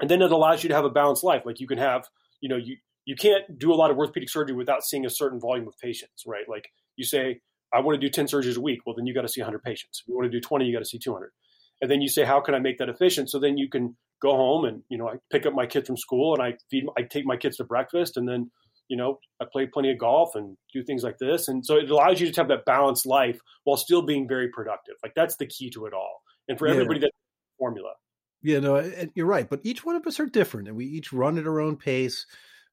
and 0.00 0.08
then 0.08 0.22
it 0.22 0.30
allows 0.30 0.62
you 0.62 0.68
to 0.68 0.74
have 0.74 0.84
a 0.84 0.90
balanced 0.90 1.24
life. 1.24 1.42
Like 1.44 1.60
you 1.60 1.66
can 1.66 1.78
have, 1.78 2.08
you 2.40 2.48
know, 2.48 2.56
you, 2.56 2.76
you 3.04 3.16
can't 3.16 3.58
do 3.58 3.72
a 3.72 3.74
lot 3.74 3.90
of 3.90 3.98
orthopedic 3.98 4.30
surgery 4.30 4.56
without 4.56 4.84
seeing 4.84 5.04
a 5.04 5.10
certain 5.10 5.40
volume 5.40 5.66
of 5.66 5.74
patients, 5.78 6.24
right? 6.26 6.48
Like 6.48 6.68
you 6.96 7.04
say, 7.04 7.40
I 7.72 7.80
want 7.80 8.00
to 8.00 8.06
do 8.06 8.10
10 8.10 8.26
surgeries 8.26 8.56
a 8.56 8.60
week. 8.60 8.80
Well, 8.86 8.94
then 8.94 9.06
you 9.06 9.12
got 9.12 9.22
to 9.22 9.28
see 9.28 9.40
100 9.40 9.62
patients. 9.62 10.00
If 10.02 10.08
you 10.08 10.14
want 10.14 10.30
to 10.30 10.30
do 10.30 10.40
20, 10.40 10.64
you 10.64 10.72
got 10.72 10.78
to 10.78 10.84
see 10.88 10.98
200. 10.98 11.30
And 11.82 11.90
then 11.90 12.00
you 12.00 12.08
say, 12.08 12.24
how 12.24 12.40
can 12.40 12.54
I 12.54 12.60
make 12.60 12.78
that 12.78 12.88
efficient? 12.88 13.30
So 13.30 13.40
then 13.40 13.58
you 13.58 13.68
can 13.68 13.96
go 14.22 14.36
home 14.36 14.64
and, 14.64 14.82
you 14.88 14.96
know, 14.96 15.08
I 15.08 15.14
pick 15.30 15.44
up 15.44 15.52
my 15.52 15.66
kids 15.66 15.88
from 15.88 15.96
school 15.96 16.34
and 16.34 16.42
I 16.42 16.56
feed, 16.70 16.84
I 16.96 17.02
take 17.02 17.26
my 17.26 17.36
kids 17.36 17.56
to 17.56 17.64
breakfast 17.64 18.16
and 18.16 18.28
then, 18.28 18.50
you 18.88 18.96
know, 18.96 19.18
I 19.40 19.46
play 19.50 19.66
plenty 19.66 19.90
of 19.90 19.98
golf 19.98 20.34
and 20.34 20.56
do 20.72 20.82
things 20.82 21.02
like 21.02 21.18
this. 21.18 21.48
And 21.48 21.64
so 21.64 21.76
it 21.76 21.90
allows 21.90 22.20
you 22.20 22.30
to 22.30 22.40
have 22.40 22.48
that 22.48 22.64
balanced 22.64 23.06
life 23.06 23.38
while 23.64 23.76
still 23.76 24.02
being 24.02 24.28
very 24.28 24.48
productive. 24.48 24.94
Like 25.02 25.14
that's 25.14 25.36
the 25.36 25.46
key 25.46 25.70
to 25.70 25.86
it 25.86 25.94
all. 25.94 26.22
And 26.48 26.58
for 26.58 26.66
yeah. 26.66 26.74
everybody, 26.74 27.00
that 27.00 27.12
formula. 27.58 27.92
Yeah, 28.42 28.60
no, 28.60 28.92
you're 29.14 29.26
right. 29.26 29.48
But 29.48 29.60
each 29.64 29.84
one 29.84 29.96
of 29.96 30.06
us 30.06 30.20
are 30.20 30.26
different 30.26 30.68
and 30.68 30.76
we 30.76 30.84
each 30.84 31.12
run 31.12 31.38
at 31.38 31.46
our 31.46 31.60
own 31.60 31.76
pace 31.76 32.26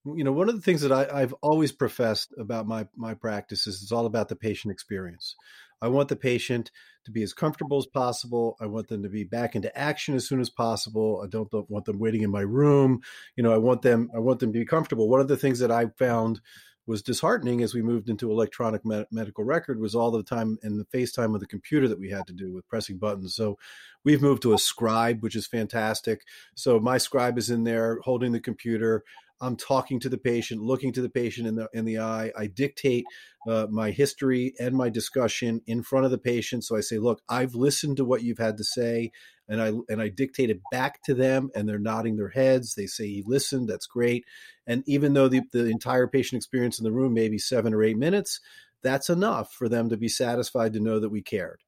you 0.05 0.23
know 0.23 0.31
one 0.31 0.49
of 0.49 0.55
the 0.55 0.61
things 0.61 0.81
that 0.81 0.91
I, 0.91 1.19
have 1.19 1.35
always 1.41 1.71
professed 1.71 2.33
about 2.37 2.67
my 2.67 2.87
my 2.95 3.13
practice 3.13 3.67
is 3.67 3.81
it's 3.81 3.91
all 3.91 4.05
about 4.05 4.29
the 4.29 4.35
patient 4.35 4.71
experience 4.71 5.35
i 5.81 5.87
want 5.87 6.09
the 6.09 6.15
patient 6.15 6.71
to 7.03 7.11
be 7.11 7.23
as 7.23 7.33
comfortable 7.33 7.77
as 7.77 7.85
possible 7.85 8.57
i 8.61 8.65
want 8.65 8.87
them 8.87 9.03
to 9.03 9.09
be 9.09 9.23
back 9.23 9.55
into 9.55 9.75
action 9.77 10.15
as 10.15 10.27
soon 10.27 10.39
as 10.39 10.49
possible 10.49 11.21
i 11.23 11.27
don't, 11.27 11.51
want 11.69 11.85
them 11.85 11.99
waiting 11.99 12.21
in 12.21 12.31
my 12.31 12.41
room 12.41 13.01
you 13.35 13.43
know 13.43 13.53
i 13.53 13.57
want 13.57 13.81
them 13.81 14.09
i 14.15 14.19
want 14.19 14.39
them 14.39 14.51
to 14.53 14.59
be 14.59 14.65
comfortable 14.65 15.09
one 15.09 15.19
of 15.19 15.27
the 15.27 15.37
things 15.37 15.59
that 15.59 15.71
i 15.71 15.85
found 15.97 16.41
was 16.87 17.01
disheartening 17.01 17.61
as 17.61 17.73
we 17.73 17.81
moved 17.81 18.09
into 18.09 18.31
electronic 18.31 18.83
med- 18.85 19.05
medical 19.11 19.43
record 19.43 19.79
was 19.79 19.93
all 19.93 20.11
the 20.11 20.23
time 20.23 20.57
in 20.63 20.77
the 20.77 20.85
FaceTime 20.85 21.33
of 21.33 21.39
the 21.39 21.47
computer 21.47 21.87
that 21.87 21.99
we 21.99 22.09
had 22.09 22.25
to 22.27 22.33
do 22.33 22.51
with 22.51 22.67
pressing 22.67 22.97
buttons. 22.97 23.35
So 23.35 23.57
we've 24.03 24.21
moved 24.21 24.41
to 24.43 24.53
a 24.53 24.57
scribe, 24.57 25.21
which 25.21 25.35
is 25.35 25.47
fantastic. 25.47 26.23
So 26.55 26.79
my 26.79 26.97
scribe 26.97 27.37
is 27.37 27.49
in 27.49 27.63
there 27.63 27.99
holding 28.03 28.31
the 28.31 28.39
computer. 28.39 29.03
I'm 29.41 29.55
talking 29.55 29.99
to 30.01 30.09
the 30.09 30.17
patient, 30.17 30.61
looking 30.61 30.93
to 30.93 31.01
the 31.01 31.09
patient 31.09 31.47
in 31.47 31.55
the 31.55 31.67
in 31.73 31.85
the 31.85 31.99
eye. 31.99 32.31
I 32.37 32.47
dictate 32.47 33.05
uh, 33.47 33.67
my 33.69 33.91
history 33.91 34.53
and 34.59 34.75
my 34.75 34.89
discussion 34.89 35.61
in 35.67 35.83
front 35.83 36.05
of 36.05 36.11
the 36.11 36.17
patient. 36.17 36.63
So 36.63 36.77
I 36.77 36.81
say, 36.81 36.99
"Look, 36.99 37.21
I've 37.27 37.55
listened 37.55 37.97
to 37.97 38.05
what 38.05 38.23
you've 38.23 38.37
had 38.37 38.57
to 38.57 38.63
say, 38.63 39.11
and 39.49 39.61
I 39.61 39.73
and 39.89 40.01
I 40.01 40.09
dictate 40.09 40.49
it 40.49 40.61
back 40.71 41.01
to 41.03 41.13
them, 41.13 41.49
and 41.55 41.67
they're 41.67 41.79
nodding 41.79 42.17
their 42.17 42.29
heads. 42.29 42.75
They 42.75 42.85
say 42.85 43.07
he 43.07 43.23
listened. 43.25 43.67
That's 43.67 43.87
great. 43.87 44.25
And 44.67 44.83
even 44.87 45.13
though 45.13 45.27
the 45.27 45.41
the 45.51 45.65
entire 45.65 46.07
patient 46.07 46.37
experience 46.37 46.79
in 46.79 46.83
the 46.83 46.91
room 46.91 47.13
may 47.13 47.27
be 47.27 47.39
seven 47.39 47.73
or 47.73 47.83
eight 47.83 47.97
minutes, 47.97 48.39
that's 48.83 49.09
enough 49.09 49.51
for 49.53 49.67
them 49.67 49.89
to 49.89 49.97
be 49.97 50.07
satisfied 50.07 50.73
to 50.73 50.79
know 50.79 50.99
that 50.99 51.09
we 51.09 51.21
cared. 51.21 51.61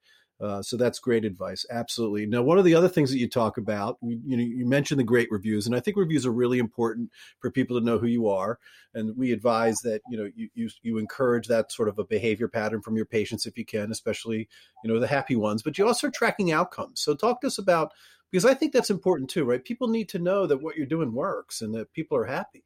Uh, 0.44 0.62
so 0.62 0.76
that's 0.76 1.00
great 1.00 1.24
advice. 1.24 1.66
Absolutely. 1.72 2.26
Now, 2.26 2.42
one 2.42 2.58
of 2.58 2.66
the 2.66 2.76
other 2.76 2.90
things 2.90 3.10
that 3.12 3.18
you 3.18 3.30
talk 3.30 3.58
about, 3.58 3.98
you, 4.02 4.20
you, 4.26 4.36
know, 4.36 4.44
you 4.44 4.66
mentioned 4.66 5.00
the 5.00 5.06
great 5.06 5.32
reviews, 5.32 5.66
and 5.66 5.76
I 5.76 5.80
think 5.80 5.96
reviews 5.96 6.26
are 6.26 6.34
really 6.34 6.60
important 6.60 7.12
for 7.40 7.50
people 7.50 7.80
to 7.80 7.86
know 7.86 7.98
who 7.98 8.08
you 8.08 8.28
are. 8.28 8.60
And 8.94 9.16
we 9.16 9.32
advise 9.32 9.78
that 9.84 10.02
you 10.10 10.18
know 10.18 10.30
you, 10.36 10.50
you 10.54 10.70
you 10.82 10.98
encourage 10.98 11.48
that 11.48 11.72
sort 11.72 11.88
of 11.88 11.98
a 11.98 12.04
behavior 12.04 12.50
pattern 12.50 12.82
from 12.82 12.98
your 12.98 13.06
patients 13.06 13.46
if 13.46 13.58
you 13.58 13.66
can, 13.66 13.90
especially 13.90 14.50
you 14.84 14.94
know 14.94 15.00
the 15.00 15.08
happy 15.08 15.38
ones. 15.38 15.64
But 15.64 15.78
you 15.78 15.88
also 15.88 16.10
tracking 16.10 16.52
outcomes. 16.52 17.00
So 17.00 17.16
talk 17.16 17.40
to 17.42 17.48
us 17.48 17.58
about 17.58 17.94
because 18.30 18.44
I 18.44 18.54
think 18.54 18.74
that's 18.74 18.90
important 18.90 19.30
too, 19.30 19.46
right? 19.46 19.64
People 19.64 19.88
need 19.88 20.10
to 20.10 20.20
know 20.20 20.46
that 20.46 20.62
what 20.62 20.76
you're 20.76 20.86
doing 20.86 21.14
works 21.14 21.62
and 21.62 21.74
that 21.76 21.94
people 21.94 22.18
are 22.18 22.26
happy. 22.26 22.66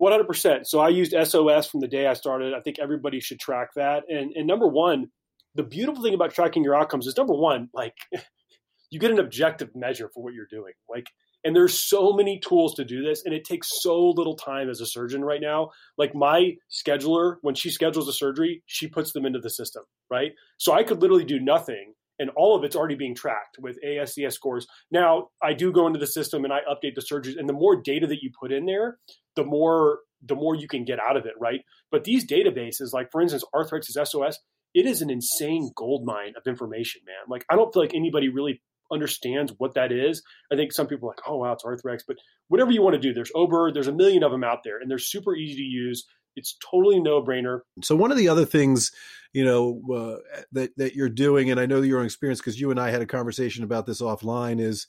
100%. 0.00 0.64
So 0.64 0.78
I 0.78 0.88
used 0.88 1.12
SOS 1.12 1.66
from 1.66 1.80
the 1.80 1.88
day 1.88 2.06
I 2.06 2.14
started. 2.14 2.54
I 2.54 2.60
think 2.60 2.78
everybody 2.78 3.18
should 3.18 3.40
track 3.40 3.74
that. 3.74 4.04
And, 4.08 4.30
and 4.36 4.46
number 4.46 4.68
one, 4.68 5.10
the 5.58 5.64
beautiful 5.64 6.04
thing 6.04 6.14
about 6.14 6.32
tracking 6.32 6.62
your 6.62 6.76
outcomes 6.76 7.08
is 7.08 7.16
number 7.16 7.34
one, 7.34 7.68
like 7.74 7.96
you 8.90 9.00
get 9.00 9.10
an 9.10 9.18
objective 9.18 9.74
measure 9.74 10.08
for 10.14 10.22
what 10.22 10.32
you're 10.32 10.46
doing. 10.48 10.72
Like, 10.88 11.08
and 11.44 11.54
there's 11.54 11.78
so 11.78 12.12
many 12.12 12.38
tools 12.38 12.74
to 12.76 12.84
do 12.84 13.02
this, 13.02 13.24
and 13.24 13.34
it 13.34 13.44
takes 13.44 13.68
so 13.82 14.10
little 14.10 14.36
time 14.36 14.70
as 14.70 14.80
a 14.80 14.86
surgeon 14.86 15.24
right 15.24 15.40
now. 15.40 15.70
Like 15.96 16.14
my 16.14 16.54
scheduler, 16.70 17.36
when 17.42 17.56
she 17.56 17.70
schedules 17.70 18.08
a 18.08 18.12
surgery, 18.12 18.62
she 18.66 18.86
puts 18.86 19.12
them 19.12 19.26
into 19.26 19.40
the 19.40 19.50
system, 19.50 19.82
right? 20.08 20.30
So 20.58 20.72
I 20.72 20.84
could 20.84 21.02
literally 21.02 21.24
do 21.24 21.40
nothing, 21.40 21.94
and 22.20 22.30
all 22.36 22.56
of 22.56 22.62
it's 22.62 22.76
already 22.76 22.94
being 22.94 23.16
tracked 23.16 23.58
with 23.60 23.78
ASES 23.84 24.34
scores. 24.34 24.64
Now 24.92 25.30
I 25.42 25.54
do 25.54 25.72
go 25.72 25.88
into 25.88 25.98
the 25.98 26.06
system 26.06 26.44
and 26.44 26.52
I 26.52 26.60
update 26.70 26.94
the 26.94 27.02
surgeries, 27.02 27.36
and 27.36 27.48
the 27.48 27.52
more 27.52 27.82
data 27.82 28.06
that 28.06 28.22
you 28.22 28.30
put 28.40 28.52
in 28.52 28.64
there, 28.64 28.98
the 29.34 29.44
more 29.44 29.98
the 30.24 30.36
more 30.36 30.54
you 30.54 30.68
can 30.68 30.84
get 30.84 31.00
out 31.00 31.16
of 31.16 31.26
it, 31.26 31.34
right? 31.40 31.60
But 31.90 32.04
these 32.04 32.26
databases, 32.26 32.92
like 32.92 33.10
for 33.10 33.20
instance, 33.20 33.44
Arthrex 33.52 33.84
SOS, 33.84 34.38
it 34.74 34.86
is 34.86 35.02
an 35.02 35.10
insane 35.10 35.70
gold 35.74 36.04
mine 36.04 36.34
of 36.36 36.46
information, 36.46 37.02
man. 37.06 37.28
Like 37.28 37.44
I 37.50 37.56
don't 37.56 37.72
feel 37.72 37.82
like 37.82 37.94
anybody 37.94 38.28
really 38.28 38.60
understands 38.90 39.52
what 39.58 39.74
that 39.74 39.92
is, 39.92 40.22
I 40.52 40.56
think 40.56 40.72
some 40.72 40.86
people 40.86 41.08
are 41.08 41.12
like, 41.12 41.28
oh 41.28 41.36
wow, 41.36 41.52
it's 41.52 41.64
Arthrex, 41.64 42.00
but 42.06 42.16
whatever 42.48 42.70
you 42.70 42.82
want 42.82 42.94
to 42.94 43.00
do, 43.00 43.12
there's 43.12 43.32
OBERD, 43.32 43.74
there's 43.74 43.88
a 43.88 43.92
million 43.92 44.22
of 44.22 44.32
them 44.32 44.44
out 44.44 44.60
there, 44.64 44.78
and 44.78 44.90
they're 44.90 44.98
super 44.98 45.34
easy 45.34 45.56
to 45.56 45.62
use. 45.62 46.06
It's 46.36 46.56
totally 46.70 47.00
no 47.00 47.22
brainer. 47.22 47.60
So 47.82 47.96
one 47.96 48.12
of 48.12 48.16
the 48.16 48.28
other 48.28 48.44
things, 48.44 48.92
you 49.32 49.44
know, 49.44 49.80
uh, 49.92 50.42
that 50.52 50.70
that 50.76 50.94
you're 50.94 51.08
doing, 51.08 51.50
and 51.50 51.58
I 51.58 51.66
know 51.66 51.82
your 51.82 51.98
own 51.98 52.06
experience 52.06 52.40
because 52.40 52.60
you 52.60 52.70
and 52.70 52.78
I 52.78 52.90
had 52.90 53.02
a 53.02 53.06
conversation 53.06 53.64
about 53.64 53.86
this 53.86 54.00
offline, 54.00 54.60
is 54.60 54.86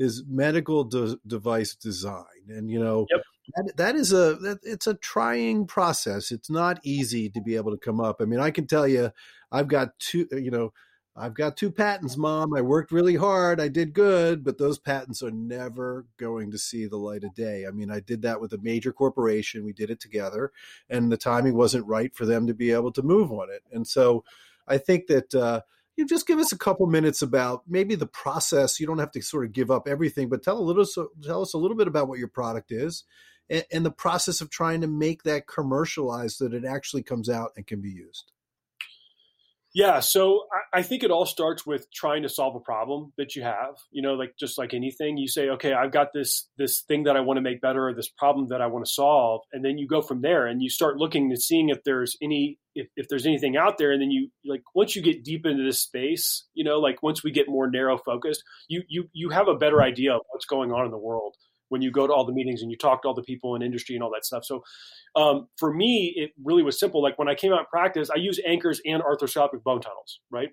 is 0.00 0.24
medical 0.26 0.82
de- 0.82 1.18
device 1.26 1.76
design, 1.76 2.24
and 2.48 2.68
you 2.68 2.82
know, 2.82 3.06
yep. 3.10 3.22
that, 3.54 3.76
that 3.76 3.94
is 3.94 4.12
a 4.12 4.34
that, 4.40 4.58
it's 4.64 4.88
a 4.88 4.94
trying 4.94 5.66
process. 5.66 6.32
It's 6.32 6.50
not 6.50 6.80
easy 6.82 7.30
to 7.30 7.40
be 7.40 7.54
able 7.54 7.70
to 7.70 7.78
come 7.78 8.00
up. 8.00 8.16
I 8.20 8.24
mean, 8.24 8.40
I 8.40 8.50
can 8.50 8.66
tell 8.66 8.88
you, 8.88 9.12
I've 9.52 9.68
got 9.68 9.98
two, 9.98 10.26
you 10.32 10.50
know 10.50 10.72
I've 11.16 11.34
got 11.34 11.56
two 11.56 11.70
patents, 11.70 12.16
mom. 12.16 12.54
I 12.54 12.62
worked 12.62 12.92
really 12.92 13.16
hard. 13.16 13.60
I 13.60 13.68
did 13.68 13.92
good, 13.92 14.44
but 14.44 14.58
those 14.58 14.78
patents 14.78 15.22
are 15.22 15.30
never 15.30 16.06
going 16.16 16.50
to 16.52 16.58
see 16.58 16.86
the 16.86 16.96
light 16.96 17.24
of 17.24 17.34
day. 17.34 17.66
I 17.66 17.72
mean, 17.72 17.90
I 17.90 18.00
did 18.00 18.22
that 18.22 18.40
with 18.40 18.52
a 18.52 18.58
major 18.62 18.92
corporation. 18.92 19.64
We 19.64 19.72
did 19.72 19.90
it 19.90 20.00
together, 20.00 20.52
and 20.88 21.10
the 21.10 21.16
timing 21.16 21.56
wasn't 21.56 21.86
right 21.86 22.14
for 22.14 22.26
them 22.26 22.46
to 22.46 22.54
be 22.54 22.70
able 22.70 22.92
to 22.92 23.02
move 23.02 23.32
on 23.32 23.50
it. 23.50 23.62
And 23.72 23.86
so 23.86 24.24
I 24.68 24.78
think 24.78 25.08
that 25.08 25.34
uh, 25.34 25.60
you 26.00 26.06
just 26.06 26.26
give 26.26 26.38
us 26.38 26.50
a 26.50 26.58
couple 26.58 26.86
minutes 26.86 27.20
about 27.20 27.62
maybe 27.68 27.94
the 27.94 28.06
process. 28.06 28.80
You 28.80 28.86
don't 28.86 28.98
have 28.98 29.12
to 29.12 29.22
sort 29.22 29.44
of 29.44 29.52
give 29.52 29.70
up 29.70 29.86
everything, 29.86 30.30
but 30.30 30.42
tell 30.42 30.58
a 30.58 30.60
little, 30.60 30.86
so, 30.86 31.10
tell 31.22 31.42
us 31.42 31.52
a 31.52 31.58
little 31.58 31.76
bit 31.76 31.86
about 31.86 32.08
what 32.08 32.18
your 32.18 32.28
product 32.28 32.72
is 32.72 33.04
and, 33.50 33.64
and 33.70 33.84
the 33.84 33.90
process 33.90 34.40
of 34.40 34.48
trying 34.48 34.80
to 34.80 34.86
make 34.86 35.24
that 35.24 35.46
commercialized 35.46 36.36
so 36.36 36.48
that 36.48 36.56
it 36.56 36.64
actually 36.64 37.02
comes 37.02 37.28
out 37.28 37.50
and 37.54 37.66
can 37.66 37.82
be 37.82 37.90
used. 37.90 38.32
Yeah, 39.72 40.00
so 40.00 40.46
I, 40.74 40.82
think 40.82 41.04
it 41.04 41.12
all 41.12 41.26
starts 41.26 41.64
with 41.64 41.86
trying 41.92 42.24
to 42.24 42.28
solve 42.28 42.56
a 42.56 42.60
problem 42.60 43.12
that 43.16 43.36
you 43.36 43.42
have. 43.42 43.76
You 43.92 44.02
know, 44.02 44.14
like 44.14 44.34
just 44.38 44.58
like 44.58 44.74
anything, 44.74 45.16
you 45.16 45.28
say, 45.28 45.48
okay, 45.50 45.72
I've 45.72 45.92
got 45.92 46.08
this 46.12 46.48
this 46.58 46.82
thing 46.88 47.04
that 47.04 47.16
I 47.16 47.20
want 47.20 47.36
to 47.36 47.40
make 47.40 47.60
better, 47.60 47.86
or 47.88 47.94
this 47.94 48.08
problem 48.08 48.48
that 48.48 48.60
I 48.60 48.66
want 48.66 48.84
to 48.84 48.90
solve, 48.90 49.42
and 49.52 49.64
then 49.64 49.78
you 49.78 49.86
go 49.86 50.02
from 50.02 50.22
there, 50.22 50.46
and 50.46 50.60
you 50.60 50.68
start 50.68 50.96
looking 50.96 51.30
and 51.30 51.40
seeing 51.40 51.68
if 51.68 51.84
there's 51.84 52.16
any 52.20 52.58
if, 52.74 52.88
if 52.96 53.06
there's 53.08 53.26
anything 53.26 53.56
out 53.56 53.78
there, 53.78 53.92
and 53.92 54.02
then 54.02 54.10
you 54.10 54.30
like 54.44 54.62
once 54.74 54.96
you 54.96 55.02
get 55.02 55.22
deep 55.22 55.46
into 55.46 55.62
this 55.62 55.80
space, 55.80 56.46
you 56.52 56.64
know, 56.64 56.80
like 56.80 57.00
once 57.00 57.22
we 57.22 57.30
get 57.30 57.48
more 57.48 57.70
narrow 57.70 57.96
focused, 57.96 58.42
you 58.68 58.82
you 58.88 59.08
you 59.12 59.30
have 59.30 59.46
a 59.46 59.54
better 59.54 59.80
idea 59.80 60.14
of 60.14 60.22
what's 60.30 60.46
going 60.46 60.72
on 60.72 60.84
in 60.84 60.90
the 60.90 60.98
world 60.98 61.36
when 61.70 61.80
you 61.80 61.90
go 61.90 62.06
to 62.06 62.12
all 62.12 62.26
the 62.26 62.32
meetings 62.32 62.62
and 62.62 62.70
you 62.70 62.76
talk 62.76 63.02
to 63.02 63.08
all 63.08 63.14
the 63.14 63.22
people 63.22 63.56
in 63.56 63.62
industry 63.62 63.96
and 63.96 64.04
all 64.04 64.10
that 64.12 64.26
stuff. 64.26 64.44
So 64.44 64.62
um, 65.16 65.48
for 65.58 65.72
me, 65.72 66.12
it 66.14 66.32
really 66.44 66.62
was 66.62 66.78
simple. 66.78 67.02
Like 67.02 67.18
when 67.18 67.28
I 67.28 67.34
came 67.34 67.52
out 67.52 67.60
in 67.60 67.66
practice, 67.66 68.10
I 68.10 68.18
use 68.18 68.38
anchors 68.46 68.80
and 68.84 69.02
arthroscopic 69.02 69.62
bone 69.64 69.80
tunnels, 69.80 70.20
right? 70.30 70.50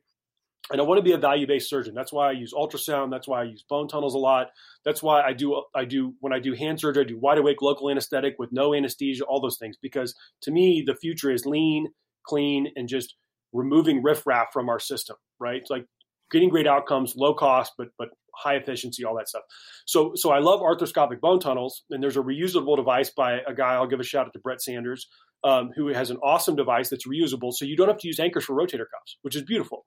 And 0.70 0.82
I 0.82 0.84
want 0.84 1.00
to 1.00 1.04
be 1.04 1.14
a 1.14 1.18
value-based 1.18 1.70
surgeon. 1.70 1.94
That's 1.96 2.12
why 2.12 2.30
I 2.30 2.32
use 2.34 2.54
ultrasound. 2.54 3.10
That's 3.10 3.28
why 3.28 3.42
I 3.42 3.44
use 3.46 3.64
bone 3.70 3.88
tunnels 3.88 4.16
a 4.16 4.18
lot. 4.18 4.48
That's 4.84 5.02
why 5.02 5.22
I 5.22 5.34
do 5.34 5.64
I 5.74 5.86
do 5.86 6.14
when 6.20 6.34
I 6.34 6.40
do 6.40 6.54
hand 6.54 6.80
surgery, 6.80 7.06
I 7.06 7.08
do 7.08 7.18
wide 7.18 7.38
awake 7.38 7.62
local 7.62 7.90
anesthetic 7.90 8.36
with 8.38 8.50
no 8.52 8.74
anesthesia, 8.74 9.24
all 9.24 9.40
those 9.40 9.58
things. 9.58 9.78
Because 9.82 10.14
to 10.42 10.52
me, 10.52 10.84
the 10.86 10.96
future 10.96 11.32
is 11.32 11.46
lean, 11.46 11.88
clean, 12.26 12.68
and 12.76 12.90
just 12.90 13.16
removing 13.54 14.04
riffraff 14.04 14.48
from 14.52 14.68
our 14.68 14.80
system, 14.80 15.16
right? 15.40 15.62
It's 15.62 15.70
like 15.70 15.86
getting 16.32 16.50
great 16.50 16.68
outcomes, 16.68 17.16
low 17.16 17.34
cost, 17.34 17.74
but 17.78 17.90
but 17.98 18.10
high 18.36 18.56
efficiency, 18.56 19.04
all 19.04 19.16
that 19.18 19.28
stuff. 19.28 19.44
So 19.86 20.12
so 20.16 20.32
I 20.32 20.40
love 20.40 20.62
arthroscopic 20.62 21.20
bone 21.20 21.40
tunnels, 21.40 21.84
and 21.90 22.02
there's 22.02 22.18
a 22.18 22.22
reusable 22.22 22.76
device 22.76 23.10
by 23.10 23.40
a 23.48 23.54
guy. 23.54 23.74
I'll 23.74 23.88
give 23.88 24.00
a 24.00 24.04
shout 24.04 24.28
out 24.28 24.34
to 24.34 24.40
Brett 24.40 24.62
Sanders, 24.62 25.08
um, 25.44 25.72
who 25.76 25.88
has 25.88 26.10
an 26.10 26.18
awesome 26.18 26.56
device 26.56 26.90
that's 26.90 27.08
reusable. 27.08 27.54
So 27.54 27.66
you 27.66 27.76
don't 27.76 27.88
have 27.88 28.00
to 28.00 28.08
use 28.08 28.20
anchors 28.20 28.46
for 28.46 28.56
rotator 28.56 28.86
cuffs, 28.90 29.18
which 29.22 29.36
is 29.36 29.44
beautiful. 29.44 29.86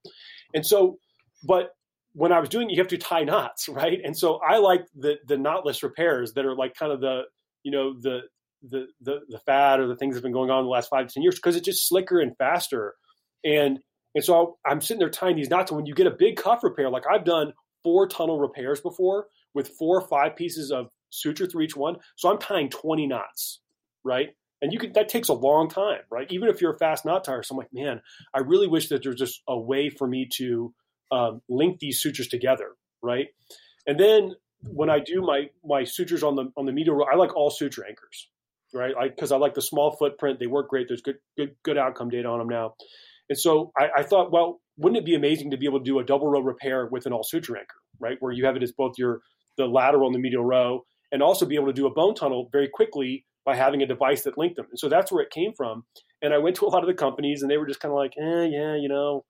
And 0.55 0.65
so, 0.65 0.99
but 1.45 1.71
when 2.13 2.33
I 2.33 2.41
was 2.41 2.49
doing, 2.49 2.71
it, 2.71 2.75
you 2.75 2.79
have 2.81 2.89
to 2.89 2.99
tie 2.99 3.25
knots, 3.25 3.69
right? 3.69 3.99
And 4.03 4.17
so 4.17 4.41
I 4.47 4.59
like 4.59 4.83
the 4.95 5.17
the 5.27 5.37
knotless 5.37 5.83
repairs 5.83 6.33
that 6.35 6.45
are 6.45 6.55
like 6.55 6.75
kind 6.75 6.93
of 6.93 7.01
the 7.01 7.23
you 7.63 7.73
know 7.73 7.95
the 8.01 8.21
the 8.63 8.87
the 9.01 9.21
the 9.29 9.39
fad 9.47 9.81
or 9.81 9.87
the 9.87 9.97
things 9.97 10.15
that 10.15 10.19
have 10.19 10.25
been 10.25 10.33
going 10.33 10.51
on 10.51 10.61
in 10.61 10.65
the 10.65 10.71
last 10.71 10.91
five 10.91 11.07
to 11.07 11.15
ten 11.15 11.23
years 11.23 11.37
because 11.37 11.57
it's 11.57 11.65
just 11.65 11.89
slicker 11.89 12.21
and 12.21 12.37
faster. 12.37 12.95
And 13.43 13.79
and 14.15 14.25
so 14.25 14.59
I'm 14.67 14.81
sitting 14.81 14.99
there 14.99 15.11
tying 15.11 15.37
these 15.37 15.51
knots. 15.51 15.71
And 15.71 15.77
when 15.77 15.87
you 15.87 15.95
get 15.95 16.07
a 16.07 16.11
big 16.11 16.37
cuff 16.37 16.65
repair, 16.65 16.91
like 16.91 17.05
I've 17.11 17.25
done 17.25 17.53
four 17.83 18.09
tunnel 18.09 18.39
repairs 18.39 18.81
before 18.81 19.27
with 19.55 19.69
four 19.69 19.99
or 19.99 20.07
five 20.07 20.37
pieces 20.37 20.71
of 20.71 20.89
suture 21.11 21.47
through 21.47 21.63
each 21.63 21.77
one. 21.77 21.97
So 22.17 22.31
I'm 22.31 22.39
tying 22.39 22.71
20 22.71 23.07
knots, 23.07 23.61
right? 24.05 24.31
And 24.63 24.73
you 24.73 24.79
can 24.79 24.93
that 24.93 25.09
takes 25.09 25.29
a 25.29 25.35
long 25.35 25.69
time, 25.69 26.01
right? 26.11 26.27
Even 26.31 26.49
if 26.49 26.61
you're 26.61 26.75
a 26.75 26.79
fast 26.79 27.05
knot 27.05 27.25
tire. 27.25 27.43
So 27.43 27.55
I'm 27.55 27.59
like, 27.59 27.73
man, 27.73 28.03
I 28.35 28.41
really 28.41 28.67
wish 28.67 28.89
that 28.89 29.03
there's 29.03 29.17
just 29.17 29.41
a 29.49 29.59
way 29.59 29.89
for 29.89 30.07
me 30.07 30.29
to 30.35 30.75
um, 31.11 31.41
link 31.49 31.79
these 31.79 32.01
sutures 32.01 32.29
together, 32.29 32.73
right? 33.03 33.29
And 33.87 33.99
then 33.99 34.35
when 34.63 34.91
I 34.91 34.99
do 34.99 35.23
my 35.23 35.49
my 35.65 35.85
sutures 35.85 36.23
on 36.23 36.37
the 36.37 36.53
on 36.57 36.67
the 36.67 36.73
medial, 36.73 37.05
I 37.11 37.17
like 37.17 37.35
all 37.35 37.49
suture 37.49 37.87
anchors, 37.89 38.29
right? 38.75 38.95
Like 38.95 39.17
because 39.17 39.33
I, 39.33 39.37
I, 39.37 39.39
like 39.39 39.55
the 39.55 39.63
small 39.63 39.93
footprint. 39.93 40.39
They 40.39 40.47
work 40.47 40.69
great. 40.69 40.89
There's 40.89 41.01
good 41.01 41.19
good 41.39 41.57
good 41.63 41.79
outcome 41.79 42.11
data 42.11 42.29
on 42.29 42.39
them 42.39 42.49
now. 42.49 42.75
And 43.31 43.39
so 43.39 43.71
I, 43.79 43.89
I, 43.99 44.03
thought, 44.03 44.33
well, 44.33 44.61
wouldn't 44.77 44.99
it 44.99 45.07
be 45.07 45.15
amazing 45.15 45.53
to 45.53 45.57
be 45.57 45.65
able 45.65 45.79
to 45.79 45.85
do 45.85 46.01
a 46.01 46.05
double 46.05 46.27
row 46.27 46.41
repair 46.41 46.89
with 46.91 47.07
an 47.07 47.13
all 47.13 47.23
suture 47.23 47.57
anchor, 47.57 47.79
right? 48.01 48.17
Where 48.19 48.33
you 48.33 48.45
have 48.45 48.57
it 48.57 48.63
as 48.63 48.73
both 48.73 48.95
your 48.99 49.21
the 49.57 49.67
lateral 49.67 50.07
and 50.07 50.15
the 50.15 50.19
medial 50.19 50.45
row, 50.45 50.85
and 51.13 51.23
also 51.23 51.47
be 51.47 51.55
able 51.55 51.69
to 51.69 51.73
do 51.73 51.87
a 51.87 51.95
bone 51.95 52.15
tunnel 52.15 52.49
very 52.53 52.69
quickly 52.69 53.25
by 53.45 53.55
having 53.55 53.83
a 53.83 53.87
device 53.87 54.23
that 54.23 54.37
linked 54.37 54.57
them. 54.57 54.67
And 54.71 54.79
so 54.79 54.89
that's 54.89 55.11
where 55.13 55.23
it 55.23 55.31
came 55.31 55.53
from. 55.57 55.85
And 56.23 56.35
I 56.35 56.39
went 56.39 56.57
to 56.57 56.67
a 56.67 56.69
lot 56.69 56.83
of 56.83 56.89
the 56.89 56.95
companies, 56.95 57.43
and 57.43 57.51
they 57.51 57.57
were 57.57 57.67
just 57.67 57.81
kind 57.81 57.93
of 57.93 57.97
like, 57.97 58.13
eh, 58.19 58.49
yeah, 58.51 58.75
you 58.77 58.89
know, 58.89 59.25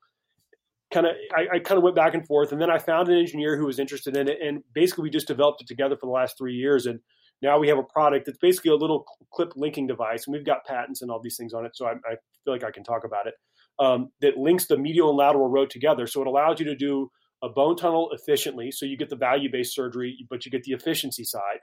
kind 0.92 1.06
of. 1.06 1.12
I, 1.34 1.56
I 1.56 1.58
kind 1.58 1.76
of 1.76 1.82
went 1.82 1.96
back 1.96 2.14
and 2.14 2.26
forth, 2.26 2.52
and 2.52 2.60
then 2.60 2.70
I 2.70 2.78
found 2.78 3.08
an 3.10 3.18
engineer 3.18 3.58
who 3.58 3.66
was 3.66 3.78
interested 3.78 4.16
in 4.16 4.28
it, 4.28 4.38
and 4.42 4.62
basically 4.74 5.02
we 5.02 5.10
just 5.10 5.28
developed 5.28 5.60
it 5.60 5.68
together 5.68 5.96
for 5.96 6.06
the 6.06 6.12
last 6.12 6.38
three 6.38 6.54
years, 6.54 6.86
and 6.86 7.00
now 7.42 7.58
we 7.58 7.68
have 7.68 7.78
a 7.78 7.82
product 7.82 8.26
that's 8.26 8.38
basically 8.38 8.70
a 8.70 8.76
little 8.76 9.04
clip 9.30 9.52
linking 9.56 9.86
device, 9.86 10.26
and 10.26 10.32
we've 10.32 10.46
got 10.46 10.64
patents 10.64 11.02
and 11.02 11.10
all 11.10 11.20
these 11.22 11.36
things 11.36 11.52
on 11.52 11.66
it. 11.66 11.72
So 11.74 11.84
I, 11.84 11.92
I 11.92 12.16
feel 12.44 12.54
like 12.54 12.64
I 12.64 12.70
can 12.70 12.82
talk 12.82 13.04
about 13.04 13.26
it 13.26 13.34
um, 13.80 14.10
that 14.20 14.36
links 14.36 14.66
the 14.66 14.76
medial 14.76 15.08
and 15.08 15.18
lateral 15.18 15.48
row 15.48 15.66
together. 15.66 16.06
So 16.06 16.20
it 16.20 16.26
allows 16.26 16.60
you 16.60 16.66
to 16.66 16.76
do 16.76 17.10
a 17.42 17.48
bone 17.48 17.76
tunnel 17.76 18.10
efficiently. 18.12 18.70
So 18.70 18.84
you 18.84 18.96
get 18.96 19.08
the 19.08 19.16
value 19.16 19.50
based 19.50 19.74
surgery, 19.74 20.16
but 20.28 20.44
you 20.44 20.52
get 20.52 20.62
the 20.64 20.72
efficiency 20.72 21.24
side. 21.24 21.60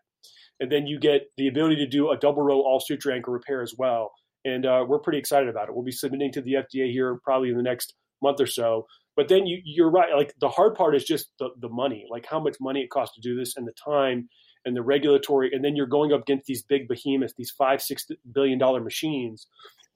And 0.59 0.71
then 0.71 0.87
you 0.87 0.99
get 0.99 1.27
the 1.37 1.47
ability 1.47 1.75
to 1.77 1.87
do 1.87 2.09
a 2.09 2.17
double 2.17 2.41
row 2.41 2.61
all 2.61 2.79
suture 2.79 3.11
anchor 3.11 3.31
repair 3.31 3.61
as 3.61 3.75
well. 3.77 4.11
And 4.43 4.65
uh, 4.65 4.85
we're 4.87 4.99
pretty 4.99 5.19
excited 5.19 5.49
about 5.49 5.69
it. 5.69 5.75
We'll 5.75 5.85
be 5.85 5.91
submitting 5.91 6.31
to 6.33 6.41
the 6.41 6.53
FDA 6.53 6.91
here 6.91 7.19
probably 7.23 7.49
in 7.49 7.57
the 7.57 7.63
next 7.63 7.93
month 8.23 8.41
or 8.41 8.47
so. 8.47 8.87
But 9.15 9.27
then 9.27 9.45
you, 9.45 9.61
you're 9.63 9.91
right. 9.91 10.15
Like 10.15 10.33
the 10.39 10.49
hard 10.49 10.73
part 10.73 10.95
is 10.95 11.03
just 11.03 11.29
the, 11.37 11.49
the 11.59 11.69
money, 11.69 12.05
like 12.09 12.25
how 12.27 12.39
much 12.39 12.55
money 12.59 12.81
it 12.81 12.89
costs 12.89 13.15
to 13.15 13.21
do 13.21 13.37
this 13.37 13.55
and 13.55 13.67
the 13.67 13.73
time 13.73 14.29
and 14.65 14.75
the 14.75 14.81
regulatory. 14.81 15.51
And 15.53 15.63
then 15.63 15.75
you're 15.75 15.85
going 15.85 16.11
up 16.11 16.21
against 16.21 16.45
these 16.45 16.63
big 16.63 16.87
behemoths, 16.87 17.33
these 17.37 17.51
five, 17.51 17.81
six 17.81 18.07
billion 18.31 18.57
dollar 18.57 18.81
machines 18.81 19.47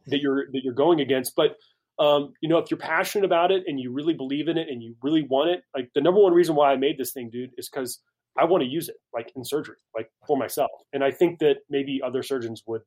that 0.08 0.20
you're 0.22 0.46
that 0.52 0.62
you're 0.64 0.74
going 0.74 1.00
against. 1.00 1.36
But 1.36 1.56
um, 2.02 2.34
you 2.42 2.50
know, 2.50 2.58
if 2.58 2.72
you're 2.72 2.80
passionate 2.80 3.26
about 3.26 3.52
it 3.52 3.64
and 3.68 3.80
you 3.80 3.92
really 3.92 4.16
believe 4.16 4.48
in 4.48 4.58
it 4.58 4.68
and 4.70 4.82
you 4.82 4.96
really 5.04 5.22
want 5.22 5.52
it, 5.52 5.62
like 5.76 5.92
the 5.94 6.02
number 6.02 6.20
one 6.20 6.34
reason 6.34 6.56
why 6.56 6.72
I 6.72 6.76
made 6.76 6.98
this 6.98 7.14
thing, 7.14 7.30
dude, 7.30 7.52
is 7.58 7.70
because 7.70 8.00
I 8.36 8.46
want 8.46 8.64
to 8.64 8.70
use 8.70 8.90
it, 8.90 8.96
like 9.14 9.32
in 9.36 9.46
surgery, 9.46 9.76
like 9.96 10.10
for 10.26 10.36
myself. 10.36 10.72
And 10.92 11.04
I 11.04 11.12
think 11.12 11.38
that 11.40 11.58
maybe 11.70 12.02
other 12.04 12.24
surgeons 12.24 12.64
would 12.66 12.82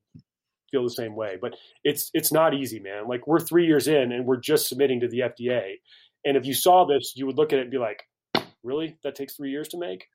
feel 0.73 0.83
the 0.83 0.91
same 0.91 1.15
way. 1.15 1.39
But 1.41 1.55
it's 1.85 2.11
it's 2.13 2.33
not 2.33 2.55
easy, 2.55 2.81
man. 2.81 3.07
Like 3.07 3.29
we're 3.29 3.39
three 3.39 3.67
years 3.67 3.87
in 3.87 4.11
and 4.11 4.27
we're 4.27 4.41
just 4.41 4.69
submitting 4.69 4.99
to 5.01 5.09
the 5.09 5.21
FDA. 5.21 5.75
And 6.25 6.37
if 6.37 6.45
you 6.45 6.55
saw 6.55 6.85
this, 6.85 7.13
you 7.15 7.27
would 7.27 7.37
look 7.37 7.53
at 7.53 7.61
it 7.61 7.63
and 7.63 7.71
be 7.71 7.79
like, 7.79 8.03
really? 8.65 8.97
That 9.05 9.15
takes 9.15 9.37
three 9.37 9.53
years 9.53 9.69
to 9.69 9.79
make? 9.79 10.09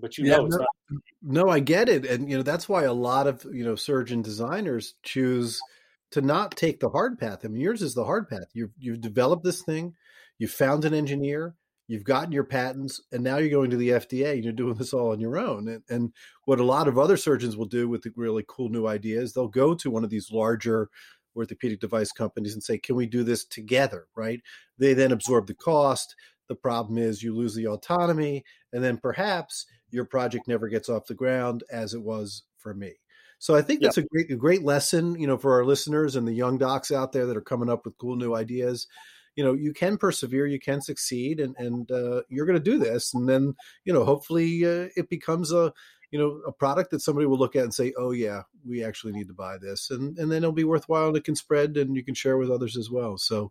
But 0.00 0.18
you 0.18 0.24
yeah, 0.24 0.38
know 0.38 0.46
it's 0.46 0.56
no, 0.56 0.64
not. 0.90 1.02
No, 1.22 1.48
I 1.48 1.60
get 1.60 1.88
it. 1.88 2.06
And 2.06 2.28
you 2.28 2.38
know, 2.38 2.42
that's 2.42 2.68
why 2.68 2.84
a 2.84 2.92
lot 2.92 3.28
of, 3.28 3.46
you 3.52 3.64
know, 3.64 3.76
surgeon 3.76 4.20
designers 4.20 4.94
choose– 5.04 5.60
to 6.12 6.20
not 6.20 6.56
take 6.56 6.80
the 6.80 6.90
hard 6.90 7.18
path. 7.18 7.40
I 7.44 7.48
mean, 7.48 7.60
yours 7.60 7.82
is 7.82 7.94
the 7.94 8.04
hard 8.04 8.28
path. 8.28 8.48
You've 8.54 8.72
you've 8.78 9.00
developed 9.00 9.44
this 9.44 9.62
thing, 9.62 9.94
you've 10.38 10.50
found 10.50 10.84
an 10.84 10.94
engineer, 10.94 11.54
you've 11.88 12.04
gotten 12.04 12.32
your 12.32 12.44
patents, 12.44 13.00
and 13.10 13.24
now 13.24 13.38
you're 13.38 13.50
going 13.50 13.70
to 13.70 13.76
the 13.76 13.90
FDA 13.90 14.34
and 14.34 14.44
you're 14.44 14.52
doing 14.52 14.74
this 14.74 14.92
all 14.92 15.12
on 15.12 15.20
your 15.20 15.38
own. 15.38 15.68
And, 15.68 15.82
and 15.88 16.12
what 16.44 16.60
a 16.60 16.64
lot 16.64 16.88
of 16.88 16.98
other 16.98 17.16
surgeons 17.16 17.56
will 17.56 17.66
do 17.66 17.88
with 17.88 18.02
the 18.02 18.12
really 18.14 18.44
cool 18.46 18.68
new 18.68 18.86
ideas, 18.86 19.32
they'll 19.32 19.48
go 19.48 19.74
to 19.74 19.90
one 19.90 20.04
of 20.04 20.10
these 20.10 20.30
larger 20.30 20.88
orthopedic 21.34 21.80
device 21.80 22.12
companies 22.12 22.52
and 22.52 22.62
say, 22.62 22.78
"Can 22.78 22.94
we 22.94 23.06
do 23.06 23.24
this 23.24 23.44
together?" 23.44 24.06
Right? 24.14 24.40
They 24.78 24.94
then 24.94 25.12
absorb 25.12 25.46
the 25.46 25.54
cost. 25.54 26.14
The 26.48 26.54
problem 26.54 26.98
is 26.98 27.22
you 27.22 27.34
lose 27.34 27.54
the 27.54 27.68
autonomy, 27.68 28.44
and 28.72 28.84
then 28.84 28.98
perhaps 28.98 29.64
your 29.90 30.04
project 30.04 30.46
never 30.48 30.68
gets 30.68 30.88
off 30.88 31.06
the 31.06 31.14
ground, 31.14 31.64
as 31.70 31.94
it 31.94 32.02
was 32.02 32.42
for 32.58 32.74
me. 32.74 33.01
So 33.42 33.56
I 33.56 33.62
think 33.62 33.82
that's 33.82 33.96
yep. 33.96 34.06
a 34.06 34.08
great 34.08 34.30
a 34.30 34.36
great 34.36 34.62
lesson, 34.62 35.18
you 35.18 35.26
know, 35.26 35.36
for 35.36 35.54
our 35.54 35.64
listeners 35.64 36.14
and 36.14 36.28
the 36.28 36.32
young 36.32 36.58
docs 36.58 36.92
out 36.92 37.10
there 37.10 37.26
that 37.26 37.36
are 37.36 37.40
coming 37.40 37.68
up 37.68 37.84
with 37.84 37.98
cool 37.98 38.14
new 38.14 38.36
ideas. 38.36 38.86
You 39.34 39.42
know, 39.42 39.52
you 39.52 39.72
can 39.72 39.98
persevere, 39.98 40.46
you 40.46 40.60
can 40.60 40.80
succeed, 40.80 41.40
and 41.40 41.56
and 41.58 41.90
uh, 41.90 42.22
you're 42.28 42.46
going 42.46 42.62
to 42.62 42.70
do 42.70 42.78
this, 42.78 43.14
and 43.14 43.28
then 43.28 43.56
you 43.84 43.92
know, 43.92 44.04
hopefully, 44.04 44.64
uh, 44.64 44.90
it 44.94 45.08
becomes 45.10 45.50
a 45.50 45.72
you 46.12 46.20
know 46.20 46.40
a 46.46 46.52
product 46.52 46.92
that 46.92 47.00
somebody 47.00 47.26
will 47.26 47.36
look 47.36 47.56
at 47.56 47.64
and 47.64 47.74
say, 47.74 47.92
oh 47.98 48.12
yeah, 48.12 48.42
we 48.64 48.84
actually 48.84 49.12
need 49.12 49.26
to 49.26 49.34
buy 49.34 49.58
this, 49.58 49.90
and 49.90 50.16
and 50.18 50.30
then 50.30 50.44
it'll 50.44 50.52
be 50.52 50.62
worthwhile 50.62 51.08
and 51.08 51.16
it 51.16 51.24
can 51.24 51.34
spread, 51.34 51.76
and 51.76 51.96
you 51.96 52.04
can 52.04 52.14
share 52.14 52.38
with 52.38 52.48
others 52.48 52.76
as 52.76 52.90
well. 52.92 53.18
So 53.18 53.50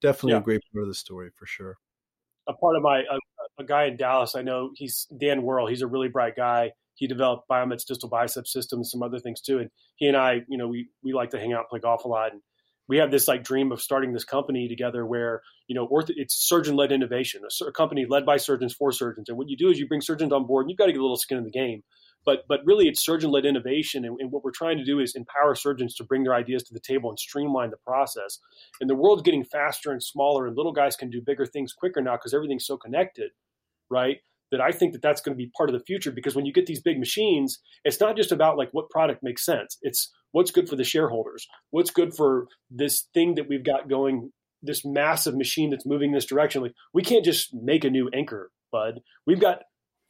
definitely 0.00 0.32
yeah. 0.32 0.38
a 0.38 0.44
great 0.44 0.62
part 0.72 0.84
of 0.84 0.88
the 0.88 0.94
story 0.94 1.28
for 1.36 1.44
sure. 1.44 1.76
A 2.46 2.54
part 2.54 2.76
of 2.76 2.82
my 2.82 3.00
uh, 3.00 3.18
a 3.58 3.64
guy 3.64 3.84
in 3.84 3.98
Dallas. 3.98 4.34
I 4.34 4.40
know 4.40 4.70
he's 4.74 5.06
Dan 5.14 5.42
Worrell. 5.42 5.66
He's 5.66 5.82
a 5.82 5.86
really 5.86 6.08
bright 6.08 6.36
guy. 6.36 6.72
He 6.96 7.06
developed 7.06 7.48
Biomet's 7.48 7.84
distal 7.84 8.08
bicep 8.08 8.46
system 8.46 8.80
and 8.80 8.86
some 8.86 9.02
other 9.02 9.18
things 9.18 9.40
too. 9.40 9.58
And 9.58 9.70
he 9.96 10.06
and 10.06 10.16
I, 10.16 10.42
you 10.48 10.58
know, 10.58 10.68
we 10.68 10.88
we 11.02 11.12
like 11.12 11.30
to 11.30 11.38
hang 11.38 11.52
out 11.52 11.60
and 11.60 11.68
play 11.68 11.80
golf 11.80 12.04
a 12.04 12.08
lot. 12.08 12.32
And 12.32 12.42
we 12.88 12.98
have 12.98 13.10
this 13.10 13.28
like 13.28 13.44
dream 13.44 13.72
of 13.72 13.80
starting 13.80 14.12
this 14.12 14.24
company 14.24 14.68
together 14.68 15.04
where 15.04 15.42
you 15.68 15.74
know 15.74 15.86
orth- 15.86 16.10
it's 16.10 16.34
surgeon 16.34 16.76
led 16.76 16.92
innovation, 16.92 17.42
a, 17.44 17.64
a 17.64 17.72
company 17.72 18.06
led 18.08 18.26
by 18.26 18.36
surgeons 18.36 18.74
for 18.74 18.92
surgeons. 18.92 19.28
And 19.28 19.38
what 19.38 19.48
you 19.48 19.56
do 19.56 19.70
is 19.70 19.78
you 19.78 19.88
bring 19.88 20.00
surgeons 20.00 20.32
on 20.32 20.46
board. 20.46 20.64
and 20.64 20.70
You've 20.70 20.78
got 20.78 20.86
to 20.86 20.92
get 20.92 21.00
a 21.00 21.02
little 21.02 21.16
skin 21.16 21.38
in 21.38 21.44
the 21.44 21.50
game 21.50 21.82
but 22.26 22.44
but 22.48 22.60
really 22.66 22.86
it's 22.86 23.02
surgeon 23.02 23.30
led 23.30 23.46
innovation 23.46 24.04
and, 24.04 24.20
and, 24.20 24.30
what 24.30 24.44
we're 24.44 24.50
trying 24.50 24.76
to 24.76 24.84
do 24.84 24.98
is 24.98 25.14
empower 25.14 25.54
surgeons 25.54 25.94
to 25.94 26.04
bring 26.04 26.24
their 26.24 26.34
ideas 26.34 26.62
to 26.64 26.74
the 26.74 26.80
table 26.80 27.08
and 27.08 27.18
streamline 27.18 27.70
the 27.70 27.76
process 27.78 28.40
and 28.80 28.90
the 28.90 28.94
world's 28.94 29.22
getting 29.22 29.44
faster 29.44 29.92
and 29.92 30.02
smaller 30.02 30.46
and 30.46 30.56
little 30.56 30.72
guys 30.72 30.96
can 30.96 31.08
do 31.08 31.22
bigger 31.24 31.46
things 31.46 31.72
quicker 31.72 32.02
now 32.02 32.16
because 32.16 32.34
everything's 32.34 32.66
so 32.66 32.76
connected 32.76 33.30
right 33.88 34.18
that 34.50 34.60
i 34.60 34.70
think 34.70 34.92
that 34.92 35.02
that's 35.02 35.20
going 35.20 35.36
to 35.36 35.42
be 35.42 35.50
part 35.56 35.68
of 35.68 35.74
the 35.74 35.84
future 35.84 36.10
because 36.10 36.34
when 36.34 36.46
you 36.46 36.52
get 36.52 36.66
these 36.66 36.80
big 36.80 36.98
machines 36.98 37.58
it's 37.84 38.00
not 38.00 38.16
just 38.16 38.32
about 38.32 38.56
like 38.56 38.68
what 38.72 38.90
product 38.90 39.20
makes 39.22 39.44
sense 39.44 39.76
it's 39.82 40.12
what's 40.32 40.50
good 40.50 40.68
for 40.68 40.76
the 40.76 40.84
shareholders 40.84 41.46
what's 41.70 41.90
good 41.90 42.14
for 42.14 42.46
this 42.70 43.08
thing 43.14 43.34
that 43.34 43.48
we've 43.48 43.64
got 43.64 43.88
going 43.88 44.30
this 44.62 44.84
massive 44.84 45.36
machine 45.36 45.70
that's 45.70 45.86
moving 45.86 46.12
this 46.12 46.26
direction 46.26 46.62
like 46.62 46.74
we 46.92 47.02
can't 47.02 47.24
just 47.24 47.54
make 47.54 47.84
a 47.84 47.90
new 47.90 48.08
anchor 48.14 48.50
bud 48.72 49.00
we've 49.26 49.40
got 49.40 49.60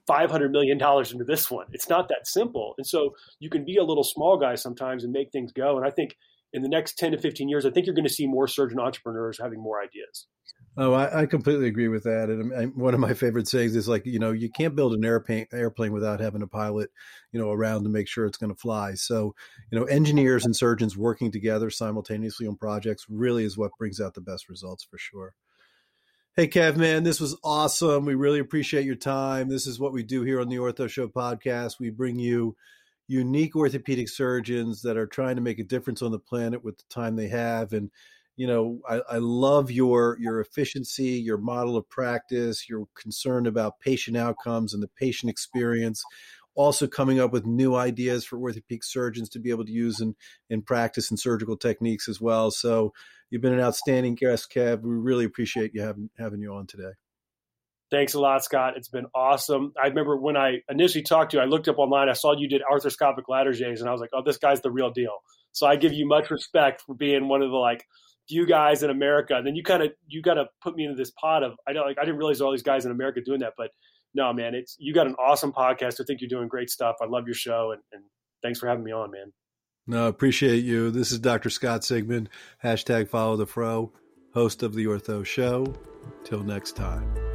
$500 0.09 0.51
million 0.51 0.78
into 0.80 1.24
this 1.24 1.51
one. 1.51 1.66
It's 1.72 1.89
not 1.89 2.09
that 2.09 2.26
simple. 2.26 2.74
And 2.78 2.87
so 2.87 3.11
you 3.41 3.51
can 3.51 3.64
be 3.64 3.76
a 3.76 3.82
little 3.82 4.05
small 4.05 4.39
guy 4.39 4.55
sometimes 4.55 5.05
and 5.05 5.12
make 5.12 5.32
things 5.32 5.53
go. 5.53 5.76
And 5.76 5.87
I 5.87 5.91
think 5.91 6.16
in 6.53 6.62
the 6.62 6.68
next 6.68 6.97
10 6.99 7.12
to 7.12 7.18
15 7.18 7.49
years, 7.49 7.66
I 7.66 7.70
think 7.70 7.87
you're 7.87 7.95
going 7.95 8.07
to 8.07 8.12
see 8.12 8.26
more 8.26 8.47
surgeon 8.47 8.78
entrepreneurs 8.78 9.39
having 9.41 9.61
more 9.61 9.82
ideas. 9.82 10.26
Oh, 10.79 10.93
I, 10.93 11.22
I 11.22 11.27
completely 11.27 11.68
agree 11.68 11.89
with 11.89 12.05
that. 12.05 12.29
And, 12.29 12.53
and, 12.53 12.77
one 12.77 12.93
of 12.93 13.01
my 13.01 13.14
favorite 13.14 13.49
sayings 13.49 13.74
is 13.74 13.89
like, 13.89 14.05
you 14.05 14.18
know, 14.18 14.33
you 14.33 14.51
can't 14.51 14.77
build 14.77 14.93
an 14.93 15.05
airplane 15.05 15.47
airplane 15.53 15.93
without 15.93 16.20
having 16.20 16.43
a 16.43 16.47
pilot, 16.47 16.91
you 17.33 17.41
know, 17.41 17.51
around 17.51 17.85
to 17.85 17.89
make 17.89 18.09
sure 18.09 18.27
it's 18.27 18.37
going 18.37 18.53
to 18.53 18.61
fly. 18.61 18.93
So, 18.95 19.35
you 19.70 19.79
know, 19.79 19.87
engineers 19.87 20.45
and 20.45 20.55
surgeons 20.55 20.97
working 20.97 21.33
together 21.33 21.70
simultaneously 21.70 22.47
on 22.47 22.57
projects 22.57 23.07
really 23.09 23.45
is 23.45 23.57
what 23.57 23.77
brings 23.79 24.01
out 24.01 24.12
the 24.12 24.20
best 24.20 24.51
results 24.51 24.85
for 24.85 24.99
sure. 24.99 25.35
Hey, 26.37 26.49
Kev, 26.49 26.77
man, 26.77 27.05
this 27.05 27.20
was 27.20 27.39
awesome. 27.43 28.05
We 28.05 28.14
really 28.14 28.41
appreciate 28.41 28.85
your 28.85 28.97
time. 28.97 29.49
This 29.49 29.66
is 29.66 29.81
what 29.81 29.95
we 29.95 30.03
do 30.03 30.22
here 30.24 30.43
on 30.43 30.51
the 30.51 30.57
Ortho 30.57 30.91
Show 30.91 31.09
podcast. 31.09 31.81
We 31.81 31.89
bring 31.89 32.18
you 32.18 32.55
unique 33.09 33.57
orthopedic 33.57 34.11
surgeons 34.11 34.83
that 34.83 34.99
are 34.99 35.07
trying 35.07 35.37
to 35.37 35.43
make 35.43 35.59
a 35.59 35.64
difference 35.64 36.03
on 36.03 36.12
the 36.12 36.18
planet 36.18 36.62
with 36.62 36.77
the 36.77 36.85
time 36.91 37.16
they 37.16 37.29
have. 37.29 37.72
And, 37.72 37.91
you 38.37 38.47
know, 38.47 38.80
I, 38.89 39.01
I 39.11 39.18
love 39.18 39.70
your 39.70 40.16
your 40.20 40.41
efficiency, 40.41 41.12
your 41.12 41.39
model 41.39 41.76
of 41.76 41.89
practice, 41.89 42.68
your 42.68 42.87
concern 42.95 43.47
about 43.47 43.80
patient 43.80 44.16
outcomes 44.16 44.74
and 44.74 44.82
the 44.82 44.91
patient 44.99 45.30
experience. 45.30 46.03
Also, 46.55 46.87
coming 46.87 47.20
up 47.20 47.32
with 47.32 47.45
new 47.45 47.74
ideas 47.74 48.24
for 48.24 48.39
orthopedic 48.39 48.82
surgeons 48.82 49.28
to 49.28 49.39
be 49.39 49.51
able 49.51 49.66
to 49.66 49.72
use 49.72 50.01
in, 50.01 50.14
in 50.49 50.62
practice 50.62 51.11
and 51.11 51.20
surgical 51.20 51.55
techniques 51.55 52.09
as 52.09 52.18
well. 52.18 52.51
So, 52.51 52.93
You've 53.30 53.43
been 53.43 53.55
an 53.55 53.61
outstanding 53.61 54.14
guest, 54.14 54.53
Kev. 54.53 54.82
We 54.82 54.91
really 54.91 55.24
appreciate 55.24 55.72
you 55.74 55.82
having 55.82 56.11
having 56.18 56.41
you 56.41 56.55
on 56.55 56.66
today. 56.66 56.93
Thanks 57.91 58.14
a 58.14 58.20
lot, 58.20 58.45
Scott. 58.45 58.74
It's 58.76 58.89
been 58.89 59.07
awesome. 59.14 59.72
I 59.80 59.89
remember 59.89 60.16
when 60.16 60.37
I 60.37 60.59
initially 60.68 61.03
talked 61.03 61.32
to 61.32 61.37
you, 61.37 61.43
I 61.43 61.47
looked 61.47 61.68
up 61.68 61.78
online, 61.78 62.09
I 62.09 62.14
saw 62.14 62.37
you 62.37 62.49
did 62.49 62.62
arthroscopic 62.68 63.24
Latarjets, 63.28 63.78
and 63.78 63.89
I 63.89 63.93
was 63.93 64.01
like, 64.01 64.11
oh, 64.12 64.22
this 64.24 64.39
guy's 64.39 64.61
the 64.61 64.72
real 64.72 64.91
deal. 64.91 65.18
So 65.53 65.68
I 65.68 65.76
give 65.76 65.93
you 65.93 66.07
much 66.07 66.30
respect 66.30 66.82
for 66.82 66.97
being 66.97 67.28
one 67.28 67.43
of 67.43 67.51
the 67.51 67.57
like 67.57 67.84
few 68.29 68.47
guys 68.47 68.83
in 68.83 68.91
America. 68.91 69.35
And 69.35 69.47
then 69.47 69.55
you 69.55 69.62
kind 69.62 69.83
of 69.83 69.93
you 70.07 70.22
got 70.22 70.35
to 70.35 70.47
put 70.62 70.77
me 70.77 70.85
into 70.85 70.97
this 70.97 71.11
pot 71.12 71.43
of 71.43 71.53
I 71.66 71.72
don't 71.72 71.87
like 71.87 71.99
I 71.99 72.05
didn't 72.05 72.18
realize 72.18 72.41
all 72.41 72.51
these 72.51 72.62
guys 72.62 72.85
in 72.85 72.91
America 72.91 73.20
doing 73.24 73.41
that, 73.41 73.55
but 73.57 73.70
no, 74.14 74.33
man, 74.33 74.55
it's 74.55 74.77
you 74.79 74.95
got 74.95 75.07
an 75.07 75.14
awesome 75.18 75.53
podcast. 75.53 76.01
I 76.01 76.05
think 76.05 76.20
you're 76.20 76.29
doing 76.29 76.49
great 76.49 76.70
stuff. 76.70 76.97
I 77.03 77.05
love 77.07 77.27
your 77.27 77.35
show, 77.35 77.72
and, 77.72 77.83
and 77.93 78.03
thanks 78.43 78.59
for 78.59 78.66
having 78.66 78.83
me 78.83 78.93
on, 78.93 79.11
man. 79.11 79.33
No, 79.87 80.09
appreciate 80.09 80.64
you. 80.64 80.91
This 80.91 81.12
is 81.12 81.20
Dr. 81.20 81.51
Scott 81.51 81.83
Sigman, 81.83 82.27
hashtag 82.64 83.09
follow 83.09 83.37
the 83.37 83.47
fro, 83.47 83.93
host 84.35 84.62
of 84.62 84.74
the 84.74 84.87
Ortho 84.87 85.24
Show. 85.24 85.74
Till 86.24 86.43
next 86.43 86.77
time. 86.77 87.26